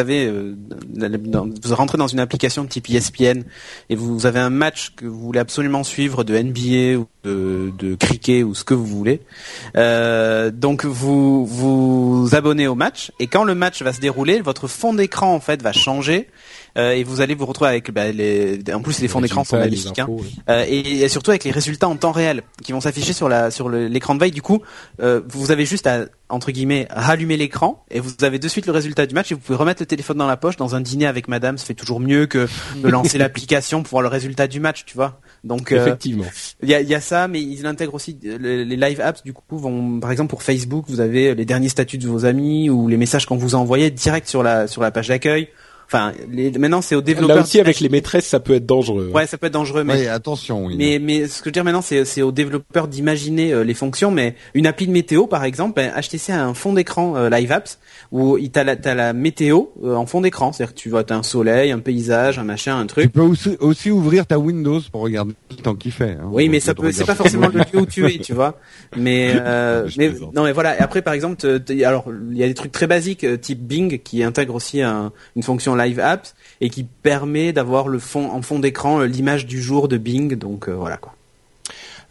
[1.74, 3.44] rentrez dans une application type ESPN
[3.88, 7.94] et vous avez un match que vous voulez absolument suivre de NBA ou de, de
[7.94, 9.20] cricket ou ce que vous voulez.
[9.76, 14.68] Euh, donc vous vous abonnez au match et quand le match va se dérouler, votre
[14.68, 16.28] fond d'écran en fait va changer
[16.78, 19.58] euh, et vous allez vous retrouver avec bah, les en plus les fonds d'écran sont
[19.58, 20.08] magnifiques hein.
[20.48, 23.68] euh, et, surtout avec les résultats en temps réel qui vont s'afficher sur la sur
[23.68, 24.30] l'écran de veille.
[24.30, 24.62] Du coup
[25.00, 28.72] euh, vous avez juste à entre guillemets rallumer l'écran et vous avez de suite le
[28.72, 31.06] résultat du match et vous pouvez remettre le téléphone dans la poche dans un dîner
[31.06, 31.58] avec madame.
[31.58, 32.46] Ça fait toujours mieux que
[32.76, 35.20] de lancer l'application pour voir le résultat du match tu vois.
[35.42, 36.24] Donc effectivement.
[36.62, 39.58] il y a, y a ça mais ils intègrent aussi les, live apps du coup
[39.58, 42.96] vont par exemple pour Facebook vous avez les derniers statuts de vos amis ou les
[42.96, 45.48] messages qu'on vous a envoyés direct sur la sur la page d'accueil
[45.92, 47.34] Enfin, les, maintenant c'est aux développeurs.
[47.34, 49.10] Là aussi, avec les maîtresses, ça peut être dangereux.
[49.12, 49.82] Ouais, ça peut être dangereux.
[49.82, 50.66] Mais attention.
[50.66, 53.64] Oui, mais mais ce que je veux dire maintenant, c'est c'est aux développeurs d'imaginer euh,
[53.64, 54.12] les fonctions.
[54.12, 57.50] Mais une appli de météo, par exemple, ben, HTC a un fond d'écran euh, Live
[57.50, 57.80] Apps
[58.12, 60.52] où il t'as la t'as la météo euh, en fond d'écran.
[60.52, 63.06] C'est-à-dire que tu vois t'as un soleil, un paysage, un machin, un truc.
[63.06, 66.18] Tu peux aussi, aussi ouvrir ta Windows pour regarder le temps qu'il fait.
[66.22, 68.60] Hein, oui, mais ça peut c'est pas forcément le lieu où tu es, tu vois.
[68.96, 69.34] Mais
[69.98, 70.78] mais non, mais voilà.
[70.78, 71.44] Et après, par exemple,
[71.84, 75.42] alors il y a des trucs très basiques type Bing qui intègre aussi un, une
[75.42, 79.60] fonction Live Apps et qui permet d'avoir le fond en fond d'écran euh, l'image du
[79.60, 80.34] jour de Bing.
[80.36, 81.14] Donc euh, voilà quoi.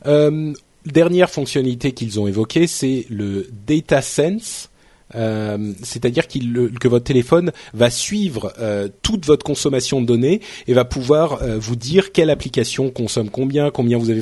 [0.05, 0.53] Euh,
[0.85, 4.68] dernière fonctionnalité qu'ils ont évoquée, c'est le Data Sense.
[5.15, 10.73] Euh, c'est-à-dire qu'il que votre téléphone va suivre euh, toute votre consommation de données et
[10.73, 14.21] va pouvoir euh, vous dire quelle application consomme combien, combien vous avez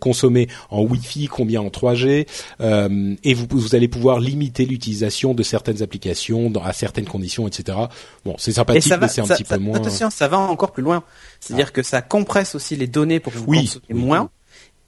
[0.00, 2.26] consommé en Wi-Fi, combien en 3G,
[2.60, 7.78] et vous, vous allez pouvoir limiter l'utilisation de certaines applications dans, à certaines conditions, etc.
[8.24, 9.76] Bon, c'est sympathique, mais c'est un petit peu moins.
[9.76, 11.04] Attention, ça va encore plus loin.
[11.40, 11.72] C'est-à-dire ah.
[11.72, 14.30] que ça compresse aussi les données pour que vous oui, moins.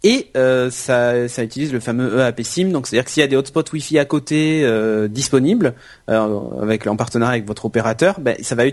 [0.05, 3.27] Et euh, ça, ça utilise le fameux EAP SIM, donc c'est-à-dire que s'il y a
[3.27, 5.75] des hotspots Wi-Fi à côté euh, disponibles,
[6.11, 8.65] euh, avec en partenariat avec votre opérateur, ben, ça va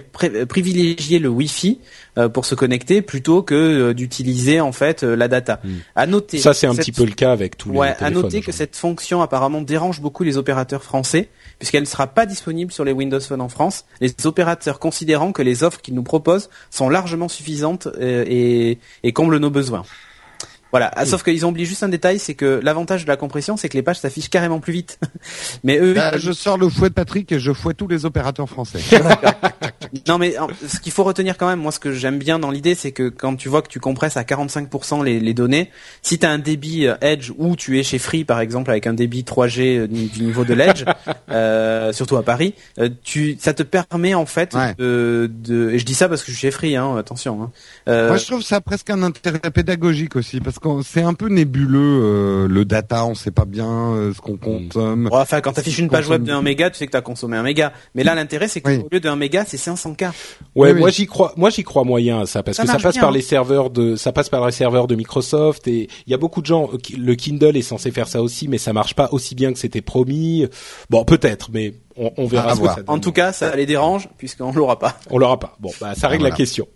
[0.47, 1.79] privilégier le Wi-Fi
[2.17, 5.59] euh, pour se connecter plutôt que d'utiliser en fait la data.
[5.63, 5.77] Hmm.
[5.95, 6.39] À noter.
[6.39, 8.75] Ça c'est un petit peu le cas avec tous ouais, les À noter que cette
[8.75, 13.21] fonction apparemment dérange beaucoup les opérateurs français, puisqu'elle ne sera pas disponible sur les Windows
[13.21, 13.85] Phone en France.
[14.01, 19.37] Les opérateurs considérant que les offres qu'ils nous proposent sont largement suffisantes et, et comblent
[19.37, 19.83] nos besoins.
[20.73, 20.91] Voilà.
[20.95, 23.69] Ah, sauf qu'ils ont oublié juste un détail, c'est que l'avantage de la compression, c'est
[23.69, 24.99] que les pages s'affichent carrément plus vite.
[25.63, 28.49] mais eux, bah, je sors le fouet de Patrick et je fouette tous les opérateurs
[28.49, 28.79] français.
[30.07, 30.35] non, mais
[30.67, 33.09] ce qu'il faut retenir quand même, moi, ce que j'aime bien dans l'idée, c'est que
[33.09, 35.69] quand tu vois que tu compresses à 45% les, les données,
[36.01, 38.87] si tu as un débit euh, Edge ou tu es chez Free, par exemple, avec
[38.87, 40.85] un débit 3G euh, du niveau de l'Edge,
[41.29, 45.85] euh, surtout à Paris, euh, tu, ça te permet en fait de, de, et je
[45.85, 47.43] dis ça parce que je suis chez Free, hein, attention.
[47.43, 47.51] Hein.
[47.87, 52.01] Euh, moi, je trouve ça presque un intérêt pédagogique aussi, parce c'est un peu nébuleux
[52.03, 55.09] euh, le data, on sait pas bien euh, ce qu'on consomme.
[55.11, 57.01] enfin, quand tu affiches une page web de 1 méga, tu sais que tu as
[57.01, 57.73] consommé 1 méga.
[57.95, 60.05] Mais là, l'intérêt, c'est qu'au lieu de 1 méga, c'est 500 k.
[60.55, 63.11] Ouais, moi j'y crois, moi j'y crois moyen à ça, parce que ça passe par
[63.11, 66.41] les serveurs de, ça passe par les serveurs de Microsoft et il y a beaucoup
[66.41, 66.69] de gens.
[66.97, 69.81] Le Kindle est censé faire ça aussi, mais ça marche pas aussi bien que c'était
[69.81, 70.47] promis.
[70.89, 72.55] Bon, peut-être, mais on, verra.
[72.87, 74.97] en tout cas, ça les dérange puisqu'on l'aura pas.
[75.09, 75.55] On l'aura pas.
[75.59, 76.67] Bon, bah, ça règle la question.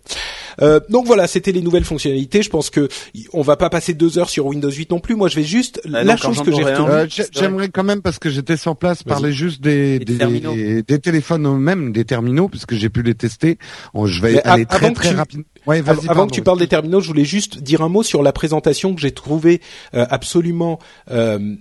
[0.60, 2.42] Euh, donc voilà, c'était les nouvelles fonctionnalités.
[2.42, 2.88] Je pense que
[3.32, 5.14] on va pas passer deux heures sur Windows 8 non plus.
[5.14, 8.30] Moi, je vais juste bah la chose que j'ai euh, J'aimerais quand même parce que
[8.30, 13.02] j'étais sur place parler juste des des, des, téléphones eux-mêmes, des terminaux, puisque j'ai pu
[13.02, 13.58] les tester.
[14.04, 15.44] je vais aller très très rapidement.
[15.66, 18.32] Ouais, avant que tu parles des terminaux, je voulais juste dire un mot sur la
[18.32, 19.60] présentation que j'ai trouvée
[19.94, 20.78] euh, absolument
[21.10, 21.56] euh,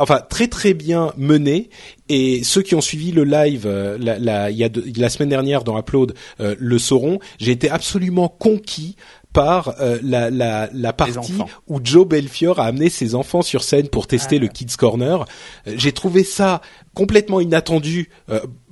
[0.00, 1.70] enfin très très bien mené
[2.08, 5.62] et ceux qui ont suivi le live euh, la, la, y a la semaine dernière
[5.62, 8.96] dans Upload euh, le sauront j'ai été absolument conquis
[9.32, 13.88] par euh, la, la, la partie où Joe Belfior a amené ses enfants sur scène
[13.88, 14.40] pour tester ah.
[14.40, 15.24] le Kids Corner.
[15.66, 16.60] J'ai trouvé ça
[16.94, 18.10] complètement inattendu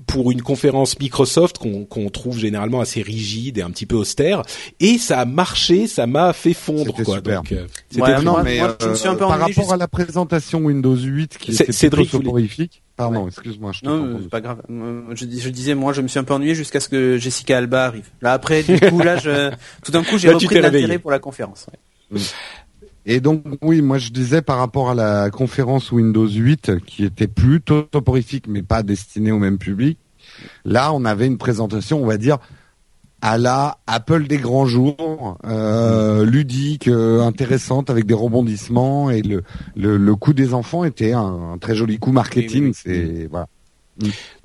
[0.08, 4.42] pour une conférence Microsoft qu'on trouve généralement assez rigide et un petit peu austère
[4.80, 7.42] et ça a marché ça m'a fait fondre quoi super.
[7.42, 7.66] donc euh,
[7.98, 10.96] ouais, non, mais moi, je me suis un peu par rapport à la présentation Windows
[10.96, 14.60] 8 qui était Cédric soporifique Pardon, excuse-moi, je Non, c'est pas grave.
[14.68, 17.84] Je, je, disais, moi, je me suis un peu ennuyé jusqu'à ce que Jessica Alba
[17.84, 18.08] arrive.
[18.20, 19.52] Là, après, du coup, là, je,
[19.84, 21.66] tout d'un coup, j'ai repris l'intérêt pour la conférence.
[22.10, 22.20] Ouais.
[23.10, 27.26] Et donc oui, moi je disais par rapport à la conférence Windows 8 qui était
[27.26, 29.98] plutôt toporifique mais pas destinée au même public.
[30.66, 32.36] Là, on avait une présentation, on va dire
[33.22, 39.42] à la Apple des grands jours, euh, ludique, euh, intéressante avec des rebondissements et le
[39.74, 42.74] le, coup des enfants était un, très joli coup marketing.
[42.74, 43.48] C'est voilà.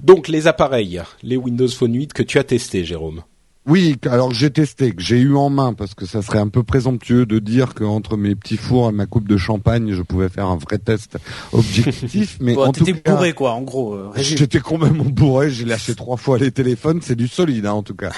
[0.02, 3.23] Donc les appareils, les Windows Phone 8 que tu as testé, Jérôme?
[3.65, 6.64] Oui, alors j'ai testé, que j'ai eu en main, parce que ça serait un peu
[6.64, 10.48] présomptueux de dire qu'entre mes petits fours et ma coupe de champagne, je pouvais faire
[10.48, 11.18] un vrai test
[11.53, 12.38] objectif.
[12.41, 13.94] mais bon, en tout cas, bourré quoi, en gros.
[13.94, 15.49] Euh, j'étais complètement bourré.
[15.49, 16.99] J'ai lâché trois fois les téléphones.
[17.02, 18.11] C'est du solide, hein, en tout cas.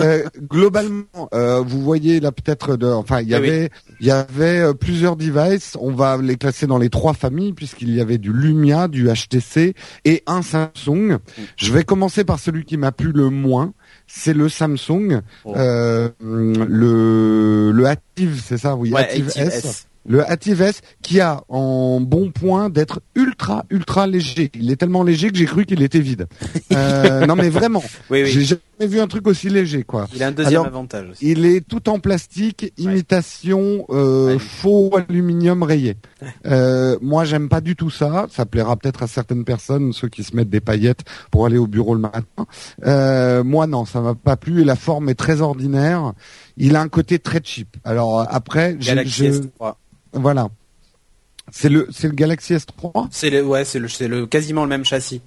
[0.00, 3.70] euh, globalement, euh, vous voyez là peut-être, de, enfin, il y avait,
[4.00, 5.78] il y avait euh, plusieurs devices.
[5.80, 9.74] On va les classer dans les trois familles puisqu'il y avait du Lumia, du HTC
[10.04, 11.18] et un Samsung.
[11.56, 13.72] Je vais commencer par celui qui m'a plu le moins
[14.12, 15.54] c'est le Samsung, oh.
[15.56, 22.00] euh, le le Active, c'est ça, oui, Active, S le Active S qui a en
[22.00, 24.50] bon point d'être ultra ultra léger.
[24.54, 26.26] Il est tellement léger que j'ai cru qu'il était vide.
[26.72, 28.30] Euh, non mais vraiment, oui, oui.
[28.30, 30.08] j'ai jamais vu un truc aussi léger quoi.
[30.14, 31.30] Il a un deuxième avantage aussi.
[31.30, 35.96] Il est tout en plastique, imitation euh, faux aluminium rayé.
[36.46, 38.26] Euh, moi j'aime pas du tout ça.
[38.30, 41.00] Ça plaira peut-être à certaines personnes, ceux qui se mettent des paillettes
[41.30, 42.46] pour aller au bureau le matin.
[42.84, 46.12] Euh, moi non, ça m'a pas plu et la forme est très ordinaire.
[46.56, 47.76] Il a un côté très cheap.
[47.84, 49.30] Alors après, j'ai
[50.12, 50.48] voilà.
[51.52, 53.08] C'est le c'est le Galaxy S3.
[53.10, 55.20] C'est le ouais c'est le c'est le quasiment le même châssis.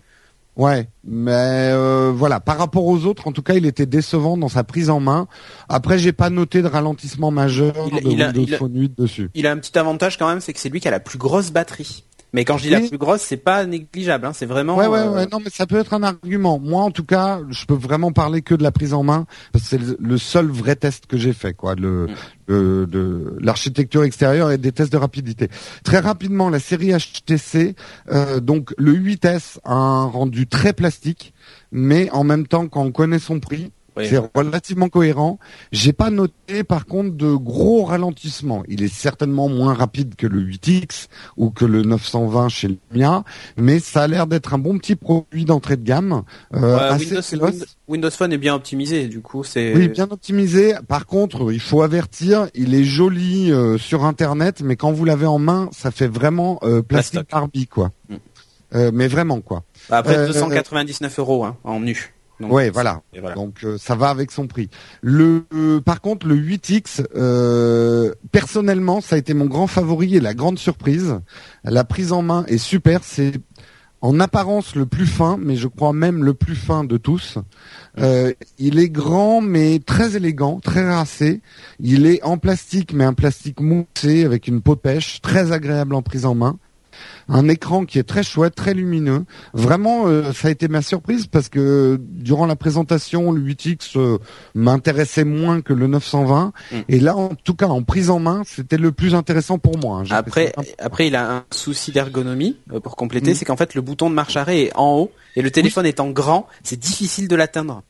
[0.55, 1.31] Ouais, mais
[1.71, 4.91] euh, voilà, par rapport aux autres, en tout cas, il était décevant dans sa prise
[4.91, 5.27] en main.
[5.67, 9.31] Après, j'ai pas noté de ralentissement majeur il, de Windows Phone 8 dessus.
[9.33, 11.17] Il a un petit avantage quand même, c'est que c'est lui qui a la plus
[11.17, 12.03] grosse batterie.
[12.33, 14.75] Mais quand je dis la plus grosse, c'est pas négligeable, hein, c'est vraiment.
[14.75, 16.59] Ouais, ouais, ouais, non, mais ça peut être un argument.
[16.59, 19.69] Moi, en tout cas, je peux vraiment parler que de la prise en main parce
[19.69, 22.07] que c'est le seul vrai test que j'ai fait, quoi, le,
[22.47, 22.85] mm.
[22.87, 25.47] de l'architecture extérieure et des tests de rapidité.
[25.83, 27.75] Très rapidement, la série HTC,
[28.11, 31.35] euh, donc le 8S a un rendu très plastique,
[31.71, 35.39] mais en même temps, quand on connaît son prix, c'est relativement cohérent.
[35.71, 38.63] J'ai pas noté par contre de gros ralentissements.
[38.67, 41.07] Il est certainement moins rapide que le 8X
[41.37, 43.23] ou que le 920 chez le mien,
[43.57, 46.23] mais ça a l'air d'être un bon petit produit d'entrée de gamme.
[46.53, 46.97] Euh,
[47.87, 49.73] Windows, Phone est bien optimisé, du coup c'est.
[49.75, 50.75] Oui, bien optimisé.
[50.87, 55.25] Par contre, il faut avertir, il est joli euh, sur Internet, mais quand vous l'avez
[55.25, 57.91] en main, ça fait vraiment euh, plastique Barbie quoi.
[58.09, 58.15] Mm.
[58.75, 59.63] Euh, mais vraiment quoi.
[59.89, 62.13] Après 299 euros hein, en nu.
[62.49, 63.01] Oui, voilà.
[63.35, 64.69] Donc euh, ça va avec son prix.
[65.01, 70.19] Le, euh, par contre, le 8X, euh, personnellement, ça a été mon grand favori et
[70.19, 71.19] la grande surprise.
[71.63, 73.01] La prise en main est super.
[73.03, 73.33] C'est
[74.01, 77.37] en apparence le plus fin, mais je crois même le plus fin de tous.
[77.97, 81.41] il est grand, mais très élégant, très racé.
[81.79, 85.95] Il est en plastique, mais un plastique moussé avec une peau de pêche, très agréable
[85.95, 86.57] en prise en main
[87.29, 89.25] un écran qui est très chouette, très lumineux.
[89.53, 94.17] Vraiment, euh, ça a été ma surprise parce que durant la présentation, le 8X euh,
[94.55, 96.53] m'intéressait moins que le 920.
[96.71, 96.75] Mm.
[96.89, 99.99] Et là, en tout cas, en prise en main, c'était le plus intéressant pour moi.
[99.99, 100.05] Hein.
[100.11, 103.35] Après, après, il a un souci d'ergonomie euh, pour compléter, mm.
[103.35, 106.09] c'est qu'en fait, le bouton de marche arrêt est en haut et le téléphone étant
[106.09, 107.83] grand, c'est difficile de l'atteindre.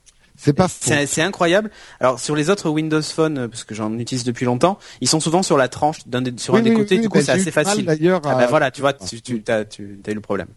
[0.44, 1.72] C'est pas C'est incroyable.
[2.02, 5.22] Alors sur les autres Windows Phone, euh, parce que j'en utilise depuis longtemps, ils sont
[5.22, 7.00] souvent sur la tranche d'un sur un des côtés.
[7.00, 7.86] du coup, c'est assez facile.
[7.86, 10.48] D'ailleurs, ah ben voilà, tu vois, tu, tu as, tu as eu le problème.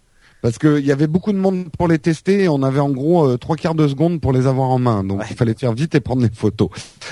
[0.42, 3.26] Parce qu'il y avait beaucoup de monde pour les tester et on avait en gros
[3.26, 5.04] euh, trois quarts de seconde pour les avoir en main.
[5.04, 6.68] Donc il fallait faire vite et prendre des photos.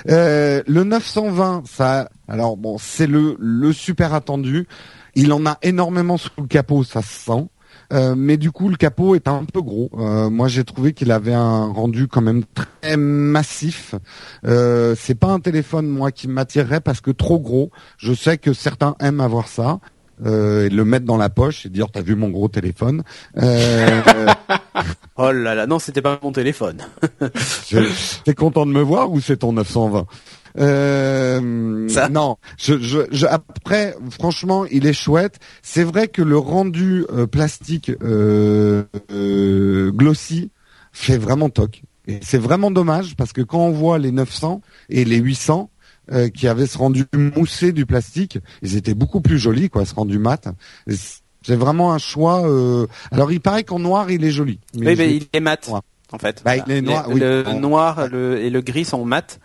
[0.09, 4.67] Euh, le 920, ça, alors bon, c'est le, le super attendu.
[5.15, 7.47] Il en a énormément sous le capot, ça se sent.
[7.95, 9.91] Euh, mais du coup, le capot est un peu gros.
[9.97, 13.95] Euh, moi, j'ai trouvé qu'il avait un rendu quand même très massif.
[14.47, 17.71] Euh, c'est pas un téléphone moi qui m'attirerait parce que trop gros.
[17.97, 19.79] Je sais que certains aiment avoir ça.
[20.25, 23.03] Euh, et le mettre dans la poche et dire t'as vu mon gros téléphone.
[23.37, 24.01] Euh,
[25.16, 26.79] oh là là, non, c'était pas mon téléphone.
[28.25, 30.07] T'es content de me voir ou c'est ton 920
[30.59, 31.41] euh,
[32.11, 35.39] non, je, je, après, franchement, il est chouette.
[35.63, 40.51] C'est vrai que le rendu euh, plastique euh, euh, glossy
[40.93, 41.83] fait vraiment toc.
[42.07, 44.61] Et c'est vraiment dommage parce que quand on voit les 900
[44.91, 45.71] et les 800
[46.35, 50.19] qui avaient ce rendu moussé du plastique, ils étaient beaucoup plus jolis, quoi, ce rendu
[50.19, 50.49] mat.
[50.87, 52.47] C'est vraiment un choix.
[53.11, 54.61] Alors, il paraît qu'en noir, il est joli.
[54.75, 55.71] oui, mais il est mat.
[56.13, 59.41] En fait, bah, il est noir, le noir le, et le gris sont mat.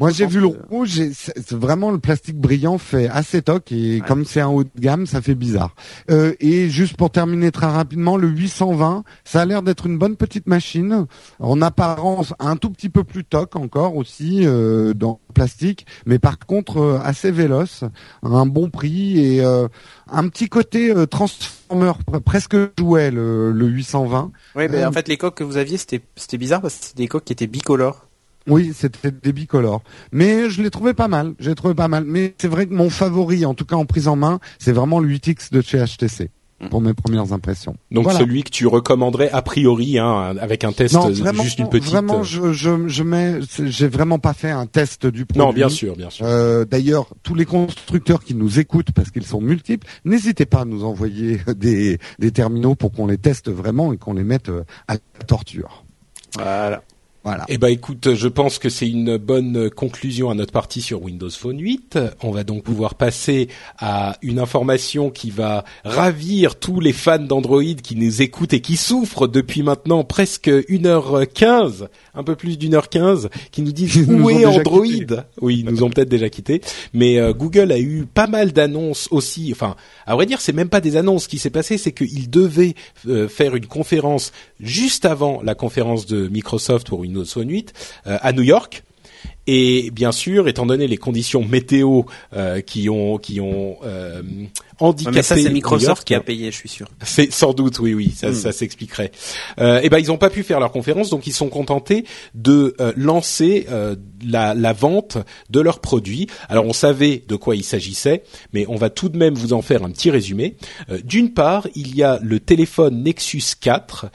[0.00, 4.24] Moi j'ai vu le rouge, c'est vraiment le plastique brillant fait assez toc et comme
[4.24, 5.74] c'est un haut de gamme, ça fait bizarre.
[6.10, 10.16] Euh, et juste pour terminer très rapidement, le 820, ça a l'air d'être une bonne
[10.16, 11.06] petite machine,
[11.38, 16.18] en apparence un tout petit peu plus toc encore aussi euh, dans le plastique, mais
[16.18, 17.84] par contre euh, assez véloce,
[18.22, 19.68] un bon prix et euh,
[20.10, 21.92] un petit côté euh, transformer
[22.24, 24.30] presque jouet le, le 820.
[24.54, 27.02] Oui, mais en fait les coques que vous aviez c'était c'était bizarre parce que c'était
[27.02, 28.06] des coques qui étaient bicolores.
[28.46, 29.82] Oui, c'était des bicolores.
[30.10, 31.34] Mais je l'ai trouvé pas mal.
[31.38, 32.04] J'ai trouvé pas mal.
[32.04, 35.00] Mais c'est vrai que mon favori, en tout cas en prise en main, c'est vraiment
[35.00, 36.30] le 8X de chez HTC
[36.70, 37.76] pour mes premières impressions.
[37.90, 40.96] Donc celui que tu recommanderais a priori, hein, avec un test,
[41.42, 41.90] juste une petite.
[41.90, 45.46] Vraiment, euh, je, je, je mets, j'ai vraiment pas fait un test du produit.
[45.46, 46.24] Non, bien sûr, bien sûr.
[46.26, 50.64] Euh, D'ailleurs, tous les constructeurs qui nous écoutent, parce qu'ils sont multiples, n'hésitez pas à
[50.64, 54.64] nous envoyer des, des terminaux pour qu'on les teste vraiment et qu'on les mette euh,
[54.88, 55.84] à la torture.
[56.36, 56.82] Voilà.
[57.24, 57.44] Voilà.
[57.48, 61.30] Eh ben écoute, je pense que c'est une bonne conclusion à notre partie sur Windows
[61.30, 61.98] Phone 8.
[62.22, 67.62] On va donc pouvoir passer à une information qui va ravir tous les fans d'Android
[67.80, 72.88] qui nous écoutent et qui souffrent depuis maintenant presque 1h15, un peu plus d'une heure
[72.88, 74.84] 15, qui nous disent où est Android
[75.40, 76.60] Oui, ils nous ont peut-être déjà quittés,
[76.92, 79.50] mais euh, Google a eu pas mal d'annonces aussi.
[79.52, 79.76] Enfin,
[80.06, 81.24] à vrai dire, c'est même pas des annonces.
[81.24, 82.74] Ce qui s'est passé, c'est qu'il devait
[83.06, 87.04] euh, faire une conférence juste avant la conférence de Microsoft pour
[87.48, 87.72] 8
[88.06, 88.82] euh, à New York.
[89.46, 92.02] Et bien sûr, étant donné les conditions météo
[92.32, 94.22] euh, qui ont qui ont euh,
[94.82, 95.16] handicapé.
[95.16, 96.88] Mais ça, c'est Microsoft qui a payé, je suis sûr.
[97.02, 98.34] C'est sans doute, oui, oui, ça, hmm.
[98.34, 99.12] ça s'expliquerait.
[99.60, 102.04] Euh, et ben, ils n'ont pas pu faire leur conférence, donc ils sont contentés
[102.34, 105.18] de euh, lancer euh, la, la, vente
[105.50, 106.26] de leurs produits.
[106.48, 109.62] Alors, on savait de quoi il s'agissait, mais on va tout de même vous en
[109.62, 110.56] faire un petit résumé.
[110.90, 114.06] Euh, d'une part, il y a le téléphone Nexus 4,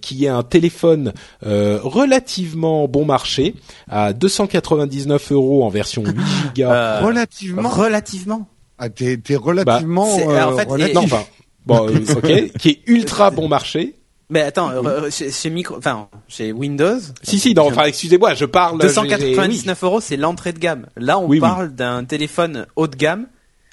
[0.00, 1.12] qui est un téléphone
[1.42, 3.54] relativement bon marché
[3.88, 6.14] à 200 199 euros en version 8
[6.56, 6.62] Go.
[6.62, 7.68] Euh, relativement.
[7.68, 8.48] Relativement.
[8.78, 10.16] Ah, t'es, relativement.
[10.16, 11.26] Bah, en fait,
[11.66, 13.96] Bon, euh, ok, qui est ultra bon marché.
[14.30, 17.00] Mais attends, euh, chez, chez micro, enfin chez Windows.
[17.22, 18.80] Si si, non, enfin excusez-moi, je parle.
[18.80, 20.86] 299 euros, c'est l'entrée de gamme.
[20.96, 23.26] Là, on parle d'un téléphone haut de gamme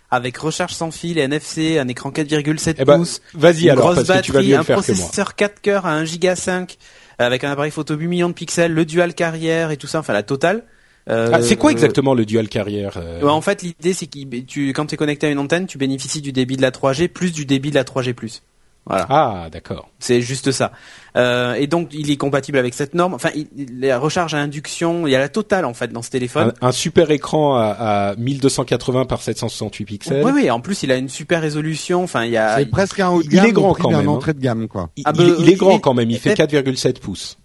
[0.10, 4.22] avec recharge sans fil, NFC, un écran 4,7 eh ben, pouces, vas-y alors, grosse parce
[4.22, 6.78] que tu vas mieux un faire processeur 4 cœurs à 1 giga 5
[7.20, 10.14] avec un appareil photo 8 millions de pixels, le dual carrière et tout ça, enfin
[10.14, 10.64] la totale.
[11.10, 14.70] Euh, ah, c'est quoi exactement le dual carrière euh En fait, l'idée c'est que tu,
[14.74, 17.32] quand tu es connecté à une antenne, tu bénéficies du débit de la 3G plus
[17.32, 18.14] du débit de la 3G+.
[18.88, 19.06] Voilà.
[19.10, 19.90] Ah, d'accord.
[20.00, 20.72] C'est juste ça.
[21.16, 23.14] Euh, et donc, il est compatible avec cette norme.
[23.14, 23.48] Enfin, il,
[23.80, 26.54] la recharge à induction, il y a la totale en fait dans ce téléphone.
[26.62, 30.24] Un, super écran à, à, 1280 par 768 pixels.
[30.24, 30.52] Oui, oui.
[30.52, 32.04] En plus, il a une super résolution.
[32.04, 32.58] Enfin, il y a.
[32.58, 33.46] C'est presque un haut de gamme.
[33.46, 34.08] Il est grand quand même.
[34.08, 34.12] Hein.
[34.12, 34.90] entrée de gamme, quoi.
[34.96, 36.10] Il, ah, bah, il, est grand quand même.
[36.10, 37.38] Il fait 4,7 pouces.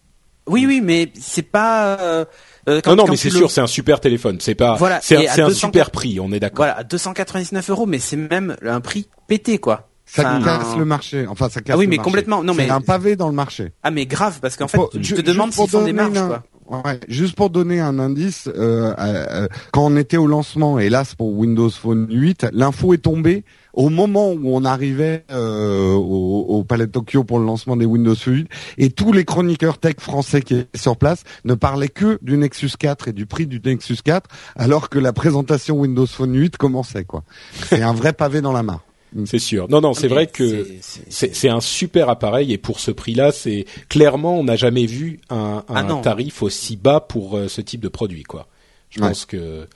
[0.47, 1.99] Oui, oui, mais c'est pas.
[2.01, 2.25] Euh,
[2.69, 4.39] euh quand, non, non, mais c'est sûr, c'est un super téléphone.
[4.41, 4.75] C'est pas.
[4.75, 5.01] Voilà.
[5.03, 6.21] C'est un, un super prix.
[6.21, 6.67] On est d'accord.
[6.67, 9.89] Voilà, 299 euros, mais c'est même un prix pété, quoi.
[10.15, 11.27] Ça casse le marché.
[11.27, 11.75] Enfin, ça casse.
[11.75, 12.43] Ah oui, mais complètement.
[12.43, 13.73] Non, mais c'est un pavé dans le marché.
[13.83, 16.43] Ah, mais grave, parce qu'en fait, je te demande s'ils font des marges, quoi.
[16.69, 21.37] Ouais, juste pour donner un indice, euh, euh, quand on était au lancement, hélas pour
[21.37, 23.45] Windows Phone 8, l'info est tombée
[23.75, 27.85] au moment où on arrivait euh, au, au, Palais de Tokyo pour le lancement des
[27.85, 28.49] Windows 8,
[28.79, 32.71] et tous les chroniqueurs tech français qui étaient sur place ne parlaient que du Nexus
[32.79, 37.05] 4 et du prix du Nexus 4, alors que la présentation Windows Phone 8 commençait.
[37.05, 37.25] quoi.
[37.67, 38.81] C'est un vrai pavé dans la mare.
[39.15, 39.27] Mm.
[39.27, 39.69] C'est sûr.
[39.69, 44.39] Non, non, c'est vrai que c'est un super appareil et pour ce prix-là, c'est clairement
[44.39, 47.89] on n'a jamais vu un, un ah tarif aussi bas pour euh, ce type de
[47.89, 48.49] produit, quoi.
[48.93, 49.67] Je pense que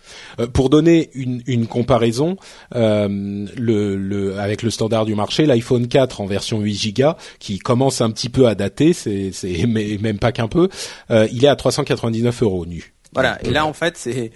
[0.41, 2.37] euh, pour donner une, une comparaison,
[2.75, 3.09] euh,
[3.57, 8.03] le, le, avec le standard du marché, l'iPhone 4 en version 8 Go, qui commence
[8.03, 9.33] un petit peu à dater, c'est
[9.67, 10.69] même pas qu'un peu,
[11.11, 12.93] euh, il est à 399 euros nu.
[13.17, 13.39] Voilà.
[13.45, 14.31] Et là, en fait, c'est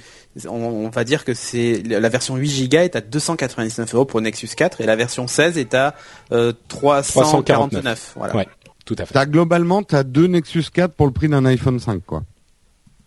[0.48, 4.48] on, va dire que c'est la version 8 Go est à 299 euros pour Nexus
[4.56, 5.94] 4 et la version 16 est à
[6.32, 8.12] euh, 349.
[8.16, 8.36] Voilà.
[8.36, 8.48] Ouais,
[8.86, 9.16] tout à fait.
[9.16, 12.22] As, globalement, tu as deux Nexus 4 pour le prix d'un iPhone 5, quoi.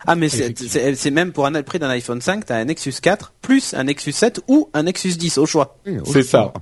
[0.06, 3.34] Ah mais c'est même pour un prix d'un iPhone 5, tu as un Nexus 4
[3.42, 5.80] plus un Nexus 7 ou un Nexus 10 au choix.
[6.06, 6.54] c'est ça.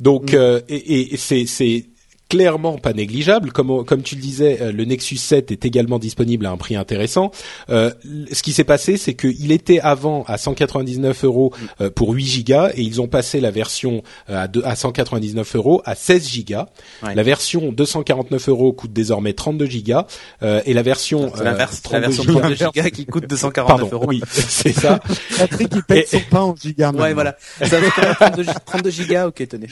[0.00, 0.36] Donc mm.
[0.36, 1.86] euh, et, et c'est
[2.30, 3.52] clairement pas négligeable.
[3.52, 6.76] Comme, comme tu le disais, euh, le Nexus 7 est également disponible à un prix
[6.76, 7.32] intéressant.
[7.68, 7.90] Euh,
[8.32, 12.70] ce qui s'est passé, c'est qu'il était avant à 199 euros euh, pour 8 gigas
[12.74, 16.68] et ils ont passé la version à, à 199 euros à 16 gigas.
[17.02, 20.06] La version 249 euros coûte désormais 32 gigas
[20.42, 24.06] et la version la, version 32 gigas qui coûte 249 euros.
[24.06, 25.00] Oui, c'est ça.
[25.38, 26.92] Patrick il pète son pain en gigas.
[26.92, 27.36] Ouais, voilà.
[27.60, 27.78] Ça
[28.20, 29.66] 32, 32 gigas, ok, tenez.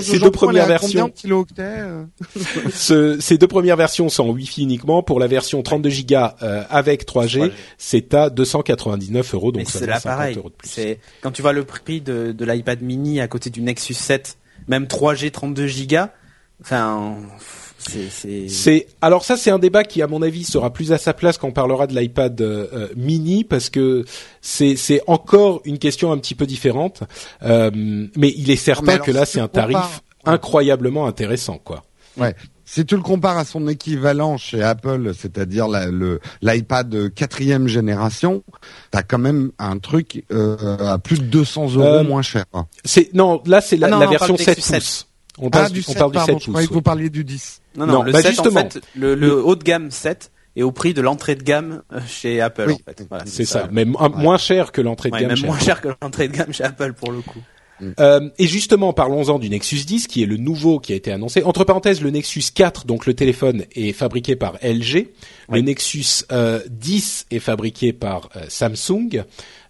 [0.00, 1.12] ces deux premières versions.
[1.58, 2.04] Euh.
[3.20, 5.02] ces deux premières versions sont en Wi-Fi uniquement.
[5.02, 9.52] Pour la version 32 Go euh, avec 3G, c'est à 299 euros.
[9.52, 10.38] Donc c'est là pareil.
[10.62, 14.38] C'est quand tu vois le prix de, de l'iPad Mini à côté du Nexus 7,
[14.68, 15.96] même 3G 32 Go.
[16.60, 17.16] Enfin,
[17.78, 21.36] c'est alors ça c'est un débat qui à mon avis sera plus à sa place
[21.36, 24.04] quand on parlera de l'iPad euh, mini parce que
[24.40, 27.02] c'est c'est encore une question un petit peu différente
[27.42, 31.84] mais il est certain que là c'est un tarif incroyablement intéressant, quoi.
[32.16, 32.34] Ouais.
[32.64, 38.42] Si tu le compares à son équivalent chez Apple, c'est-à-dire le l'iPad quatrième génération,
[38.90, 42.46] t'as quand même un truc euh, à plus de 200 euros euh, moins cher.
[42.84, 45.08] C'est non, là c'est la, ah version 7 pouces.
[45.38, 46.62] On, ah, du 7, parle du 7 pouces.
[46.62, 47.60] Je que vous parliez du 10.
[47.76, 48.60] Non, non, le bah 7, justement.
[48.60, 51.82] En fait, le, le haut de gamme 7 est au prix de l'entrée de gamme
[51.92, 52.70] euh, chez Apple.
[52.70, 53.06] En fait.
[53.08, 55.28] Voilà, c'est ça, même moins cher que l'entrée de gamme.
[55.28, 57.40] Même moins cher que l'entrée de gamme chez Apple pour le coup.
[57.80, 57.90] Mm.
[58.00, 61.42] Euh, et justement, parlons-en du Nexus 10, qui est le nouveau qui a été annoncé.
[61.42, 65.08] Entre parenthèses, le Nexus 4, donc le téléphone, est fabriqué par LG.
[65.50, 69.24] Le Nexus euh, 10 est fabriqué par euh, Samsung.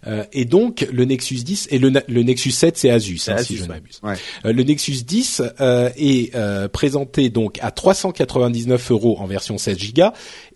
[0.07, 3.57] Euh, et donc le Nexus 10 et le, le Nexus 7 c'est Asus, hein, si
[3.57, 4.01] je m'abuse.
[4.03, 6.35] Euh, le Nexus 10 euh, est
[6.69, 10.03] présenté donc à 399 euros en version 16 Go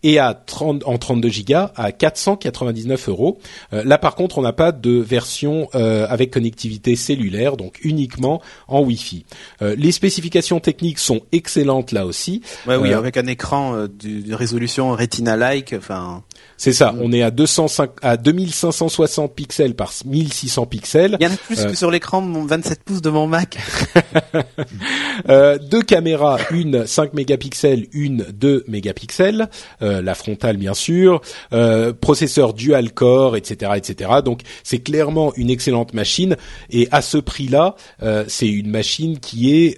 [0.03, 3.39] et à 30 en 32 Go à 499 euros.
[3.71, 9.25] là par contre on n'a pas de version avec connectivité cellulaire donc uniquement en Wi-Fi.
[9.61, 12.41] les spécifications techniques sont excellentes là aussi.
[12.67, 16.23] Ouais, oui avec un écran de résolution Retina-like enfin.
[16.57, 21.17] C'est ça, on est à 205 à 2560 pixels par 1600 pixels.
[21.19, 23.27] Il y en a plus que euh, sur l'écran de mon 27 pouces de mon
[23.27, 23.57] Mac.
[25.29, 29.49] euh, deux caméras, une 5 mégapixels, une 2 mégapixels,
[29.81, 31.21] euh, la frontale bien sûr,
[31.53, 34.11] euh, processeur dual core, etc., etc.
[34.23, 36.37] Donc c'est clairement une excellente machine
[36.69, 39.77] et à ce prix-là, euh, c'est une machine qui est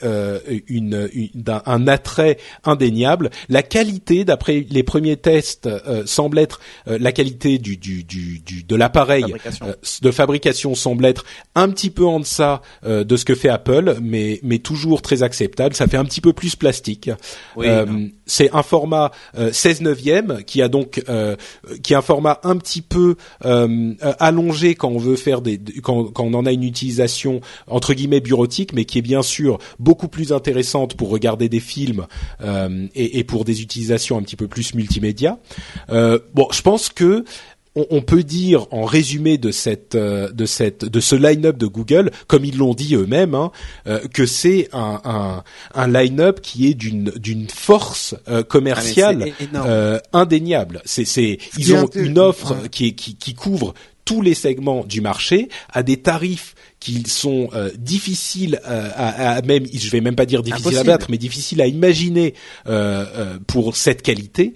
[0.67, 1.09] une,
[1.47, 3.29] un attrait indéniable.
[3.49, 5.69] La qualité, d'après les premiers tests,
[6.05, 9.25] semble être la qualité du, du, du, du de l'appareil
[10.01, 11.25] de fabrication semble être
[11.55, 15.75] un petit peu en deçà de ce que fait Apple, mais mais toujours très acceptable.
[15.75, 17.09] Ça fait un petit peu plus plastique.
[18.25, 19.11] c'est un format
[19.51, 21.03] 16 qui a donc
[21.83, 23.15] qui est un format un petit peu
[24.19, 28.19] allongé quand on veut faire des quand, quand on en a une utilisation entre guillemets
[28.19, 32.07] bureautique, mais qui est bien sûr beaucoup plus intéressante pour regarder des films
[32.41, 35.39] euh, et, et, pour des utilisations un petit peu plus multimédia.
[35.89, 37.23] Euh, bon, je pense que
[37.75, 42.11] on, peut dire en résumé de cette euh, de cette de ce line-up de Google,
[42.27, 43.51] comme ils l'ont dit eux-mêmes, hein,
[43.87, 45.43] euh, que c'est un, un,
[45.73, 50.81] un line-up qui est d'une d'une force euh, commerciale ah, indéniable.
[50.85, 53.73] C'est c'est ils ont une offre qui, qui qui couvre
[54.05, 59.65] tous les segments du marché à des tarifs qui sont euh, difficiles à, à, même,
[59.71, 62.33] je vais même pas dire difficiles à battre, mais difficiles à imaginer
[62.67, 64.53] euh, euh, pour cette qualité.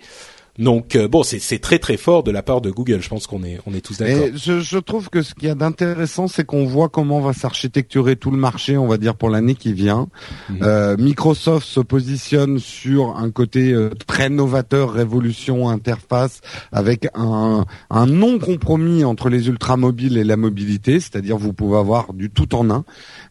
[0.58, 3.02] Donc euh, bon, c'est très très fort de la part de Google.
[3.02, 4.28] Je pense qu'on est on est tous d'accord.
[4.36, 8.16] Je, je trouve que ce qu'il y a d'intéressant, c'est qu'on voit comment va s'architecturer
[8.16, 10.08] tout le marché, on va dire pour l'année qui vient.
[10.50, 10.60] Mhm.
[10.62, 16.42] euh, Microsoft se positionne sur un côté euh, très novateur, révolution, interface,
[16.72, 22.14] avec un, un non compromis entre les ultramobiles et la mobilité, c'est-à-dire vous pouvez avoir
[22.14, 22.86] du tout en un.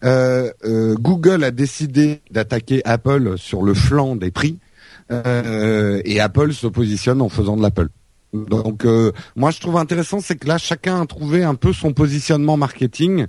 [0.05, 0.51] Euh,
[0.99, 4.59] Google a décidé d'attaquer Apple sur le flanc des prix.
[5.11, 7.89] Euh, et Apple se positionne en faisant de l'Apple.
[8.35, 11.93] Donc euh, moi je trouve intéressant c'est que là chacun a trouvé un peu son
[11.93, 13.27] positionnement marketing.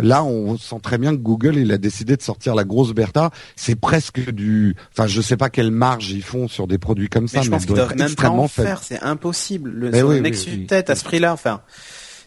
[0.00, 3.30] Là on sent très bien que Google il a décidé de sortir la grosse Bertha.
[3.54, 7.28] C'est presque du, enfin je sais pas quelle marge ils font sur des produits comme
[7.28, 8.82] ça, mais, je pense doivent même pas en faire.
[8.82, 9.70] C'est impossible.
[9.70, 11.60] Le, sur oui, tête à ce prix-là, enfin.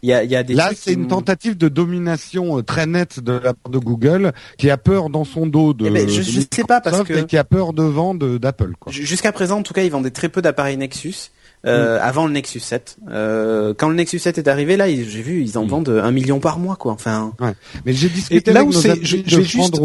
[0.03, 3.19] Il y a, y a des Là, c'est une tentative de domination euh, très nette
[3.19, 5.87] de la part de Google, qui a peur dans son dos de.
[5.87, 8.73] Eh ben, je, sais pas parce que qui a peur devant d'Apple.
[8.87, 11.31] Jusqu'à présent, en tout cas, ils vendaient très peu d'appareils Nexus.
[11.67, 12.01] Euh, mm.
[12.01, 12.97] avant le Nexus 7.
[13.11, 15.67] Euh, quand le Nexus 7 est arrivé, là, j'ai vu, ils en mm.
[15.67, 16.91] vendent un million par mois, quoi.
[16.91, 17.33] Enfin.
[17.39, 17.53] Ouais.
[17.85, 19.79] Mais j'ai discuté là où c'est, je, je vais juste,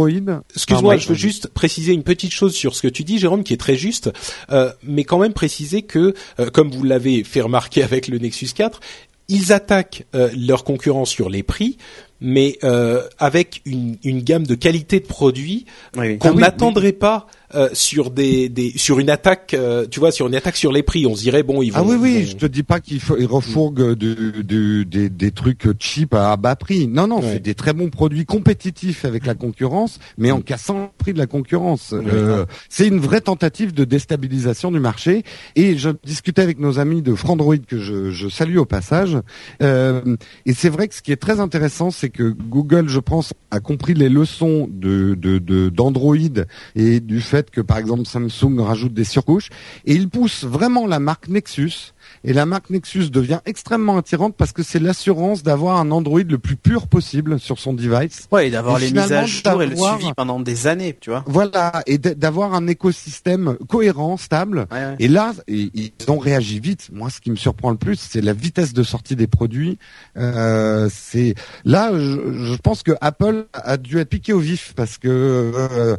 [0.54, 3.52] excuse-moi, je veux juste préciser une petite chose sur ce que tu dis, Jérôme, qui
[3.52, 4.10] est très juste,
[4.50, 8.48] euh, mais quand même préciser que, euh, comme vous l'avez fait remarquer avec le Nexus
[8.54, 8.80] 4,
[9.28, 11.78] ils attaquent euh, leurs concurrents sur les prix,
[12.20, 17.68] mais euh, avec une, une, gamme de qualité de produits qu'on ah n'attendrait pas euh,
[17.72, 21.06] sur des, des, sur une attaque, euh, tu vois, sur une attaque sur les prix.
[21.06, 21.78] On se dirait bon, ils vont.
[21.78, 26.14] Ah oui oui, je te dis pas qu'ils refourguent du, du, des, des trucs cheap
[26.14, 26.88] à bas prix.
[26.88, 30.88] Non non, c'est des très bons produits compétitifs avec la concurrence, mais en cassant le
[30.98, 31.94] prix de la concurrence.
[32.68, 35.22] c'est une vraie tentative de déstabilisation du marché.
[35.54, 39.16] Et je discutais avec nos amis de Frandroid que je, je salue au passage.
[39.60, 43.60] et c'est vrai que ce qui est très intéressant, c'est que Google, je pense, a
[43.60, 45.14] compris les leçons de
[45.68, 46.16] d'Android
[46.74, 49.48] et du fait que, par exemple, Samsung rajoute des surcouches
[49.84, 51.92] et il pousse vraiment la marque Nexus
[52.26, 56.38] et la marque Nexus devient extrêmement attirante parce que c'est l'assurance d'avoir un Android le
[56.38, 58.26] plus pur possible sur son device.
[58.32, 61.22] Ouais, et d'avoir les mises à jour et le suivi pendant des années, tu vois.
[61.26, 64.66] Voilà, et d'avoir un écosystème cohérent, stable.
[64.98, 66.88] Et là, ils ont réagi vite.
[66.92, 69.78] Moi, ce qui me surprend le plus, c'est la vitesse de sortie des produits.
[70.16, 75.08] Euh, c'est là, je, pense que Apple a dû être piqué au vif parce que
[75.08, 75.96] euh,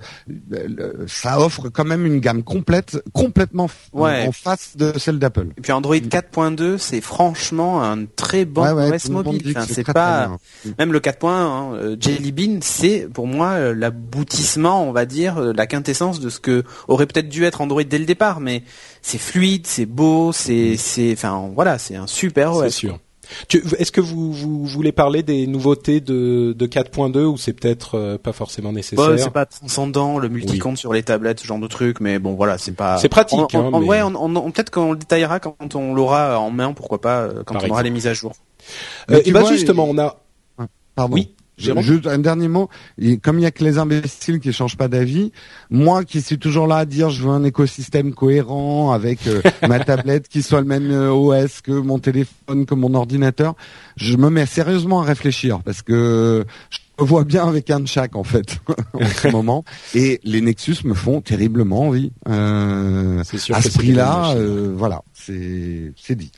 [1.08, 5.48] ça offre quand même une gamme complète, complètement en face de celle d'Apple.
[5.58, 9.57] Et puis Android 4.2, c'est franchement un très bon OS mobile.
[9.68, 10.38] c'est pas
[10.77, 15.38] même le 4.1 hein, euh, Jelly Bean, c'est pour moi euh, l'aboutissement, on va dire,
[15.38, 18.64] euh, la quintessence de ce que aurait peut-être dû être Android dès le départ, mais
[19.02, 22.64] c'est fluide, c'est beau, c'est c'est enfin voilà, c'est un super OS.
[22.64, 22.99] C'est sûr.
[23.78, 28.18] Est-ce que vous, vous, voulez parler des nouveautés de, de 4.2 ou c'est peut-être euh,
[28.18, 31.68] pas forcément nécessaire ouais, C'est pas transcendant, le multicompte sur les tablettes, ce genre de
[31.68, 32.98] truc, mais bon voilà, c'est pas.
[32.98, 33.40] C'est pratique.
[33.54, 37.22] On, hein, Ouais, on, peut-être qu'on le détaillera quand on l'aura en main, pourquoi pas,
[37.22, 38.34] euh, quand on aura les mises à jour.
[39.12, 40.18] Euh, et bah justement, on a.
[40.95, 41.16] Pardon.
[41.16, 41.36] Oui.
[41.58, 42.70] Juste un dernier mot.
[43.22, 45.32] comme il y a que les imbéciles qui changent pas d'avis,
[45.70, 49.80] moi qui suis toujours là à dire je veux un écosystème cohérent avec euh, ma
[49.80, 53.56] tablette qui soit le même euh, OS que mon téléphone, que mon ordinateur,
[53.96, 58.16] je me mets sérieusement à réfléchir parce que je vois bien avec un de chaque
[58.16, 58.60] en fait
[58.94, 59.64] en ce moment.
[59.94, 62.12] Et les Nexus me font terriblement envie.
[62.28, 66.32] Euh, sûr à ce prix-là, euh, voilà, c'est dit.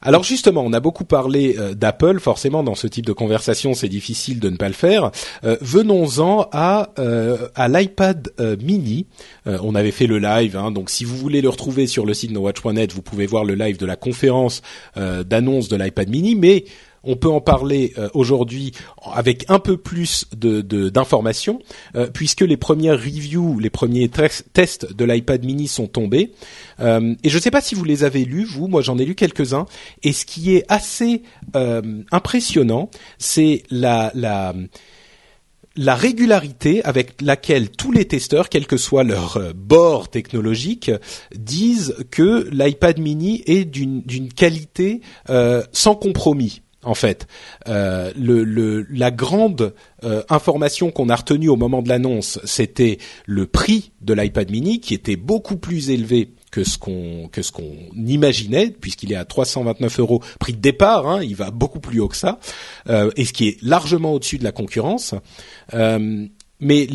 [0.00, 2.20] Alors justement, on a beaucoup parlé euh, d'Apple.
[2.20, 5.10] Forcément, dans ce type de conversation, c'est difficile de ne pas le faire.
[5.44, 8.28] Euh, venons-en à euh, à l'iPad
[8.62, 9.06] Mini.
[9.46, 12.30] on avait fait le live, hein, donc si vous voulez le retrouver sur le site
[12.30, 14.62] nowatch.net, vous pouvez voir le live de la conférence
[14.96, 16.34] d'annonce de l'iPad Mini.
[16.34, 16.64] Mais
[17.04, 18.72] on peut en parler euh, aujourd'hui
[19.12, 21.60] avec un peu plus de d'informations,
[22.12, 26.32] puisque les premières reviews, les premiers tests de l'iPad Mini sont tombés.
[26.80, 28.68] et je ne sais pas si vous les avez lus, vous.
[28.68, 29.66] Moi, j'en ai lu quelques-uns.
[30.02, 31.22] Et ce qui est assez
[32.10, 34.54] impressionnant, c'est la, la
[35.78, 40.90] la régularité avec laquelle tous les testeurs, quel que soit leur euh, bord technologique,
[41.34, 45.00] disent que l'iPad mini est d'une qualité
[45.30, 46.62] euh, sans compromis.
[46.84, 47.26] En fait,
[47.66, 49.74] euh, le, la grande
[50.28, 54.94] information qu'on a retenue au moment de l'annonce, c'était le prix de l'iPad mini, qui
[54.94, 60.00] était beaucoup plus élevé que ce qu'on que ce qu'on imaginait, puisqu'il est à 329
[60.00, 61.06] euros prix de départ.
[61.06, 62.38] Hein, il va beaucoup plus haut que ça,
[62.88, 65.14] euh, et ce qui est largement au-dessus de la concurrence.
[65.74, 66.26] Euh,
[66.60, 66.86] mais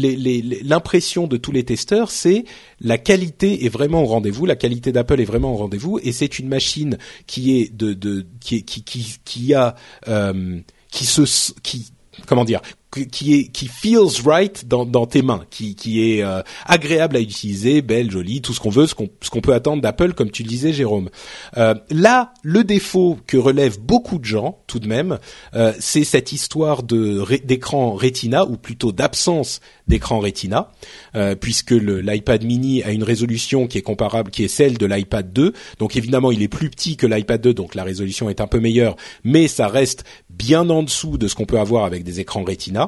[0.63, 2.45] l'impression de tous les testeurs, c'est
[2.81, 6.39] la qualité est vraiment au rendez-vous, la qualité d'Apple est vraiment au rendez-vous, et c'est
[6.39, 8.83] une machine qui est de, qui, qui,
[9.23, 9.75] qui a
[10.07, 10.59] euh,
[10.91, 11.91] qui se qui
[12.27, 12.61] comment dire
[12.99, 17.19] qui est qui feels right dans, dans tes mains, qui, qui est euh, agréable à
[17.19, 20.31] utiliser, belle, jolie, tout ce qu'on veut, ce qu'on ce qu'on peut attendre d'Apple, comme
[20.31, 21.09] tu le disais, Jérôme.
[21.57, 25.19] Euh, là, le défaut que relèvent beaucoup de gens, tout de même,
[25.55, 30.71] euh, c'est cette histoire de d'écran Retina ou plutôt d'absence d'écran Retina,
[31.15, 35.31] euh, puisque l'iPad Mini a une résolution qui est comparable, qui est celle de l'iPad
[35.33, 35.53] 2.
[35.79, 38.59] Donc évidemment, il est plus petit que l'iPad 2, donc la résolution est un peu
[38.59, 42.43] meilleure, mais ça reste bien en dessous de ce qu'on peut avoir avec des écrans
[42.43, 42.82] Retina.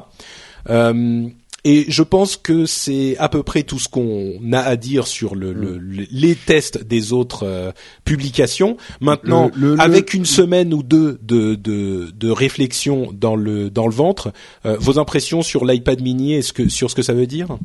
[0.68, 1.28] Euh,
[1.68, 5.34] et je pense que c'est à peu près tout ce qu'on a à dire sur
[5.34, 6.06] le, mm.
[6.12, 7.72] les tests des autres euh,
[8.04, 8.76] publications.
[9.00, 14.32] Maintenant, avec une semaine ou deux de, de, de, réflexion dans le dans le ventre,
[14.64, 17.58] euh, vos impressions sur l'iPad Mini, que sur ce que ça veut dire?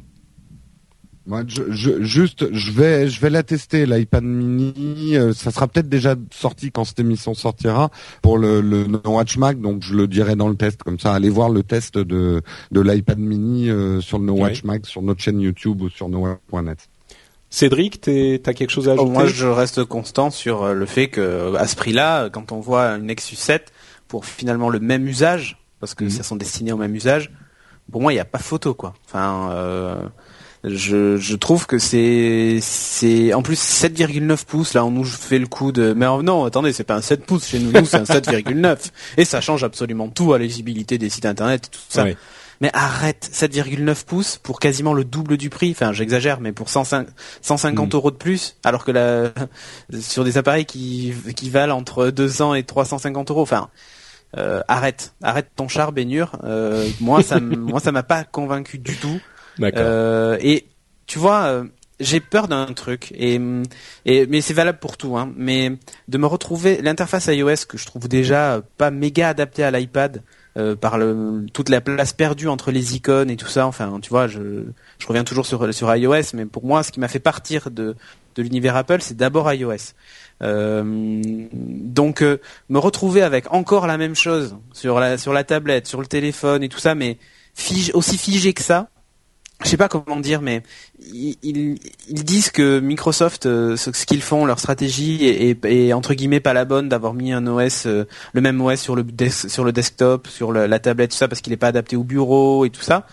[1.31, 5.15] Moi, je, juste, je vais, je vais la tester l'iPad Mini.
[5.15, 7.89] Euh, ça sera peut-être déjà sorti quand cette émission sortira
[8.21, 11.13] pour le, le No Watch Mac, donc je le dirai dans le test comme ça.
[11.13, 12.41] Allez voir le test de
[12.71, 16.09] de l'iPad Mini euh, sur le No Watch Mac sur notre chaîne YouTube ou sur
[16.09, 16.89] nowatch.net.
[17.49, 19.09] Cédric, t'as quelque chose à ajouter?
[19.09, 22.87] Moi, je reste constant sur euh, le fait que à ce prix-là, quand on voit
[22.89, 23.71] une Nexus 7
[24.09, 26.09] pour finalement le même usage, parce que mhm.
[26.09, 27.31] ça sont destinés au même usage,
[27.89, 28.95] pour moi, il n'y a pas photo, quoi.
[29.05, 29.49] Enfin.
[29.53, 29.95] Euh
[30.63, 35.47] je, je trouve que c'est c'est en plus 7,9 pouces là on nous fait le
[35.47, 38.03] coup de mais non attendez c'est pas un 7 pouces chez nous nous c'est un
[38.03, 38.77] 7,9
[39.17, 42.05] et ça change absolument tout à la lisibilité des sites internet et tout ça.
[42.61, 45.71] Mais arrête 7,9 pouces pour quasiment le double du prix.
[45.71, 47.09] Enfin, j'exagère, mais pour 150
[47.73, 47.95] mm.
[47.95, 49.31] euros de plus, alors que la,
[49.99, 53.41] sur des appareils qui, qui valent entre 200 et 350 euros.
[53.41, 53.69] Enfin,
[54.37, 56.37] euh, arrête, arrête ton char baignure.
[56.43, 59.19] Euh, moi, ça, moi, ça m'a pas convaincu du tout.
[59.63, 60.65] Euh, et
[61.05, 61.63] tu vois, euh,
[61.99, 65.71] j'ai peur d'un truc et, mais c'est valable pour tout hein, mais
[66.07, 70.23] de me retrouver l'interface iOS que je trouve déjà pas méga adaptée à l'iPad
[70.57, 74.09] euh, par le, toute la place perdue entre les icônes et tout ça enfin tu
[74.09, 74.63] vois je,
[74.97, 77.95] je reviens toujours sur iOS mais pour moi ce qui m'a fait partir de
[78.35, 79.93] de l'univers Apple c'est d'abord iOS.
[80.41, 86.07] Donc me retrouver avec encore la même chose sur la sur la tablette sur le
[86.07, 87.19] téléphone et tout ça mais
[87.93, 88.89] aussi figé que ça
[89.63, 90.63] je sais pas comment dire, mais
[91.13, 96.53] ils, ils, disent que Microsoft, euh, ce, qu'ils font, leur stratégie est, entre guillemets pas
[96.53, 100.27] la bonne d'avoir mis un OS, euh, le même OS sur le sur le desktop,
[100.27, 103.05] sur la tablette, tout ça, parce qu'il n'est pas adapté au bureau et tout ça.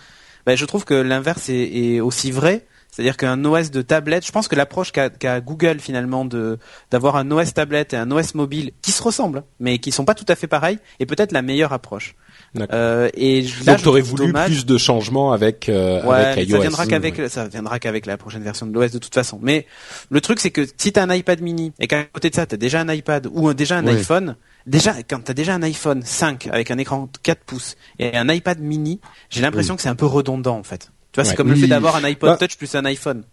[0.45, 2.65] Ben, je trouve que l'inverse est, aussi vrai.
[2.91, 6.57] C'est-à-dire qu'un OS de tablette, je pense que l'approche qu'a Google finalement de
[6.89, 10.15] d'avoir un OS tablette et un OS mobile qui se ressemblent, mais qui sont pas
[10.15, 12.15] tout à fait pareils, est peut-être la meilleure approche.
[12.57, 16.55] Euh, et là, Donc t'aurais voulu plus de changements avec, euh, avec iOS.
[16.55, 19.39] Ça viendra qu'avec ça viendra qu'avec la prochaine version de l'OS de toute façon.
[19.41, 19.65] Mais
[20.09, 22.57] le truc c'est que si t'as un iPad mini et qu'à côté de ça t'as
[22.57, 24.35] déjà un iPad ou déjà un iPhone,
[24.65, 28.59] déjà quand t'as déjà un iPhone 5 avec un écran 4 pouces et un iPad
[28.59, 28.99] mini,
[29.29, 30.91] j'ai l'impression que c'est un peu redondant en fait.
[31.11, 33.23] Tu vois, c'est comme le fait d'avoir un iPod bah Touch plus un iPhone.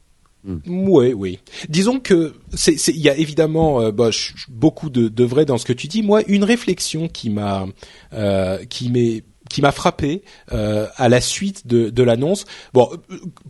[0.66, 1.38] Oui, oui.
[1.68, 4.10] Disons que c'est, il y a évidemment euh, bah,
[4.48, 6.02] beaucoup de, de, vrai dans ce que tu dis.
[6.02, 7.66] Moi, une réflexion qui m'a,
[8.12, 12.44] euh, qui m'est qui m'a frappé euh, à la suite de, de l'annonce.
[12.72, 12.90] Bon,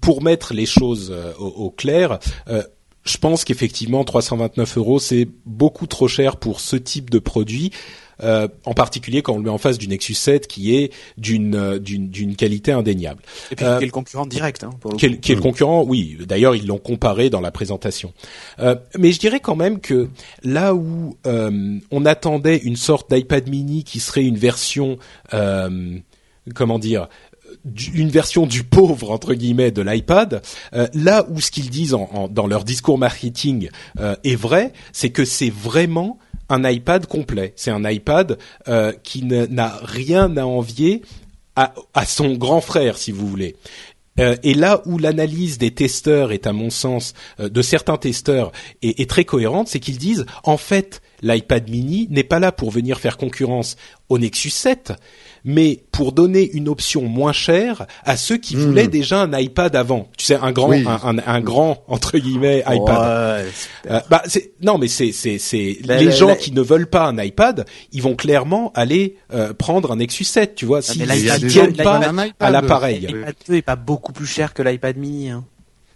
[0.01, 2.18] pour mettre les choses euh, au, au, clair,
[2.48, 2.62] euh,
[3.05, 7.73] je pense qu'effectivement 329 euros c'est beaucoup trop cher pour ce type de produit.
[8.23, 11.55] Euh, en particulier quand on le met en face du Nexus 7 qui est d'une
[11.55, 13.21] euh, d'une d'une qualité indéniable.
[13.51, 14.65] Et puis euh, qui est le concurrent direct.
[14.65, 16.17] Hein, pour le qui, est, qui est le concurrent, oui.
[16.27, 18.15] D'ailleurs, ils l'ont comparé dans la présentation.
[18.59, 20.09] Euh, mais je dirais quand même que
[20.43, 24.97] là où euh, on attendait une sorte d'iPad mini qui serait une version,
[26.55, 27.09] comment dire,
[27.95, 30.43] une version du pauvre entre guillemets de l'iPad.
[30.75, 33.69] Euh, là où ce qu'ils disent en, dans leur discours marketing
[33.99, 37.52] euh, est vrai, c'est que c'est vraiment un iPad complet.
[37.56, 41.02] C'est un iPad euh, qui n'a rien à envier
[41.56, 43.56] à, son grand frère, si vous voulez.
[44.20, 48.52] Euh, et là où l'analyse des testeurs est, à mon sens, euh, de certains testeurs,
[48.82, 52.70] est, est très cohérente, c'est qu'ils disent, en fait, l'iPad mini n'est pas là pour
[52.70, 53.77] venir faire concurrence
[54.09, 54.93] au Nexus 7,
[55.47, 58.90] mais pour donner une option moins chère à ceux qui voulaient hmm.
[58.90, 60.09] déjà un iPad avant.
[60.18, 63.47] Tu sais, un grand, un, grand entre guillemets iPad.
[63.89, 64.24] Euh, bah,
[64.60, 68.16] non, mais c'est c'est c'est les gens qui ne veulent pas un iPad, ils vont
[68.16, 70.56] clairement aller euh, prendre un Nexus 7.
[70.56, 72.01] Tu vois, s'ils ne tiennent pas
[72.40, 73.06] à l'appareil.
[73.06, 75.31] L'iPad 2 est pas beaucoup plus cher que l'iPad Mini.
[75.31, 75.44] Hein.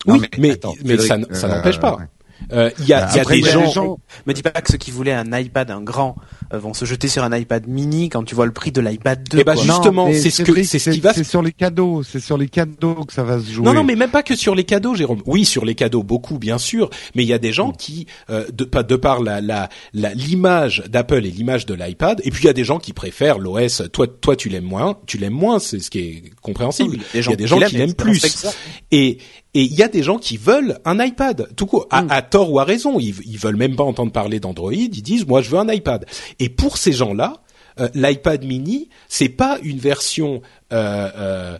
[0.06, 1.98] Oui, mais mais, ça, ça n'empêche pas.
[2.01, 2.05] Euh,
[2.51, 3.99] il y a, y a des gens...
[4.27, 6.17] Me dis pas que ceux qui voulaient un iPad, un grand,
[6.53, 9.23] euh, vont se jeter sur un iPad mini quand tu vois le prix de l'iPad
[9.29, 9.39] 2.
[9.39, 11.12] Et bah justement, c'est ce que c'est ce qui va.
[11.15, 13.65] C'est sur les cadeaux, c'est sur les cadeaux que ça va se jouer.
[13.65, 15.23] Non non, mais même pas que sur les cadeaux, Jérôme.
[15.27, 18.47] Oui, sur les cadeaux, beaucoup bien sûr, mais il y a des gens qui, euh,
[18.53, 19.69] de, de par la la
[20.15, 23.39] l'image d'Apple et l'image de l'iPad, et puis il y a des gens qui préfèrent
[23.39, 23.83] l'OS.
[23.93, 26.99] Toi toi tu l'aimes moins, tu l'aimes moins, c'est ce qui est compréhensible.
[27.15, 28.47] il y a des gens qui l'aiment plus.
[28.93, 29.19] Et
[29.55, 32.22] et il y a des gens qui veulent un iPad, tout court, à, mm.
[32.31, 33.01] tort ou à raison.
[33.01, 34.72] Ils, ils veulent même pas entendre parler d'Android.
[34.72, 36.06] Ils disent, moi, je veux un iPad.
[36.39, 37.43] Et pour ces gens-là,
[37.81, 41.59] euh, l'iPad Mini, c'est pas une version euh, euh,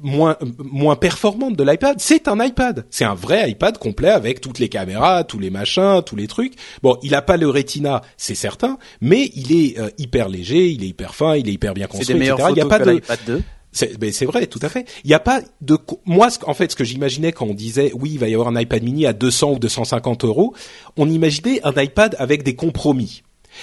[0.00, 1.96] moins moins performante de l'iPad.
[2.00, 2.84] C'est un iPad.
[2.90, 6.54] C'est un vrai iPad complet avec toutes les caméras, tous les machins, tous les trucs.
[6.82, 10.88] Bon, il a pas le Retina, c'est certain, mais il est hyper léger, il est
[10.88, 12.34] hyper fin, il est hyper bien construit, etc.
[12.50, 13.42] Il y a pas de 2
[13.72, 14.86] c'est vrai, tout à fait.
[15.04, 18.10] Il n'y a pas de moi en fait ce que j'imaginais quand on disait oui
[18.12, 20.54] il va y avoir un iPad mini à 200 ou 250 euros,
[20.96, 23.22] on imaginait un iPad avec des compromis.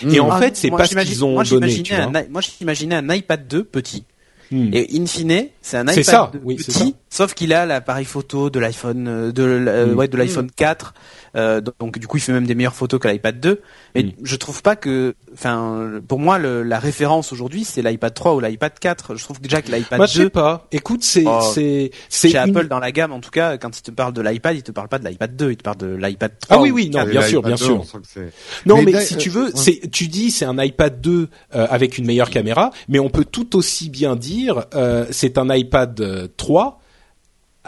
[0.10, 1.84] Et en ah, fait c'est pas ce qu'ils ont donné.
[2.30, 4.04] moi j'imaginais un iPad 2 petit.
[4.52, 4.72] Hmm.
[4.74, 9.32] Et in fine, c'est un iPad petit, sauf qu'il a l'appareil photo de l'iPhone euh,
[9.32, 9.98] de, euh, hmm.
[9.98, 10.96] ouais, de l'iPhone 4
[11.36, 13.62] euh, donc du coup, il fait même des meilleures photos que l'iPad 2.
[13.96, 14.12] Mais mm.
[14.24, 18.40] je trouve pas que, enfin, pour moi, le, la référence aujourd'hui, c'est l'iPad 3 ou
[18.40, 19.16] l'iPad 4.
[19.16, 19.98] Je trouve déjà que l'iPad 2.
[19.98, 20.68] Moi, je sais pas.
[20.72, 23.82] Écoute, c'est, oh, c'est, c'est chez Apple dans la gamme, en tout cas, quand il
[23.82, 25.96] te parle de l'iPad, il te parle pas de l'iPad 2, il te parle de
[25.96, 26.58] l'iPad 3.
[26.58, 27.84] Ah oui, oui, non, bien sûr, bien sûr.
[28.66, 32.06] Non, mais, si tu veux, c'est, tu dis, c'est un iPad 2 euh, avec une
[32.06, 36.79] meilleure caméra, mais on peut tout aussi bien dire, euh, c'est un iPad 3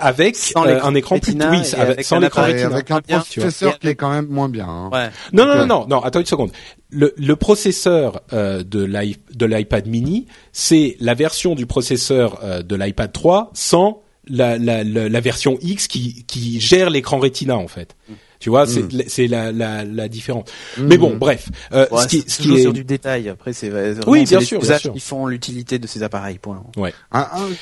[0.02, 4.10] avec euh, un écran plus oui, avec, sans l'écran avec un processeur qui est quand
[4.10, 4.68] même moins bien.
[4.68, 4.90] Hein.
[4.92, 5.10] Ouais.
[5.34, 6.52] Non, non, non, non, non, attends une seconde.
[6.90, 13.12] Le, le processeur euh, de l'iPad mini, c'est la version du processeur euh, de l'iPad
[13.12, 17.96] 3 sans la, la, la, version X qui, qui gère l'écran Retina en fait.
[18.42, 19.04] Tu vois, c'est mm.
[19.08, 20.46] c'est la, la, la différence.
[20.78, 20.84] Mm.
[20.88, 21.48] Mais bon, bref.
[21.74, 23.30] Euh, ce qui, ce qui est sur du détail.
[23.30, 23.72] Après, c'est
[24.08, 24.92] oui, bien sûr, bien sûr.
[24.96, 26.40] Ils font l'utilité de ces appareils.
[26.40, 26.64] Point.
[26.76, 26.92] Ouais.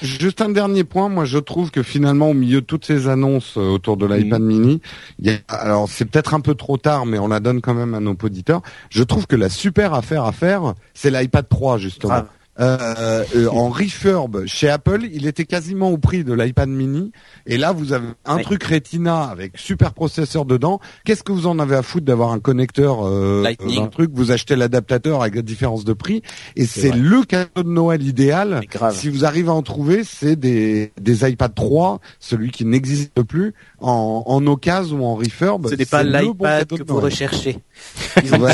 [0.02, 1.10] juste un dernier point.
[1.10, 4.42] Moi, je trouve que finalement, au milieu de toutes ces annonces euh, autour de l'iPad
[4.42, 4.46] mm.
[4.46, 4.82] Mini,
[5.22, 7.94] y a, alors c'est peut-être un peu trop tard, mais on la donne quand même
[7.94, 8.62] à nos auditeurs.
[8.90, 12.14] Je trouve que la super affaire à faire, c'est l'iPad 3 justement.
[12.14, 12.22] Euh,
[12.60, 17.12] euh, en refurb chez Apple, il était quasiment au prix de l'iPad mini.
[17.46, 20.80] Et là, vous avez un truc Retina avec super processeur dedans.
[21.06, 24.12] Qu'est-ce que vous en avez à foutre d'avoir un connecteur euh, un truc?
[24.14, 26.22] Vous achetez l'adaptateur avec la différence de prix.
[26.56, 28.62] Et c'est le cadeau de Noël idéal.
[28.92, 33.54] Si vous arrivez à en trouver, c'est des, des iPad 3, celui qui n'existe plus,
[33.80, 35.68] en, en occasion ou en refurb.
[35.70, 37.60] Ce n'est pas l'iPad que vous recherchez.
[38.24, 38.46] Ils ont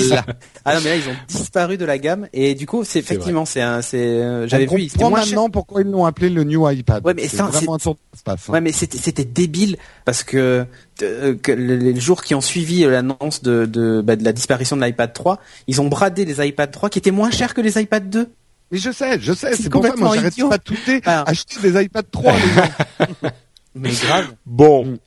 [0.65, 3.45] ah non mais là ils ont disparu de la gamme et du coup c'est effectivement
[3.45, 4.89] c'est un euh, j'avais vu.
[4.89, 7.05] C'était maintenant pourquoi ils l'ont appelé le New iPad.
[7.05, 8.49] Ouais, mais c'est vraiment un tour d'espace.
[8.49, 8.53] Hein.
[8.53, 10.65] Ouais, mais c'était c'était débile parce que,
[11.01, 14.83] euh, que les jours qui ont suivi l'annonce de de, bah, de la disparition de
[14.83, 18.09] l'iPad 3, ils ont bradé les iPad 3 qui étaient moins chers que les iPad
[18.09, 18.29] 2.
[18.71, 21.83] Mais je sais, je sais, c'est pour ça moi j'arrête pas de touter, acheter des
[21.83, 23.29] iPad 3 les gens.
[23.75, 24.33] mais grave.
[24.45, 24.97] Bon, mm.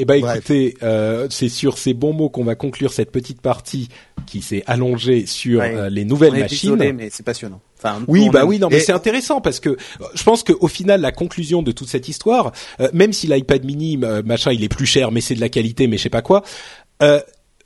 [0.00, 3.88] Eh ben écoutez, euh, c'est sur ces bons mots qu'on va conclure cette petite partie
[4.26, 6.76] qui s'est allongée sur euh, les nouvelles On machines.
[6.76, 7.60] Désolé, mais c'est passionnant.
[7.76, 9.76] Enfin, oui, bah oui, non, mais c'est intéressant parce que
[10.14, 13.96] je pense qu'au final, la conclusion de toute cette histoire, euh, même si l'iPad Mini,
[13.96, 16.44] machin, il est plus cher, mais c'est de la qualité, mais je sais pas quoi.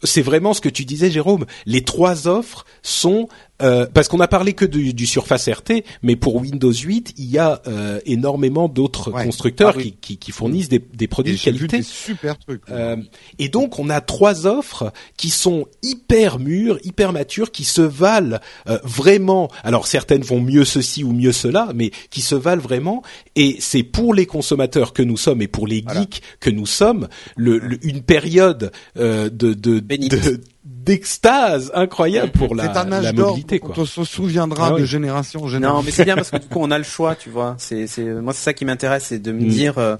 [0.02, 1.44] c'est vraiment ce que tu disais, Jérôme.
[1.66, 3.28] Les trois offres sont
[3.60, 7.30] euh, parce qu'on a parlé que du, du, Surface RT, mais pour Windows 8, il
[7.30, 11.78] y a euh, énormément d'autres constructeurs ah qui, qui, fournissent des, des produits de qualité.
[11.78, 12.62] des super trucs.
[12.70, 12.96] Euh,
[13.38, 18.38] et donc, on a trois offres qui sont hyper mûres, hyper matures, qui se valent
[18.82, 19.48] vraiment.
[19.62, 23.02] Alors, certaines vont mieux ceci ou mieux cela, mais qui se valent vraiment.
[23.36, 27.08] Et c'est pour les consommateurs que nous sommes et pour les geeks que nous sommes
[27.36, 30.40] le, une période de, de, de
[30.84, 33.58] d'extase incroyable pour la, un âge la mobilité.
[33.58, 33.74] Quoi.
[33.76, 35.78] On se souviendra ah de génération en génération.
[35.78, 37.54] Non, mais c'est bien parce que du coup on a le choix, tu vois.
[37.58, 39.48] C'est, c'est moi c'est ça qui m'intéresse, c'est de me mm.
[39.48, 39.96] dire, euh,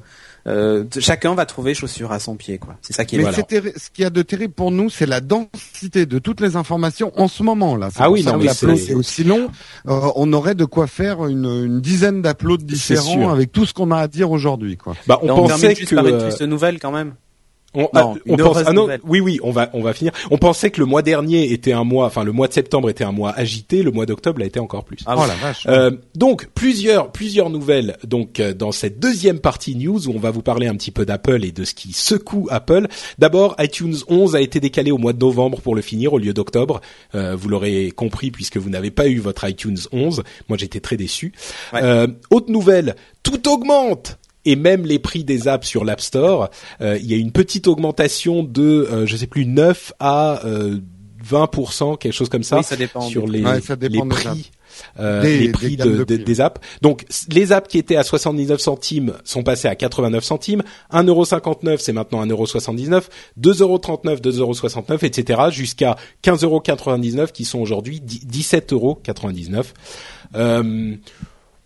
[0.47, 2.77] euh, chacun va trouver chaussure à son pied, quoi.
[2.83, 3.19] C'est ça qui est.
[3.19, 6.57] Mais ce qu'il y a de terrible pour nous, c'est la densité de toutes les
[6.57, 7.91] informations en ce moment là.
[7.97, 9.49] Ah oui, non, mais c'est aussi long.
[9.89, 13.91] Euh, on aurait de quoi faire une, une dizaine d'uploads différents avec tout ce qu'on
[13.91, 14.95] a à dire aujourd'hui, quoi.
[15.07, 17.15] Bah, on, pensait que par une triste nouvelle quand même.
[17.75, 20.13] On, ah, pense, ah non, oui, oui, on va, on va finir.
[20.31, 23.05] On pensait que le mois dernier était un mois, enfin le mois de septembre était
[23.05, 24.99] un mois agité, le mois d'octobre l'a été encore plus.
[25.07, 25.67] Ah, oh la vache.
[25.69, 27.97] Euh, donc plusieurs, plusieurs nouvelles.
[28.05, 31.07] Donc euh, dans cette deuxième partie news où on va vous parler un petit peu
[31.07, 32.89] d'Apple et de ce qui secoue Apple.
[33.19, 36.35] D'abord, iTunes 11 a été décalé au mois de novembre pour le finir au lieu
[36.35, 36.81] d'octobre.
[37.15, 40.23] Euh, vous l'aurez compris puisque vous n'avez pas eu votre iTunes 11.
[40.49, 41.33] Moi, j'étais très déçu.
[41.75, 46.51] Euh, autre nouvelle, tout augmente et même les prix des apps sur l'App Store,
[46.81, 50.43] euh, il y a une petite augmentation de, euh, je sais plus, 9 à
[51.25, 53.45] 20%, euh, quelque chose comme ça, sur les,
[53.81, 54.51] les prix.
[54.99, 56.61] Euh, les prix, de, des apps.
[56.81, 60.63] Donc les apps qui étaient à 79 centimes sont passées à 89 centimes,
[60.93, 63.05] 1,59€ c'est maintenant 1,79€,
[63.41, 65.43] 2,39€, 2,69€, etc.
[65.51, 69.65] jusqu'à 15,99€ qui sont aujourd'hui 17,99€.
[70.35, 70.97] Euh,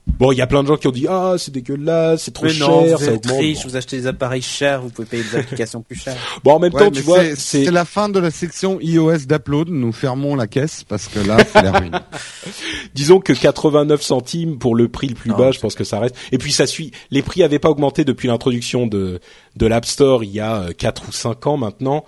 [0.06, 2.48] Bon, il y a plein de gens qui ont dit ah c'est dégueulasse, c'est trop
[2.48, 5.38] cher, non, vous ça êtes Riche, vous achetez des appareils chers, vous pouvez payer des
[5.38, 6.16] applications plus chères.
[6.44, 9.68] Bon, en même temps, tu vois, c'est la fin de la section iOS d'Upload.
[9.68, 12.00] Nous fermons la caisse parce que là, c'est la ruine.
[12.94, 16.16] Disons que 89 centimes pour le prix le plus bas, je pense que ça reste.
[16.32, 16.92] Et puis ça suit.
[17.10, 19.20] Les prix n'avaient pas augmenté depuis l'introduction de
[19.56, 22.04] de l'App Store il y a 4 euh, ou 5 ans maintenant.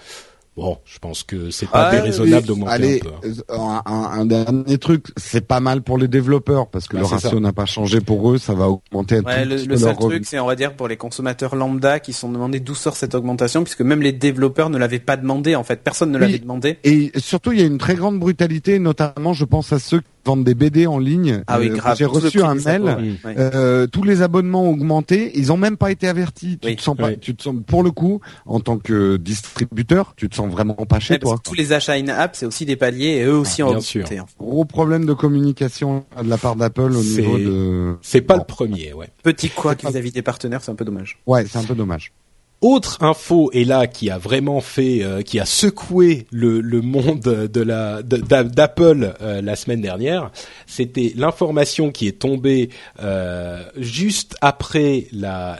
[0.58, 3.28] Bon, je pense que c'est pas ah, déraisonnable d'augmenter un peu.
[3.48, 3.82] Hein.
[3.86, 7.52] Un, un, dernier truc, c'est pas mal pour les développeurs parce que le ratio n'a
[7.52, 9.20] pas changé pour eux, ça va augmenter.
[9.20, 12.28] Ouais, le, le seul truc, c'est on va dire pour les consommateurs lambda qui sont
[12.28, 15.80] demandés d'où sort cette augmentation, puisque même les développeurs ne l'avaient pas demandé en fait,
[15.84, 16.78] personne ne l'avait demandé.
[16.82, 20.44] Et surtout, il y a une très grande brutalité, notamment, je pense à ceux vendent
[20.44, 21.42] des BD en ligne.
[21.46, 23.18] Ah oui, euh, J'ai reçu un mail.
[23.26, 25.32] Euh, tous les abonnements ont augmenté.
[25.34, 26.58] Ils ont même pas été avertis.
[26.58, 27.14] Tu te sens pas.
[27.14, 31.00] Tu te sens pour le coup en tant que distributeur, tu te sens vraiment pas
[31.00, 31.38] chez toi.
[31.42, 34.20] tous les achats in-app, c'est aussi des paliers et eux aussi ah, ont augmenté.
[34.38, 37.96] Gros problème de communication de la part d'Apple au niveau de.
[38.02, 39.08] C'est pas le premier, ouais.
[39.22, 41.18] Petit quoi vis-à-vis des partenaires, c'est un peu dommage.
[41.26, 42.12] Ouais, c'est un peu dommage.
[42.60, 47.20] Autre info et là qui a vraiment fait, euh, qui a secoué le, le monde
[47.20, 50.32] de la d'Apple euh, la semaine dernière,
[50.66, 52.70] c'était l'information qui est tombée
[53.00, 55.56] euh, juste après la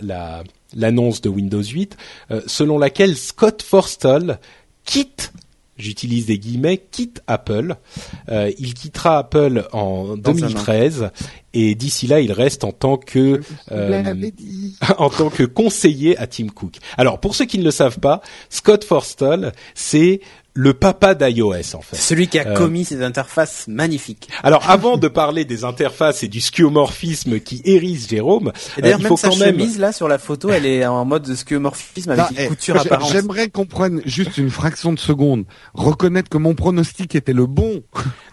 [0.74, 1.96] l'annonce de Windows 8,
[2.46, 4.38] selon laquelle Scott Forstall
[4.84, 5.32] quitte
[5.78, 7.76] j'utilise des guillemets, quitte Apple.
[8.28, 11.10] Euh, il quittera Apple en 2013
[11.54, 13.40] et d'ici là, il reste en tant que
[13.72, 14.14] euh,
[14.98, 16.76] en tant que conseiller à Tim Cook.
[16.96, 20.20] Alors, pour ceux qui ne le savent pas, Scott Forstall, c'est
[20.58, 21.94] le papa d'iOS en fait.
[21.94, 24.28] Celui qui a euh, commis ces interfaces magnifiques.
[24.42, 29.02] Alors avant de parler des interfaces et du skeuomorphisme qui hérisse Jérôme, et d'ailleurs euh,
[29.04, 32.48] même sa chemise là sur la photo, elle est en mode skeuomorphisme avec une eh,
[32.48, 33.12] couture apparente.
[33.12, 35.44] J'aimerais qu'on prenne juste une fraction de seconde,
[35.74, 37.84] reconnaître que mon pronostic était le bon.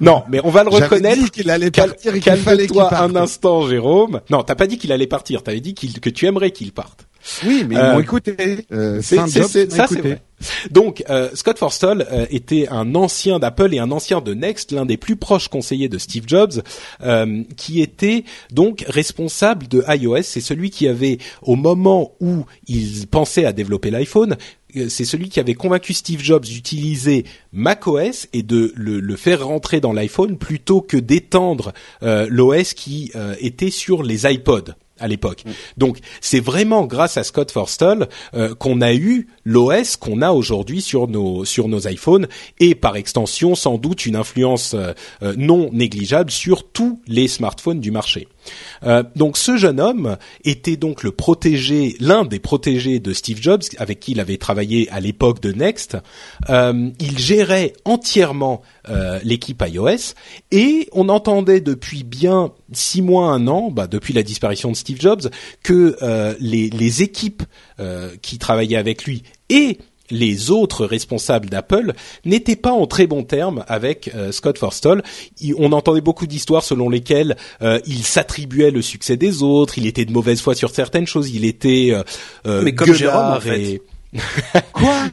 [0.02, 1.30] Non, mais on va le reconnaître.
[1.30, 2.94] qu'il allait partir et qu'il fallait qu'il parte.
[2.94, 4.22] un instant, Jérôme.
[4.32, 5.44] Non, t'as pas dit qu'il allait partir.
[5.44, 7.06] T'avais dit que tu aimerais qu'il parte.
[7.46, 8.36] Oui, mais ils m'ont euh, écouté.
[8.72, 10.22] Euh, c'est ça, c'est vrai.
[10.72, 14.86] Donc, euh, Scott Forstall euh, était un ancien d'Apple et un ancien de Next, l'un
[14.86, 16.62] des plus proches conseillers de Steve Jobs,
[17.02, 20.24] euh, qui était donc responsable de iOS.
[20.24, 24.38] C'est celui qui avait, au moment où il pensait à développer l'iPhone,
[24.90, 27.24] c'est celui qui avait convaincu Steve Jobs d'utiliser
[27.54, 31.72] macOS et de le, le faire rentrer dans l'iPhone plutôt que d'étendre
[32.02, 35.44] l'OS qui était sur les iPods à l'époque.
[35.78, 40.82] Donc c'est vraiment grâce à Scott Forstall euh, qu'on a eu l'OS qu'on a aujourd'hui
[40.82, 42.28] sur nos sur nos iPhones
[42.60, 44.94] et par extension sans doute une influence euh,
[45.24, 48.28] euh, non négligeable sur tous les smartphones du marché.
[48.84, 53.64] Euh, donc ce jeune homme était donc le protégé, l'un des protégés de Steve Jobs,
[53.78, 55.98] avec qui il avait travaillé à l'époque de Next.
[56.50, 60.14] Euh, il gérait entièrement euh, l'équipe iOS
[60.52, 65.00] et on entendait depuis bien six mois, un an, bah, depuis la disparition de Steve
[65.00, 65.30] Jobs,
[65.64, 65.96] que
[66.40, 67.44] les, les, équipes
[68.22, 71.94] qui travaillaient avec lui et les autres responsables d'Apple
[72.26, 75.03] n'étaient pas en très bons termes avec euh, Scott Forstall.
[75.57, 80.06] on entendait beaucoup d'histoires selon lesquelles euh, il s'attribuait le succès des autres, il était
[80.06, 81.91] de mauvaise foi sur certaines choses, il était
[82.45, 83.82] euh, Mais comme Jérôme, en fait.
[84.74, 85.10] Quoi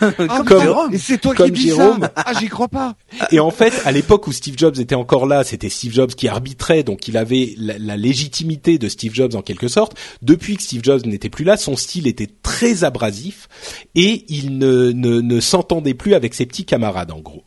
[0.00, 2.00] ah, Comme c'est toi qui dis Jérôme.
[2.00, 2.94] ça Ah, j'y crois pas.
[3.30, 6.28] Et en fait, à l'époque où Steve Jobs était encore là, c'était Steve Jobs qui
[6.28, 9.96] arbitrait, donc il avait la, légitimité de Steve Jobs en quelque sorte.
[10.22, 13.48] Depuis que Steve Jobs n'était plus là, son style était très abrasif
[13.94, 17.44] et il ne, ne, ne s'entendait plus avec ses petits camarades, en gros.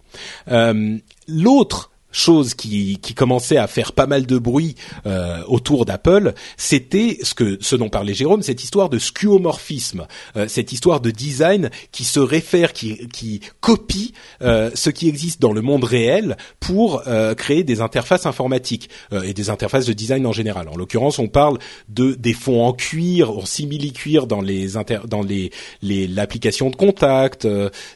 [0.50, 0.98] Euh,
[1.28, 4.76] L'autre chose qui, qui commençait à faire pas mal de bruit
[5.06, 10.48] euh, autour d'Apple, c'était ce que ce dont parlait Jérôme, cette histoire de skeuomorphisme, euh,
[10.48, 15.54] cette histoire de design qui se réfère, qui, qui copie euh, ce qui existe dans
[15.54, 17.04] le monde réel pour
[17.38, 18.90] créer des interfaces informatiques
[19.24, 20.68] et des interfaces de design en général.
[20.68, 21.58] En l'occurrence, on parle
[21.88, 26.76] de des fonds en cuir, en simili cuir dans les inter, dans les l'application de
[26.76, 27.48] contact,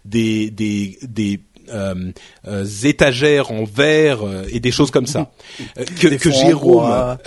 [0.06, 1.52] des des des euh, euh,
[2.84, 5.31] étagères en verre euh, et des choses comme ça.
[5.76, 7.18] que, que Jérôme,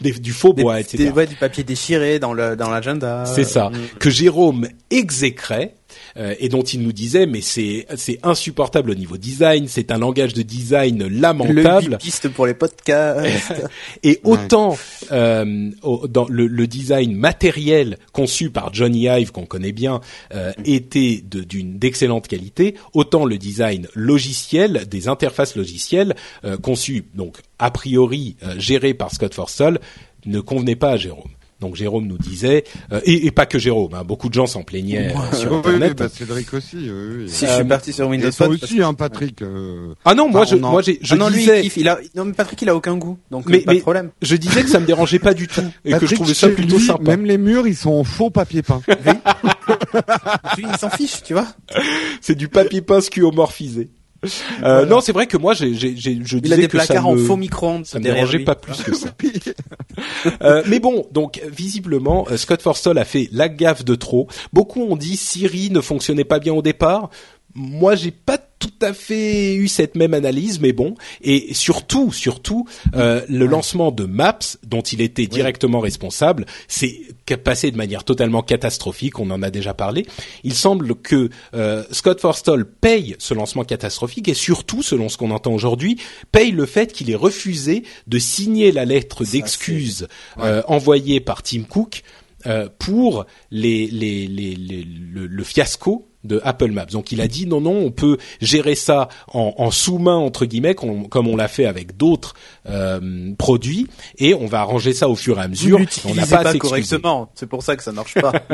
[0.00, 1.10] du faux bois, etc.
[1.14, 3.24] ouais, du papier déchiré dans le dans l'agenda.
[3.26, 3.70] C'est ça.
[3.70, 3.98] Mm.
[3.98, 5.74] Que Jérôme exécrait
[6.16, 9.98] euh, et dont il nous disait mais c'est c'est insupportable au niveau design, c'est un
[9.98, 11.98] langage de design lamentable.
[12.00, 13.52] Le pour les podcasts.
[14.02, 14.76] et autant
[15.12, 15.70] euh,
[16.08, 20.00] dans le, le, design matériel conçu par Johnny Ive qu'on connaît bien
[20.34, 26.14] euh, était d'une d'excellente qualité, autant le design logiciel des interfaces logicielles
[26.44, 29.80] euh, conçues donc a priori euh, gérées par Scott Forstall
[30.26, 31.30] ne convenait pas à Jérôme.
[31.64, 35.14] Donc Jérôme nous disait, euh, et, pas que Jérôme, hein, beaucoup de gens s'en plaignaient
[35.16, 35.92] euh, sur Internet.
[35.92, 36.76] Oui, bah, Cédric aussi.
[36.76, 38.58] Oui, Si je suis parti sur Windows Phone.
[38.62, 39.40] aussi, hein, Patrick.
[39.40, 39.94] Euh...
[40.04, 41.62] Ah non, moi je, moi j'ai, je ah non, disais.
[41.62, 41.98] Lui, il, a...
[42.14, 44.10] Non, mais Patrick, il a aucun goût, donc mais, pas de problème.
[44.20, 46.76] Je disais que ça me dérangeait pas du tout et que je trouvais ça plutôt
[46.76, 47.02] lui, sympa.
[47.02, 48.82] Même les murs, ils sont en faux papier peint.
[50.58, 51.46] lui, il s'en fiche, tu vois.
[52.20, 53.88] C'est du papier peint scuomorphisé.
[54.62, 57.04] Euh, Non, c'est vrai que moi, j'ai, j'ai, je disais Il a des que placards
[57.04, 57.86] ça en faux micro-ondes.
[57.86, 59.08] ça me dérangeait pas plus que ça.
[60.42, 64.28] euh, mais bon, donc visiblement, euh, Scott Forstall a fait la gaffe de trop.
[64.52, 67.10] Beaucoup ont dit Siri ne fonctionnait pas bien au départ.
[67.54, 70.94] Moi, j'ai pas tout à fait eu cette même analyse, mais bon.
[71.20, 76.98] Et surtout, surtout, euh, le lancement de Maps, dont il était directement responsable, c'est
[77.36, 79.20] passé de manière totalement catastrophique.
[79.20, 80.06] On en a déjà parlé.
[80.44, 85.30] Il semble que euh, Scott Forstall paye ce lancement catastrophique et surtout, selon ce qu'on
[85.30, 85.98] entend aujourd'hui,
[86.32, 90.08] paye le fait qu'il ait refusé de signer la lettre d'excuse
[90.38, 92.02] euh, envoyée par Tim Cook
[92.46, 96.86] euh, pour les, les, les, le, le, fiasco de Apple Maps.
[96.86, 100.74] Donc il a dit non non, on peut gérer ça en, en sous-main entre guillemets,
[100.74, 102.34] comme on l'a fait avec d'autres
[102.68, 103.86] euh, produits,
[104.18, 105.80] et on va arranger ça au fur et à mesure.
[106.04, 108.32] on n'a pas, pas correctement, c'est pour ça que ça marche pas.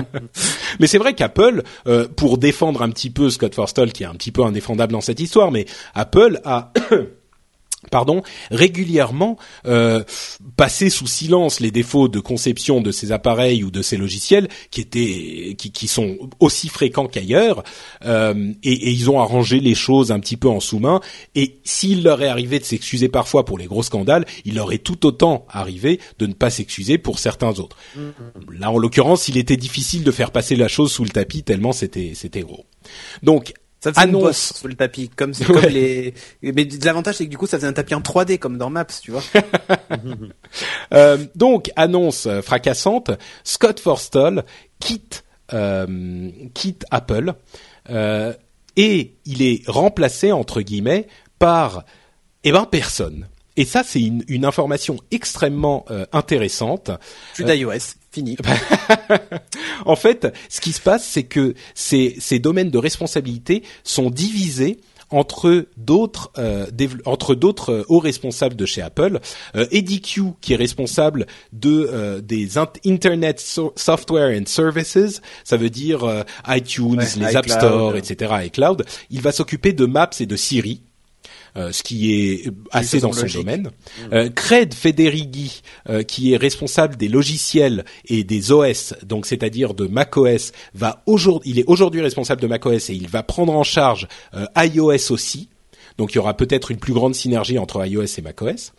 [0.81, 4.15] mais c'est vrai qu'Apple, euh, pour défendre un petit peu Scott Forstall, qui est un
[4.15, 6.73] petit peu indéfendable dans cette histoire, mais Apple a
[7.91, 10.05] pardon, régulièrement euh,
[10.57, 14.83] passer sous silence les défauts de conception de ces appareils ou de ces logiciels qui
[14.83, 17.63] étaient qui, qui sont aussi fréquents qu'ailleurs
[18.05, 21.01] euh, et, et, ils ont arrangé les choses un petit peu en sous-main
[21.35, 24.79] et s'il leur est arrivé de s'excuser parfois pour les gros scandales, il leur est
[24.79, 27.77] tout autant arrivé de ne pas s'excuser pour certains autres.
[27.97, 28.59] Mm-hmm.
[28.59, 31.73] Là en l'occurrence, il était difficile de faire passer la chose sous le tapis tellement
[31.73, 32.67] c'était c'était gros.
[33.23, 36.15] Donc ça faisait annonce sur le tapis, comme, c'est comme les.
[36.43, 38.85] Mais l'avantage c'est que du coup ça faisait un tapis en 3D comme dans Maps,
[39.03, 39.23] tu vois.
[40.95, 43.11] euh, donc annonce fracassante,
[43.45, 44.45] Scott Forstall
[44.79, 47.35] quitte euh, quitte Apple
[47.89, 48.33] euh,
[48.77, 51.09] et il est remplacé entre guillemets
[51.41, 51.85] par
[52.45, 53.27] eh ben personne.
[53.57, 56.93] Et ça, c'est une, une, information extrêmement euh, intéressante.
[57.35, 58.37] Plus d'iOS, fini.
[59.87, 64.81] en fait, ce qui se passe, c'est que ces, ces domaines de responsabilité sont divisés
[65.11, 66.67] entre d'autres euh,
[67.05, 69.21] entre d'autres euh, hauts responsables de chez Apple,
[69.57, 75.71] euh, Eddie Q qui est responsable de euh, des Internet Software and Services, ça veut
[75.71, 78.35] dire euh, iTunes, les App Store, etc.
[78.45, 78.85] et Cloud.
[79.11, 80.83] Il va s'occuper de Maps et de Siri.
[81.57, 83.63] Euh, ce qui est assez dans son domaine.
[83.63, 84.15] Mmh.
[84.15, 89.87] Euh, Craig Federighi, euh, qui est responsable des logiciels et des OS, donc c'est-à-dire de
[89.87, 94.07] macOS, va aujourd'hui, il est aujourd'hui responsable de macOS et il va prendre en charge
[94.57, 95.49] iOS aussi.
[96.01, 98.73] Donc il y aura peut-être une plus grande synergie entre iOS et macOS.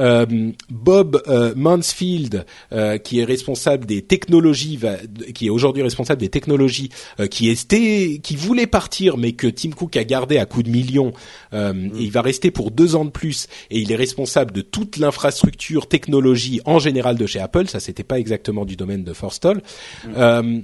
[0.00, 4.96] Euh, Bob euh, Mansfield, euh, qui est responsable des technologies, va,
[5.32, 6.90] qui est aujourd'hui responsable des technologies,
[7.20, 10.68] euh, qui était, qui voulait partir, mais que Tim Cook a gardé à coup de
[10.68, 11.12] millions.
[11.52, 11.90] Mm.
[11.98, 14.96] Et il va rester pour deux ans de plus, et il est responsable de toute
[14.96, 17.68] l'infrastructure technologie en général de chez Apple.
[17.68, 19.62] Ça, c'était pas exactement du domaine de Forstall.
[20.04, 20.62] Mm.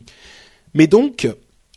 [0.74, 1.28] mais donc,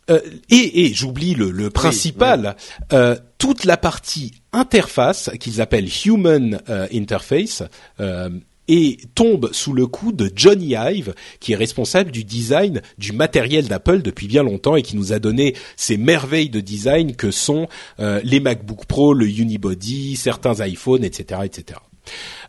[0.10, 0.19] euh,
[0.49, 2.56] et, et j'oublie le, le principal,
[2.94, 7.64] Euh, toute la partie interface qu'ils appellent Human euh, Interface
[7.99, 8.30] euh,
[8.68, 13.68] et tombe sous le coup de Johnny Ive, qui est responsable du design du matériel
[13.68, 17.68] d'Apple depuis bien longtemps et qui nous a donné ces merveilles de design que sont
[17.99, 21.80] euh, les MacBook Pro, le Unibody, certains iPhones, etc., etc.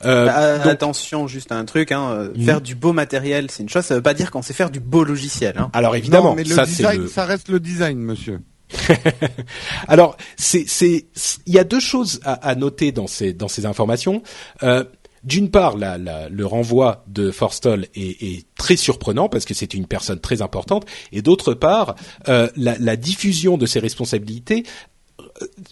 [0.05, 2.45] Euh, bah, attention, juste à un truc, hein, euh, mhm.
[2.45, 3.85] faire du beau matériel, c'est une chose.
[3.85, 5.55] Ça veut pas dire qu'on sait faire du beau logiciel.
[5.59, 5.71] Hein.
[5.73, 7.09] Alors évidemment, mais le ça design, le...
[7.09, 8.41] ça reste le design, monsieur.
[9.89, 11.07] Alors, c'est, c'est,
[11.47, 14.23] il y a deux choses à, à, noter dans ces dans ces informations.
[14.63, 14.85] Euh,
[15.27, 19.75] d'une part, la, la, le renvoi de Forstall est, est, très surprenant parce que c'est
[19.75, 21.97] une personne très importante, et d'autre part,
[22.29, 24.65] euh, la, la, diffusion de ses responsabilités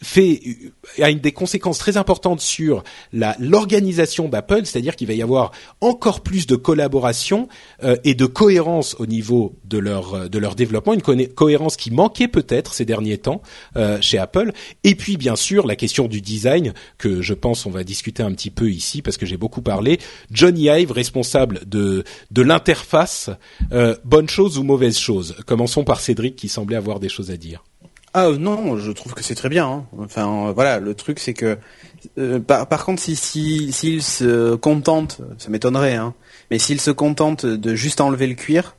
[0.02, 0.40] fait
[0.98, 6.22] a une des conséquences très importantes sur l'organisation d'Apple, c'est-à-dire qu'il va y avoir encore
[6.22, 7.48] plus de collaboration
[7.82, 12.74] euh, et de cohérence au niveau de leur euh, développement, une cohérence qui manquait peut-être
[12.74, 13.42] ces derniers temps
[13.76, 14.52] euh, chez Apple.
[14.82, 18.32] Et puis bien sûr la question du design que je pense on va discuter un
[18.32, 19.98] petit peu ici parce que j'ai beaucoup parlé.
[20.30, 23.30] Johnny Ive, responsable de de l'interface,
[24.04, 25.36] bonne chose ou mauvaise chose.
[25.46, 27.64] Commençons par Cédric qui semblait avoir des choses à dire.
[28.16, 29.66] Ah non, je trouve que c'est très bien.
[29.66, 29.86] Hein.
[29.98, 31.58] Enfin voilà, le truc c'est que
[32.16, 36.14] euh, par, par, contre si s'il si, se contente, ça m'étonnerait, hein,
[36.50, 38.76] mais s'il se contente de juste enlever le cuir,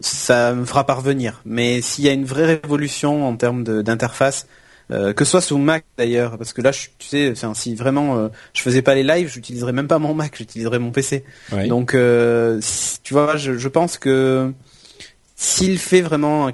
[0.00, 1.40] ça me fera parvenir.
[1.46, 4.46] Mais s'il y a une vraie révolution en termes d'interface,
[4.90, 8.18] euh, que ce soit sous Mac d'ailleurs, parce que là, je, tu sais, si vraiment
[8.18, 11.24] euh, je faisais pas les lives, j'utiliserais même pas mon Mac, j'utiliserais mon PC.
[11.66, 12.60] Donc, euh,
[13.02, 14.52] tu vois, je, je pense que
[15.36, 16.50] s'il fait vraiment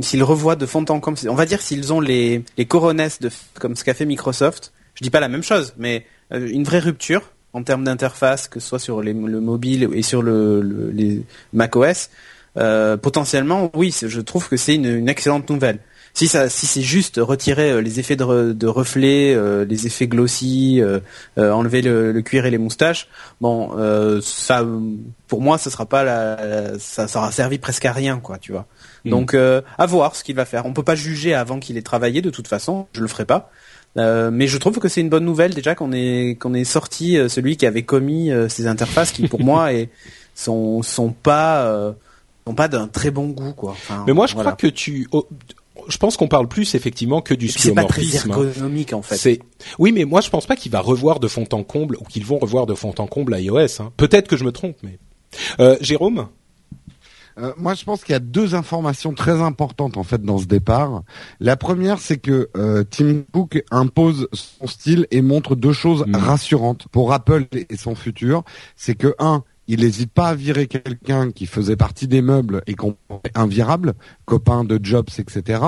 [0.00, 3.30] s'il revoit de fond en comble, on va dire s'ils ont les les coronesses de
[3.60, 6.78] comme ce qu'a fait Microsoft, je dis pas la même chose, mais euh, une vraie
[6.78, 11.22] rupture en termes d'interface, que ce soit sur le mobile et sur le, le les
[11.52, 12.10] macOS,
[12.56, 15.78] euh, potentiellement, oui, je trouve que c'est une excellente nouvelle.
[16.14, 20.08] Si ça, si c'est juste retirer euh, les effets de, de reflets, euh, les effets
[20.08, 21.00] glossy, euh,
[21.36, 23.08] enlever le, cuir et les moustaches,
[23.40, 23.70] bon,
[24.20, 24.66] ça,
[25.28, 28.52] pour moi, ça sera pas la, ça, ça aura servi presque à rien, quoi, tu
[28.52, 28.66] vois.
[29.04, 29.10] Mm.
[29.10, 30.66] Donc, à voir ce qu'il va faire.
[30.66, 32.86] On peut pas juger avant qu'il ait travaillé, de toute façon.
[32.92, 33.50] Je le ferai pas.
[33.96, 37.56] mais je trouve que c'est une bonne nouvelle déjà qu'on ait qu'on ait sorti celui
[37.56, 39.90] qui avait commis ces interfaces qui pour moi est,
[40.34, 41.94] sont sont pas
[42.46, 43.76] sont pas d'un très bon goût quoi.
[44.06, 45.08] mais moi je crois que tu
[45.88, 48.10] je pense qu'on parle plus effectivement que du skeuomorphisme.
[48.10, 49.16] C'est pas très ergonomique en fait.
[49.16, 49.40] C'est
[49.78, 52.24] oui, mais moi je pense pas qu'il va revoir de fond en comble ou qu'ils
[52.24, 53.80] vont revoir de fond en comble iOS.
[53.80, 53.92] Hein.
[53.96, 54.98] Peut-être que je me trompe, mais
[55.60, 56.28] euh, Jérôme?
[57.38, 60.46] Euh, moi, je pense qu'il y a deux informations très importantes en fait dans ce
[60.46, 61.02] départ.
[61.40, 66.16] La première, c'est que euh, Tim Cook impose son style et montre deux choses mm.
[66.16, 68.42] rassurantes pour Apple et son futur.
[68.76, 72.74] C'est que un, il n'hésite pas à virer quelqu'un qui faisait partie des meubles et
[72.74, 72.96] qu'on
[73.34, 73.92] invirable,
[74.24, 75.60] copain de Jobs, etc.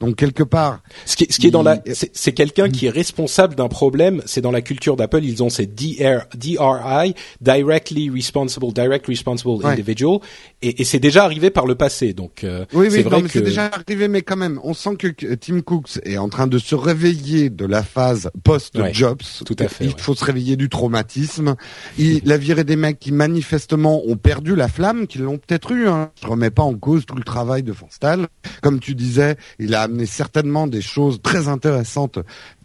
[0.00, 1.82] Donc quelque part, ce qui, ce qui est dans la,
[2.12, 4.22] c'est quelqu'un qui est responsable d'un problème.
[4.26, 10.20] C'est dans la culture d'Apple, ils ont ces DR, DRI, directly responsible, direct responsible individual,
[10.62, 12.12] et, et c'est déjà arrivé par le passé.
[12.12, 13.28] Donc euh, oui, oui, vrai que...
[13.28, 16.58] c'est déjà arrivé, mais quand même, on sent que Tim Cook est en train de
[16.58, 19.22] se réveiller de la phase post-Jobs.
[19.44, 19.84] tout à fait.
[19.84, 21.56] Il faut se réveiller du traumatisme.
[21.98, 25.72] Il a viré des mecs qui manifestent manifestement ont perdu la flamme, qu'ils l'ont peut-être
[25.72, 25.88] eu.
[25.88, 26.10] Hein.
[26.20, 28.28] Je remets pas en cause tout le travail de Fonstal.
[28.60, 32.18] Comme tu disais, il a amené certainement des choses très intéressantes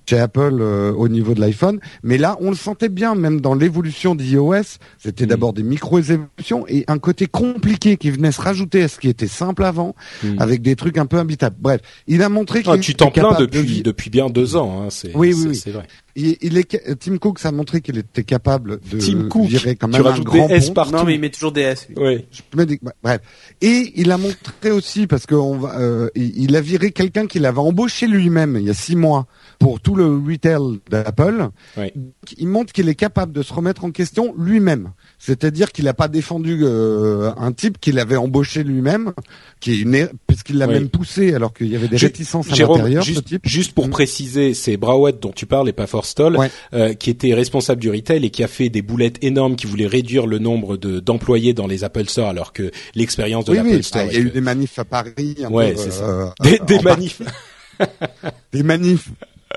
[0.05, 3.55] chez Apple euh, au niveau de l'iPhone, mais là on le sentait bien, même dans
[3.55, 5.29] l'évolution d'iOS, c'était mm.
[5.29, 9.27] d'abord des micro-évolutions et un côté compliqué qui venait se rajouter à ce qui était
[9.27, 10.35] simple avant, mm.
[10.39, 11.55] avec des trucs un peu habitables.
[11.59, 14.87] Bref, il a montré ah, qu'il tu t'en plains depuis depuis bien deux ans, hein,
[14.89, 15.71] c'est oui, oui, oui.
[15.71, 15.87] vrai.
[16.15, 19.87] Il, il, est Tim Cook a montré qu'il était capable de Tim Cook, virer quand
[19.87, 20.91] même tu un grand des S partout.
[20.91, 21.87] Non mais il met toujours des S.
[21.97, 22.25] Oui.
[22.31, 23.19] Je me dis, bref.
[23.61, 27.57] Et il a montré aussi parce qu'on va, euh, il a viré quelqu'un qu'il avait
[27.57, 29.25] embauché lui-même il y a six mois
[29.59, 31.49] pour tout le retail d'Apple.
[31.77, 31.91] Oui.
[32.37, 34.91] Il montre qu'il est capable de se remettre en question lui-même.
[35.19, 39.13] C'est-à-dire qu'il n'a pas défendu euh, un type qu'il avait embauché lui-même,
[39.59, 42.55] qui est une, er-, puisqu'il l'a même poussé alors qu'il y avait des réticences à
[42.55, 43.03] l'intérieur.
[43.03, 43.91] Juste, juste pour mm.
[43.91, 46.37] préciser, c'est Browett dont tu parles et pas Forstall,
[46.73, 49.87] euh, qui était responsable du retail et qui a fait des boulettes énormes, qui voulait
[49.87, 54.05] réduire le nombre de d'employés dans les Apple Store, alors que l'expérience de l'Apple Store.
[54.07, 55.35] Il y a eu des manifs à Paris.
[55.49, 56.03] ouais, c'est ça.
[56.03, 57.21] Euh, des, des manifs.
[58.51, 59.09] des manifs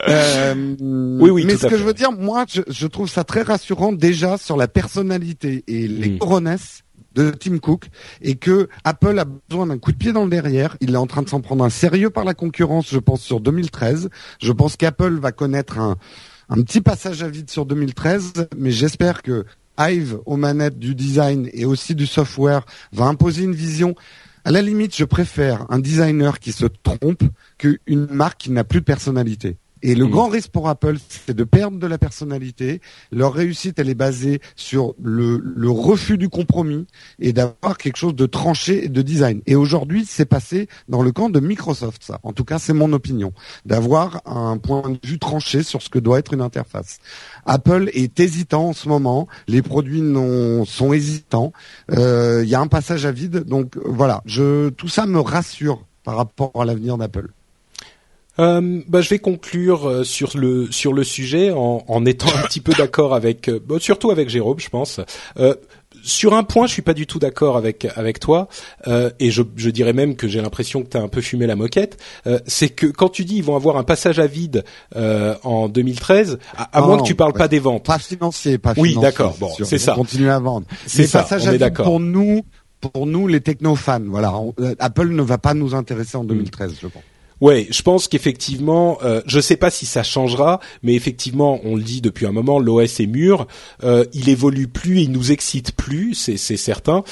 [0.09, 1.44] euh, oui, oui.
[1.47, 4.68] Mais ce que je veux dire, moi, je, trouve ça très rassurant déjà sur la
[4.68, 6.18] personnalité et les mm.
[6.18, 6.82] coronesses
[7.14, 7.86] de Tim Cook
[8.20, 10.77] et que Apple a besoin d'un coup de pied dans le derrière.
[10.81, 13.40] Il est en train de s'en prendre un sérieux par la concurrence, je pense, sur
[13.40, 14.10] 2013.
[14.40, 15.97] Je pense qu'Apple va connaître un,
[16.48, 19.44] un petit passage à vide sur 2013, mais j'espère que
[19.78, 23.94] Hive aux manettes du design et aussi du software va imposer une vision.
[24.44, 27.23] À la limite, je préfère un designer qui se trompe
[27.59, 29.56] qu'une marque qui n'a plus de personnalité.
[29.87, 30.11] Et le mm.
[30.11, 32.81] grand risque pour Apple, c'est de perdre de la personnalité.
[33.13, 36.89] Leur réussite, elle est basée sur le, le refus du compromis
[37.21, 39.43] et d'avoir quelque chose de tranché et de design.
[39.47, 42.19] Et aujourd'hui, c'est passé dans le camp de Microsoft, ça.
[42.25, 43.33] En tout cas, c'est mon opinion.
[43.65, 46.99] D'avoir un point de vue tranché sur ce que doit être une interface.
[47.45, 49.29] Apple est hésitant en ce moment.
[49.47, 50.03] Les produits
[50.67, 51.53] sont hésitants.
[51.93, 53.45] Euh, il y a un passage à vide.
[53.45, 57.36] Donc voilà, je, tout ça me rassure par rapport à l'avenir d'Apple.
[58.39, 62.43] Euh, bah, je vais conclure euh, sur le sur le sujet en, en étant un
[62.47, 65.01] petit peu d'accord avec, euh, bah, surtout avec Jérôme, je pense.
[65.39, 65.55] Euh,
[66.03, 68.47] sur un point, je suis pas du tout d'accord avec avec toi,
[68.87, 71.47] euh, et je, je dirais même que j'ai l'impression que tu as un peu fumé
[71.47, 71.97] la moquette.
[72.27, 74.63] Euh, c'est que quand tu dis ils vont avoir un passage à vide
[74.95, 77.85] euh, en 2013, à, à moins que tu parles pas- pas des ventes.
[77.87, 79.11] Pas financier, pas Oui, financier.
[79.11, 79.93] d'accord, bon, c'est Ils ça.
[79.95, 80.67] vont Continuer à vendre.
[80.87, 81.87] C'est ça, passage on à est vide d'accord.
[81.87, 82.43] Pour nous,
[82.81, 84.37] pour nous les technofans, voilà.
[84.37, 87.03] on- euh, Apple ne va pas nous intéresser en 2013, je pense.
[87.41, 91.83] Ouais, je pense qu'effectivement, euh, je sais pas si ça changera, mais effectivement, on le
[91.83, 93.47] dit depuis un moment, l'OS est mûr,
[93.85, 97.05] euh, il évolue plus, il nous excite plus, c'est certain.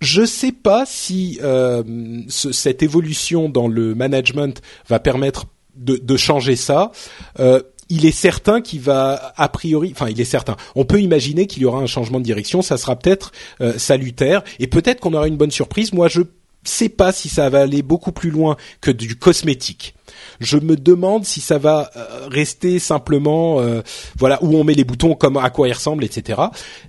[0.00, 1.82] Je sais pas si euh,
[2.28, 5.46] ce- cette évolution dans le management va permettre
[5.76, 6.92] de, de changer ça.
[7.40, 7.60] Euh,
[7.92, 10.56] il est certain qu'il va a priori, enfin il est certain.
[10.76, 14.42] On peut imaginer qu'il y aura un changement de direction, ça sera peut-être euh, salutaire
[14.60, 15.92] et peut-être qu'on aura une bonne surprise.
[15.92, 16.22] Moi, je
[16.64, 19.94] sais pas si ça va aller beaucoup plus loin que du cosmétique.
[20.40, 23.82] Je me demande si ça va euh, rester simplement, euh,
[24.18, 26.40] voilà, où on met les boutons, comme à quoi ils ressemblent, etc.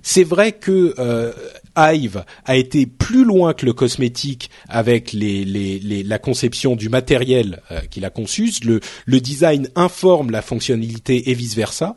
[0.02, 1.32] C'est vrai que euh,
[1.76, 6.88] Hive a été plus loin que le cosmétique avec les, les, les- la conception du
[6.88, 8.50] matériel euh, qu'il a conçu.
[8.64, 11.96] Le, le design informe la fonctionnalité et vice versa.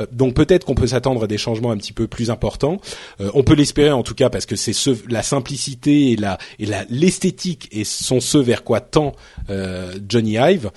[0.00, 2.78] Euh, donc peut-être qu'on peut s'attendre à des changements un petit peu plus importants.
[3.20, 6.38] Euh, on peut l'espérer en tout cas parce que c'est ce, la simplicité et la
[6.58, 9.12] et l'esthétique et sont ce vers quoi tend
[9.50, 10.70] euh, Johnny Hive.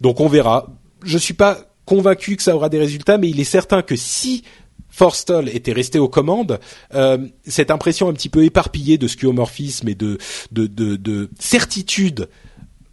[0.00, 0.66] Donc on verra.
[1.04, 4.44] Je suis pas convaincu que ça aura des résultats, mais il est certain que si
[4.90, 6.60] Forstall était resté aux commandes,
[6.94, 10.18] euh, cette impression un petit peu éparpillée de skeuomorphisme et de,
[10.52, 12.28] de, de, de certitude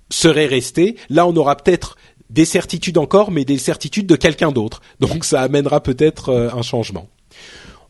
[0.09, 0.95] serait restée.
[1.09, 1.97] Là, on aura peut-être
[2.29, 4.81] des certitudes encore, mais des certitudes de quelqu'un d'autre.
[4.99, 7.07] Donc ça amènera peut-être euh, un changement.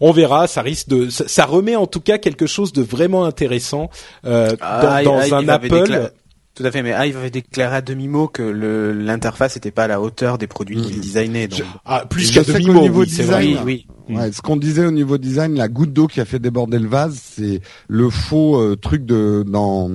[0.02, 3.26] On verra, ça risque de, ça, ça remet en tout cas quelque chose de vraiment
[3.26, 3.90] intéressant
[4.26, 6.12] euh, Ah, dans, un Apple.
[6.60, 9.88] Tout à fait, mais Hive avait déclaré à demi-mot que le- l'interface n'était pas à
[9.88, 10.84] la hauteur des produits Mhm.
[10.84, 11.48] qu'il designait.
[11.48, 11.62] Donc...
[11.86, 13.46] Ah, plus qu'à demi-mot, niveau oui, c'est vrai.
[13.46, 13.88] design, Oui.
[14.10, 16.88] Ouais, ce qu'on disait au niveau design, la goutte d'eau qui a fait déborder le
[16.90, 19.88] vase, c'est le faux euh, truc de dans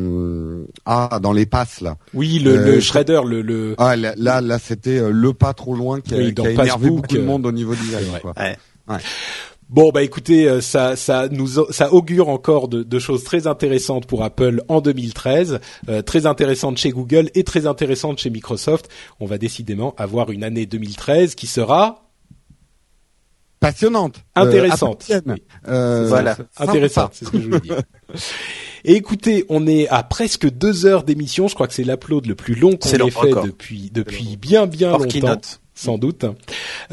[0.86, 1.97] ah dans les passes là.
[2.15, 5.53] Oui, le, Euh, le shredder, le, le Ah là là, là, c'était euh, le pas
[5.53, 7.74] trop loin qui a, Oui, qui dans a énervé beaucoup de euh, monde au niveau
[7.74, 8.07] design.
[8.23, 8.32] Quoi.
[8.39, 8.57] Ouais.
[9.70, 14.07] Bon bah écoutez, euh, ça ça nous ça augure encore de, de choses très intéressantes
[14.07, 15.59] pour Apple en 2013,
[15.89, 18.89] euh, très intéressantes chez Google et très intéressantes chez Microsoft.
[19.20, 22.01] On va décidément avoir une année 2013 qui sera
[23.61, 25.07] Passionnante, Intéressante.
[25.11, 25.36] Euh, applicaine.
[25.69, 26.36] Euh, Voilà.
[26.59, 27.81] intéressante, c'est ce que je voulais dire.
[28.85, 31.49] Et écoutez, on est à presque deux heures d'émission.
[31.49, 33.47] Je crois que c'est l'upload le plus long qu'on C'est le ait fait record.
[33.47, 35.07] depuis depuis bien bien longtemps.
[35.07, 35.61] keynote.
[35.75, 36.25] Sans doute.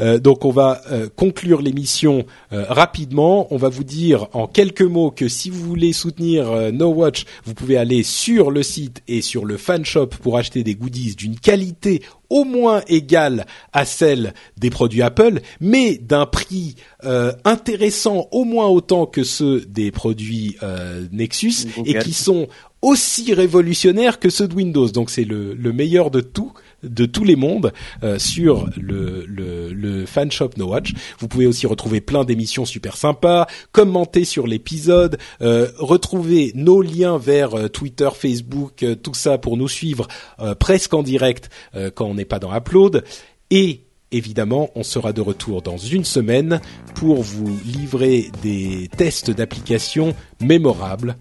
[0.00, 3.46] Euh, donc on va euh, conclure l'émission euh, rapidement.
[3.52, 7.24] On va vous dire en quelques mots que si vous voulez soutenir euh, No Watch,
[7.44, 11.14] vous pouvez aller sur le site et sur le fan shop pour acheter des goodies
[11.14, 12.02] d'une qualité
[12.32, 18.68] au moins égale à celle des produits Apple, mais d'un prix euh, intéressant au moins
[18.68, 22.48] autant que ceux des produits euh, Nexus et qui sont
[22.82, 24.88] aussi révolutionnaires que ceux de Windows.
[24.88, 26.52] Donc c'est le, le meilleur de tout
[26.82, 27.72] de tous les mondes
[28.02, 30.92] euh, sur le, le, le fan shop No Watch.
[31.20, 37.18] Vous pouvez aussi retrouver plein d'émissions super sympas, commenter sur l'épisode, euh, retrouver nos liens
[37.18, 40.08] vers euh, Twitter, Facebook, euh, tout ça pour nous suivre
[40.40, 41.50] euh, presque en direct
[41.94, 43.04] quand on n'est pas dans Upload.
[43.50, 46.60] Et évidemment, on sera de retour dans une semaine
[46.94, 51.16] pour vous livrer des tests d'applications mémorables,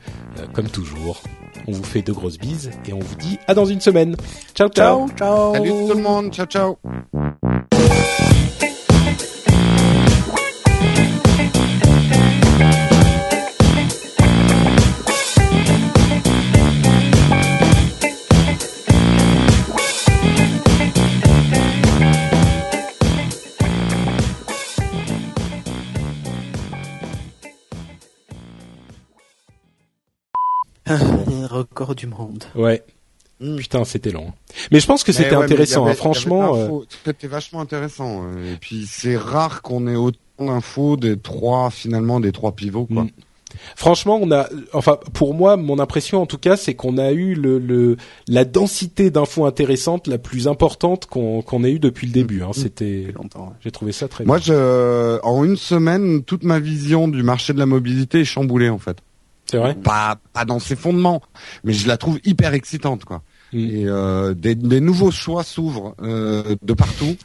[0.53, 1.21] comme toujours.
[1.67, 4.15] On vous fait de grosses bises et on vous dit à dans une semaine.
[4.53, 5.07] Ciao ciao.
[5.07, 5.53] Ciao, ciao.
[5.53, 6.77] Salut tout le monde, ciao ciao.
[31.45, 32.43] Record du monde.
[32.55, 32.83] Ouais.
[33.57, 34.33] Putain, c'était long.
[34.71, 35.83] Mais je pense que c'était ouais, intéressant.
[35.83, 36.67] avait- hein, franchement, euh,
[37.03, 38.23] c'était vachement intéressant.
[38.25, 42.85] euh, Et puis c'est rare qu'on ait autant d'infos des trois finalement des trois pivots
[42.85, 43.03] quoi.
[43.05, 43.09] Mm.
[43.75, 47.33] franchement, on a, enfin, pour moi, mon impression en tout cas, c'est qu'on a eu
[47.35, 47.97] le, le
[48.27, 52.43] la densité d'infos intéressantes la plus importante qu'on qu'on ait eu depuis le début.
[52.43, 52.51] Hein.
[52.53, 53.45] C'était, Depuis longtemps.
[53.47, 53.53] ouais.
[53.63, 54.23] j'ai trouvé ça très.
[54.23, 54.45] Moi, bien.
[54.45, 58.77] je, en une semaine, toute ma vision du marché de la mobilité est chamboulée en
[58.79, 58.97] fait.
[59.51, 59.75] C'est vrai.
[59.75, 61.21] Pas, pas dans ses fondements,
[61.63, 63.21] mais je la trouve hyper excitante quoi.
[63.53, 63.57] Mm.
[63.59, 67.15] Et euh, des, des nouveaux choix s'ouvrent euh, de partout.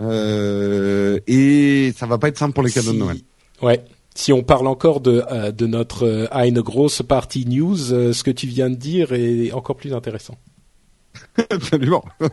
[0.00, 3.18] Euh, et ça va pas être simple pour les cadeaux Si- de Noël.
[3.62, 3.84] Ouais.
[4.14, 8.24] Si on parle encore de euh, de notre euh, Eine grosse partie news, euh, ce
[8.24, 10.36] que tu viens de dire est encore plus intéressant.
[11.50, 12.04] Absolument.